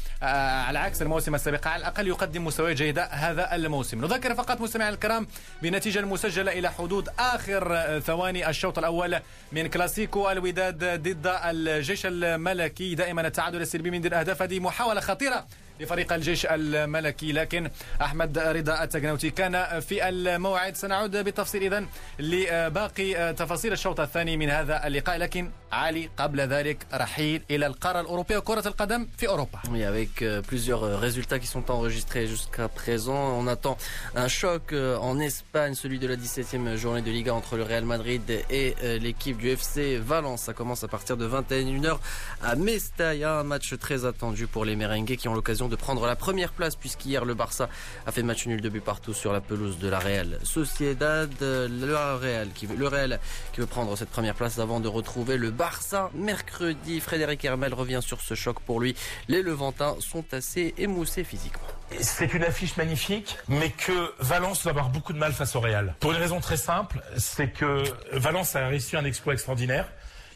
على 0.62 0.78
عكس 0.78 1.02
الموسم 1.02 1.34
السابق 1.34 1.68
على 1.68 1.80
الأقل 1.80 2.06
يقدم 2.06 2.44
مستويات 2.44 2.76
جيدة 2.76 3.04
هذا 3.04 3.54
الموسم. 3.54 4.00
نذكر 4.04 4.34
فقط 4.34 4.60
مستمعينا 4.60 4.94
الكرام 4.94 5.26
بنتيجة 5.62 5.98
المسجله 5.98 6.52
إلى 6.52 6.70
حدود 6.70 7.08
آخر 7.18 8.00
ثواني 8.00 8.48
الشوط 8.50 8.78
الأول 8.78 9.18
من 9.52 9.66
كلاسيكو 9.66 10.30
الوداد 10.30 10.84
ضد 10.84 11.38
الجيش 11.44 12.06
الملكي. 12.06 12.94
دائما 12.94 13.26
التعادل 13.26 13.60
السلبي 13.60 13.90
من 13.90 14.00
دون 14.00 14.12
أهداف 14.12 14.42
هذه 14.42 14.60
محاولة 14.60 15.00
خطيرة 15.00 15.46
لفريق 15.79 16.13
الجيش 16.13 16.45
الملكي 16.45 17.31
لكن 17.31 17.69
أحمد 18.01 18.37
رضا 18.37 18.83
التقنوتي 18.83 19.29
كان 19.29 19.79
في 19.79 20.09
الموعد 20.09 20.75
سنعود 20.75 21.17
بالتفصيل 21.17 21.73
إذن 21.73 21.87
لباقي 22.19 23.33
تفاصيل 23.33 23.73
الشوط 23.73 23.99
الثاني 23.99 24.37
من 24.37 24.49
هذا 24.49 24.87
اللقاء 24.87 25.17
لكن 25.17 25.51
علي 25.71 26.09
قبل 26.17 26.41
ذلك 26.41 26.85
رحيل 26.93 27.41
إلى 27.51 27.65
القارة 27.67 27.99
الأوروبية 27.99 28.37
وكرة 28.37 28.67
القدم 28.67 29.07
في 29.17 29.27
أوروبا 29.27 29.59
Oui, 29.71 29.83
avec 29.83 30.21
euh, 30.21 30.41
plusieurs 30.41 30.83
euh, 30.83 30.97
résultats 30.97 31.39
qui 31.39 31.47
sont 31.47 31.71
enregistrés 31.71 32.27
jusqu'à 32.27 32.67
présent. 32.67 33.39
On 33.39 33.47
attend 33.47 33.77
un 34.15 34.27
choc 34.27 34.73
euh, 34.73 34.97
en 34.97 35.19
Espagne, 35.19 35.73
celui 35.73 35.97
de 35.97 36.07
la 36.07 36.15
17e 36.15 36.75
journée 36.75 37.01
de 37.01 37.09
Liga 37.09 37.33
entre 37.33 37.57
le 37.57 37.63
Real 37.63 37.85
Madrid 37.85 38.21
et 38.49 38.75
l'équipe 38.99 39.37
du 39.37 39.49
FC 39.49 39.97
Valence. 39.97 40.41
Ça 40.43 40.53
commence 40.53 40.83
à 40.83 40.87
partir 40.87 41.17
de 41.17 41.27
21h 41.27 41.97
à 42.43 42.55
Mestalla, 42.55 43.39
un 43.39 43.43
match 43.43 43.73
très 43.79 44.05
attendu 44.05 44.45
pour 44.47 44.65
les 44.65 44.75
merengues 44.75 45.15
qui 45.15 45.27
ont 45.27 45.33
l'occasion 45.33 45.63
l'occasion 45.63 45.66
de 45.68 45.76
prendre 45.76 46.06
la 46.06 46.16
première 46.16 46.52
place 46.52 46.76
puisqu'hier 46.76 47.24
le 47.24 47.34
Barça 47.34 47.68
a 48.06 48.12
fait 48.12 48.22
match 48.22 48.46
nul 48.46 48.60
de 48.60 48.68
but 48.68 48.82
partout 48.82 49.14
sur 49.14 49.32
la 49.32 49.40
pelouse 49.40 49.78
de 49.78 49.88
la 49.88 49.98
Real 49.98 50.38
Sociedad. 50.42 51.30
Le 51.40 52.16
Real 52.16 52.48
qui 52.54 52.66
veut, 52.66 52.76
le 52.76 52.88
Real 52.88 53.20
qui 53.52 53.60
veut 53.60 53.66
prendre 53.66 53.96
cette 53.96 54.10
première 54.10 54.34
place 54.34 54.58
avant 54.58 54.80
de 54.80 54.88
retrouver 54.88 55.36
le 55.36 55.50
Barça 55.50 56.10
mercredi. 56.14 57.00
Frédéric 57.00 57.44
Hermel 57.44 57.74
revient 57.74 58.00
sur 58.02 58.20
ce 58.20 58.34
choc 58.34 58.60
pour 58.60 58.80
lui. 58.80 58.94
Les 59.28 59.42
Levantins 59.42 59.96
sont 60.00 60.24
assez 60.32 60.74
émoussés 60.78 61.24
physiquement. 61.24 61.66
C'est 62.00 62.34
une 62.34 62.44
affiche 62.44 62.76
magnifique, 62.76 63.38
mais 63.48 63.70
que 63.70 64.12
Valence 64.18 64.64
va 64.64 64.70
avoir 64.70 64.90
beaucoup 64.90 65.12
de 65.12 65.18
mal 65.18 65.32
face 65.32 65.56
au 65.56 65.60
Real. 65.60 65.94
Pour 66.00 66.12
une 66.12 66.18
raison 66.18 66.40
très 66.40 66.58
simple, 66.58 67.02
c'est 67.16 67.48
que 67.48 67.82
Valence 68.12 68.56
a 68.56 68.68
réussi 68.68 68.96
un 68.96 69.04
exploit 69.04 69.32
extraordinaire. 69.32 69.88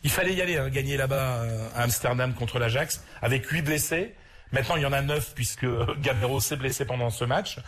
Il 0.05 0.11
fallait 0.11 0.35
y 0.35 0.43
aller, 0.43 0.57
hein, 0.57 0.69
gagner 0.69 0.97
là-bas 0.97 1.43
euh, 1.43 1.69
à 1.77 1.83
Amsterdam 1.83 2.35
contre 2.35 2.59
l'Ajax, 2.59 3.05
avec 3.21 3.47
huit 3.47 3.63
blessés. 3.63 4.15
Maintenant, 4.53 4.77
il 4.77 4.83
y 4.83 4.87
en 4.87 4.93
a 4.93 5.03
neuf 5.03 5.33
puisque 5.35 5.67
Gabriel 6.01 6.41
s'est 6.41 6.57
blessé 6.57 6.85
pendant 6.85 7.11
ce 7.11 7.25
match. 7.25 7.59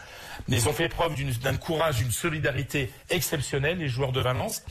Ils 0.49 0.69
ont 0.69 0.73
fait 0.73 0.89
preuve 0.89 1.15
d'un 1.41 1.57
courage, 1.57 1.97
d'une 1.97 2.11
solidarité 2.11 2.93
exceptionnelle, 3.11 3.79
les 3.79 3.89
joueurs 3.89 4.13
de 4.13 4.21
Valence. 4.21 4.63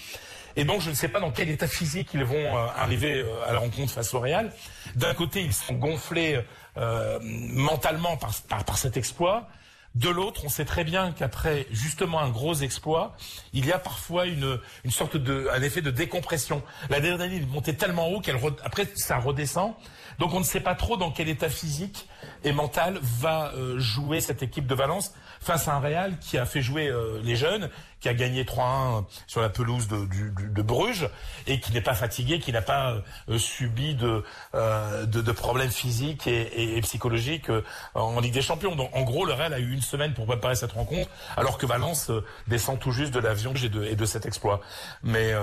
Et 0.56 0.66
donc, 0.66 0.82
je 0.82 0.90
ne 0.90 0.96
sais 0.96 1.08
pas 1.08 1.20
dans 1.20 1.32
quel 1.32 1.50
état 1.50 1.68
physique 1.68 2.10
ils 2.14 2.24
vont 2.24 2.36
euh, 2.36 2.68
arriver 2.78 3.22
euh, 3.22 3.48
à 3.48 3.54
la 3.54 3.60
rencontre 3.60 3.92
face 3.92 4.14
au 4.14 4.20
Real. 4.20 4.52
D'un 4.96 5.14
côté, 5.14 5.42
ils 5.42 5.54
sont 5.54 5.74
gonflés 5.74 6.40
euh, 6.78 7.20
mentalement 7.22 8.18
par, 8.18 8.34
par, 8.64 8.78
cet 8.78 8.98
exploit. 8.98 9.48
De 9.96 10.10
l'autre, 10.10 10.44
on 10.46 10.50
sait 10.50 10.66
très 10.66 10.84
bien 10.84 11.12
qu'après 11.12 11.68
justement 11.72 12.20
un 12.20 12.30
gros 12.30 12.56
exploit, 12.56 13.16
il 13.54 13.66
y 13.66 13.72
a 13.72 13.80
parfois 13.80 14.26
une, 14.26 14.60
une 14.84 14.92
sorte 14.92 15.18
de, 15.18 15.48
un 15.54 15.62
effet 15.62 15.82
de 15.82 15.92
décompression. 15.92 16.64
L'adrénaline 16.90 17.48
montait 17.48 17.74
tellement 17.74 18.10
haut 18.10 18.20
qu'elle, 18.20 18.40
après, 18.64 18.88
ça 18.96 19.18
redescend. 19.18 19.76
Donc 20.20 20.34
on 20.34 20.40
ne 20.40 20.46
sait 20.46 20.60
pas 20.60 20.76
trop 20.76 20.98
dans 20.98 21.12
quel 21.12 21.30
état 21.30 21.50
physique 21.50 22.08
et 22.44 22.52
mental 22.52 23.00
va 23.02 23.52
euh, 23.54 23.80
jouer 23.80 24.22
cette 24.22 24.44
équipe 24.44 24.68
de 24.68 24.76
Valence 24.76 25.14
face 25.44 25.68
à 25.68 25.76
un 25.76 25.80
Real 25.80 26.18
qui 26.20 26.38
a 26.38 26.46
fait 26.46 26.62
jouer 26.62 26.88
euh, 26.88 27.20
les 27.24 27.36
jeunes, 27.36 27.70
qui 28.00 28.10
a 28.10 28.14
gagné 28.14 28.44
3-1 28.44 29.06
sur 29.28 29.42
la 29.42 29.50
pelouse 29.50 29.88
de, 29.88 30.62
Bruges 30.62 31.10
et 31.48 31.60
qui 31.60 31.72
n'est 31.72 31.82
pas 31.82 31.94
fatigué, 31.94 32.40
qui 32.40 32.52
n'a 32.52 32.62
pas 32.62 32.96
euh, 33.30 33.38
subi 33.38 33.96
de, 33.96 34.24
de, 34.54 35.32
problèmes 35.32 35.72
physiques 35.72 36.28
et, 36.28 36.80
psychologiques 36.82 37.50
en 37.94 38.20
Ligue 38.20 38.34
des 38.34 38.42
Champions. 38.42 38.76
Donc 38.76 38.90
en 38.94 39.04
gros, 39.04 39.26
le 39.26 39.34
Real 39.34 39.54
a 39.54 39.60
eu 39.60 39.72
une 39.72 39.82
semaine 39.82 40.14
pour 40.14 40.26
préparer 40.26 40.56
cette 40.56 40.74
rencontre, 40.74 41.10
alors 41.38 41.58
que 41.58 41.66
Valence 41.66 42.12
descend 42.48 42.80
tout 42.80 42.92
juste 42.92 43.14
de 43.14 43.20
l'avion 43.20 43.54
et 43.54 43.70
de, 43.70 43.84
et 43.84 43.96
de 43.96 44.06
cet 44.06 44.26
exploit. 44.26 44.60
Mais 45.04 45.34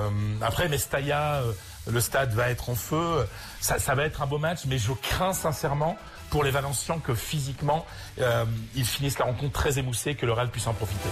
après, 0.42 0.68
Mestalla, 0.68 1.42
le 1.86 2.01
stade 2.01 2.32
va 2.32 2.51
être 2.51 2.68
en 2.68 2.74
feu, 2.74 3.26
ça 3.61 3.94
va 3.94 4.05
être 4.05 4.20
un 4.22 4.26
beau 4.26 4.38
match, 4.38 4.61
mais 4.66 4.78
je 4.78 4.92
crains 4.92 5.32
sincèrement 5.32 5.96
pour 6.31 6.45
les 6.45 6.51
Valenciens 6.51 6.99
que 6.99 7.14
physiquement, 7.14 7.85
euh, 8.20 8.45
ils 8.74 8.87
finissent 8.87 9.18
la 9.18 9.26
rencontre 9.26 9.53
très 9.53 9.78
émoussée, 9.78 10.14
que 10.14 10.26
le 10.26 10.33
Real 10.33 10.49
puisse 10.49 10.66
en 10.66 10.72
profiter. 10.72 11.09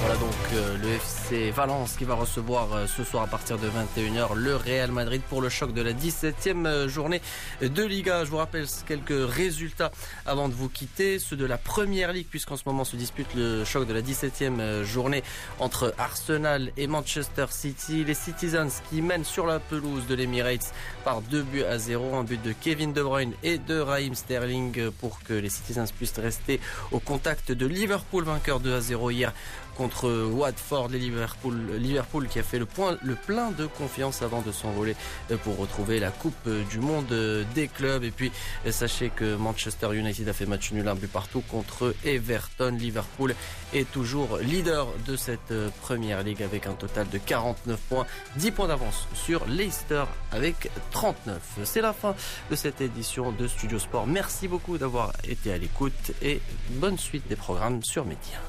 Voilà 0.00 0.16
donc 0.16 0.34
euh, 0.54 0.78
le 0.78 0.88
FC 0.90 1.50
Valence 1.50 1.96
qui 1.96 2.04
va 2.04 2.14
recevoir 2.14 2.72
euh, 2.72 2.86
ce 2.86 3.02
soir 3.02 3.24
à 3.24 3.26
partir 3.26 3.58
de 3.58 3.68
21h 3.68 4.34
le 4.36 4.54
Real 4.54 4.92
Madrid 4.92 5.20
pour 5.28 5.42
le 5.42 5.48
choc 5.48 5.74
de 5.74 5.82
la 5.82 5.92
17e 5.92 6.66
euh, 6.66 6.88
journée 6.88 7.20
de 7.60 7.82
Liga. 7.82 8.24
Je 8.24 8.30
vous 8.30 8.36
rappelle 8.36 8.66
quelques 8.86 9.28
résultats 9.28 9.90
avant 10.24 10.48
de 10.48 10.54
vous 10.54 10.68
quitter. 10.68 11.18
Ceux 11.18 11.36
de 11.36 11.44
la 11.44 11.58
première 11.58 12.12
ligue 12.12 12.28
puisqu'en 12.30 12.56
ce 12.56 12.62
moment 12.64 12.84
se 12.84 12.94
dispute 12.94 13.26
le 13.34 13.64
choc 13.64 13.88
de 13.88 13.92
la 13.92 14.00
17e 14.00 14.84
journée 14.84 15.24
entre 15.58 15.92
Arsenal 15.98 16.70
et 16.76 16.86
Manchester 16.86 17.46
City. 17.50 18.04
Les 18.04 18.14
Citizens 18.14 18.80
qui 18.90 19.02
mènent 19.02 19.24
sur 19.24 19.46
la 19.46 19.58
pelouse 19.58 20.06
de 20.06 20.14
l'Emirates 20.14 20.72
par 21.04 21.22
deux 21.22 21.42
buts 21.42 21.64
à 21.64 21.76
zéro. 21.78 22.14
Un 22.14 22.24
but 22.24 22.40
de 22.40 22.52
Kevin 22.52 22.92
De 22.92 23.02
Bruyne 23.02 23.34
et 23.42 23.58
de 23.68 23.78
Raheem 23.78 24.14
Sterling 24.14 24.90
pour 24.92 25.22
que 25.22 25.34
les 25.34 25.50
Citizens 25.50 25.92
puissent 25.96 26.18
rester 26.18 26.58
au 26.90 26.98
contact 26.98 27.52
de 27.52 27.66
Liverpool 27.66 28.24
vainqueur 28.24 28.60
2 28.60 28.74
à 28.74 28.80
0 28.80 29.10
hier 29.10 29.32
contre 29.78 30.10
Watford, 30.24 30.88
les 30.88 30.98
Liverpool, 30.98 31.56
Liverpool 31.78 32.26
qui 32.26 32.40
a 32.40 32.42
fait 32.42 32.58
le, 32.58 32.66
point, 32.66 32.98
le 33.00 33.14
plein 33.14 33.52
de 33.52 33.66
confiance 33.66 34.22
avant 34.22 34.42
de 34.42 34.50
s'envoler 34.50 34.96
pour 35.44 35.56
retrouver 35.56 36.00
la 36.00 36.10
Coupe 36.10 36.48
du 36.68 36.80
Monde 36.80 37.14
des 37.54 37.68
clubs. 37.68 38.02
Et 38.02 38.10
puis 38.10 38.32
sachez 38.70 39.10
que 39.14 39.36
Manchester 39.36 39.94
United 39.94 40.28
a 40.28 40.32
fait 40.32 40.46
match 40.46 40.72
nul 40.72 40.86
un 40.88 40.96
but 40.96 41.10
partout 41.10 41.42
contre 41.48 41.94
Everton. 42.04 42.76
Liverpool 42.78 43.34
est 43.72 43.90
toujours 43.90 44.38
leader 44.38 44.88
de 45.06 45.16
cette 45.16 45.54
première 45.80 46.22
ligue 46.24 46.42
avec 46.42 46.66
un 46.66 46.72
total 46.72 47.08
de 47.08 47.18
49 47.18 47.78
points, 47.88 48.06
10 48.36 48.50
points 48.50 48.68
d'avance 48.68 49.06
sur 49.14 49.46
Leicester 49.46 50.04
avec 50.32 50.70
39. 50.90 51.40
C'est 51.64 51.82
la 51.82 51.92
fin 51.92 52.16
de 52.50 52.56
cette 52.56 52.80
édition 52.80 53.30
de 53.30 53.46
Studio 53.46 53.78
Sport. 53.78 54.06
Merci 54.06 54.48
beaucoup 54.48 54.76
d'avoir 54.76 55.12
été 55.24 55.52
à 55.52 55.58
l'écoute 55.58 56.12
et 56.20 56.40
bonne 56.70 56.98
suite 56.98 57.28
des 57.28 57.36
programmes 57.36 57.84
sur 57.84 58.04
Média. 58.04 58.40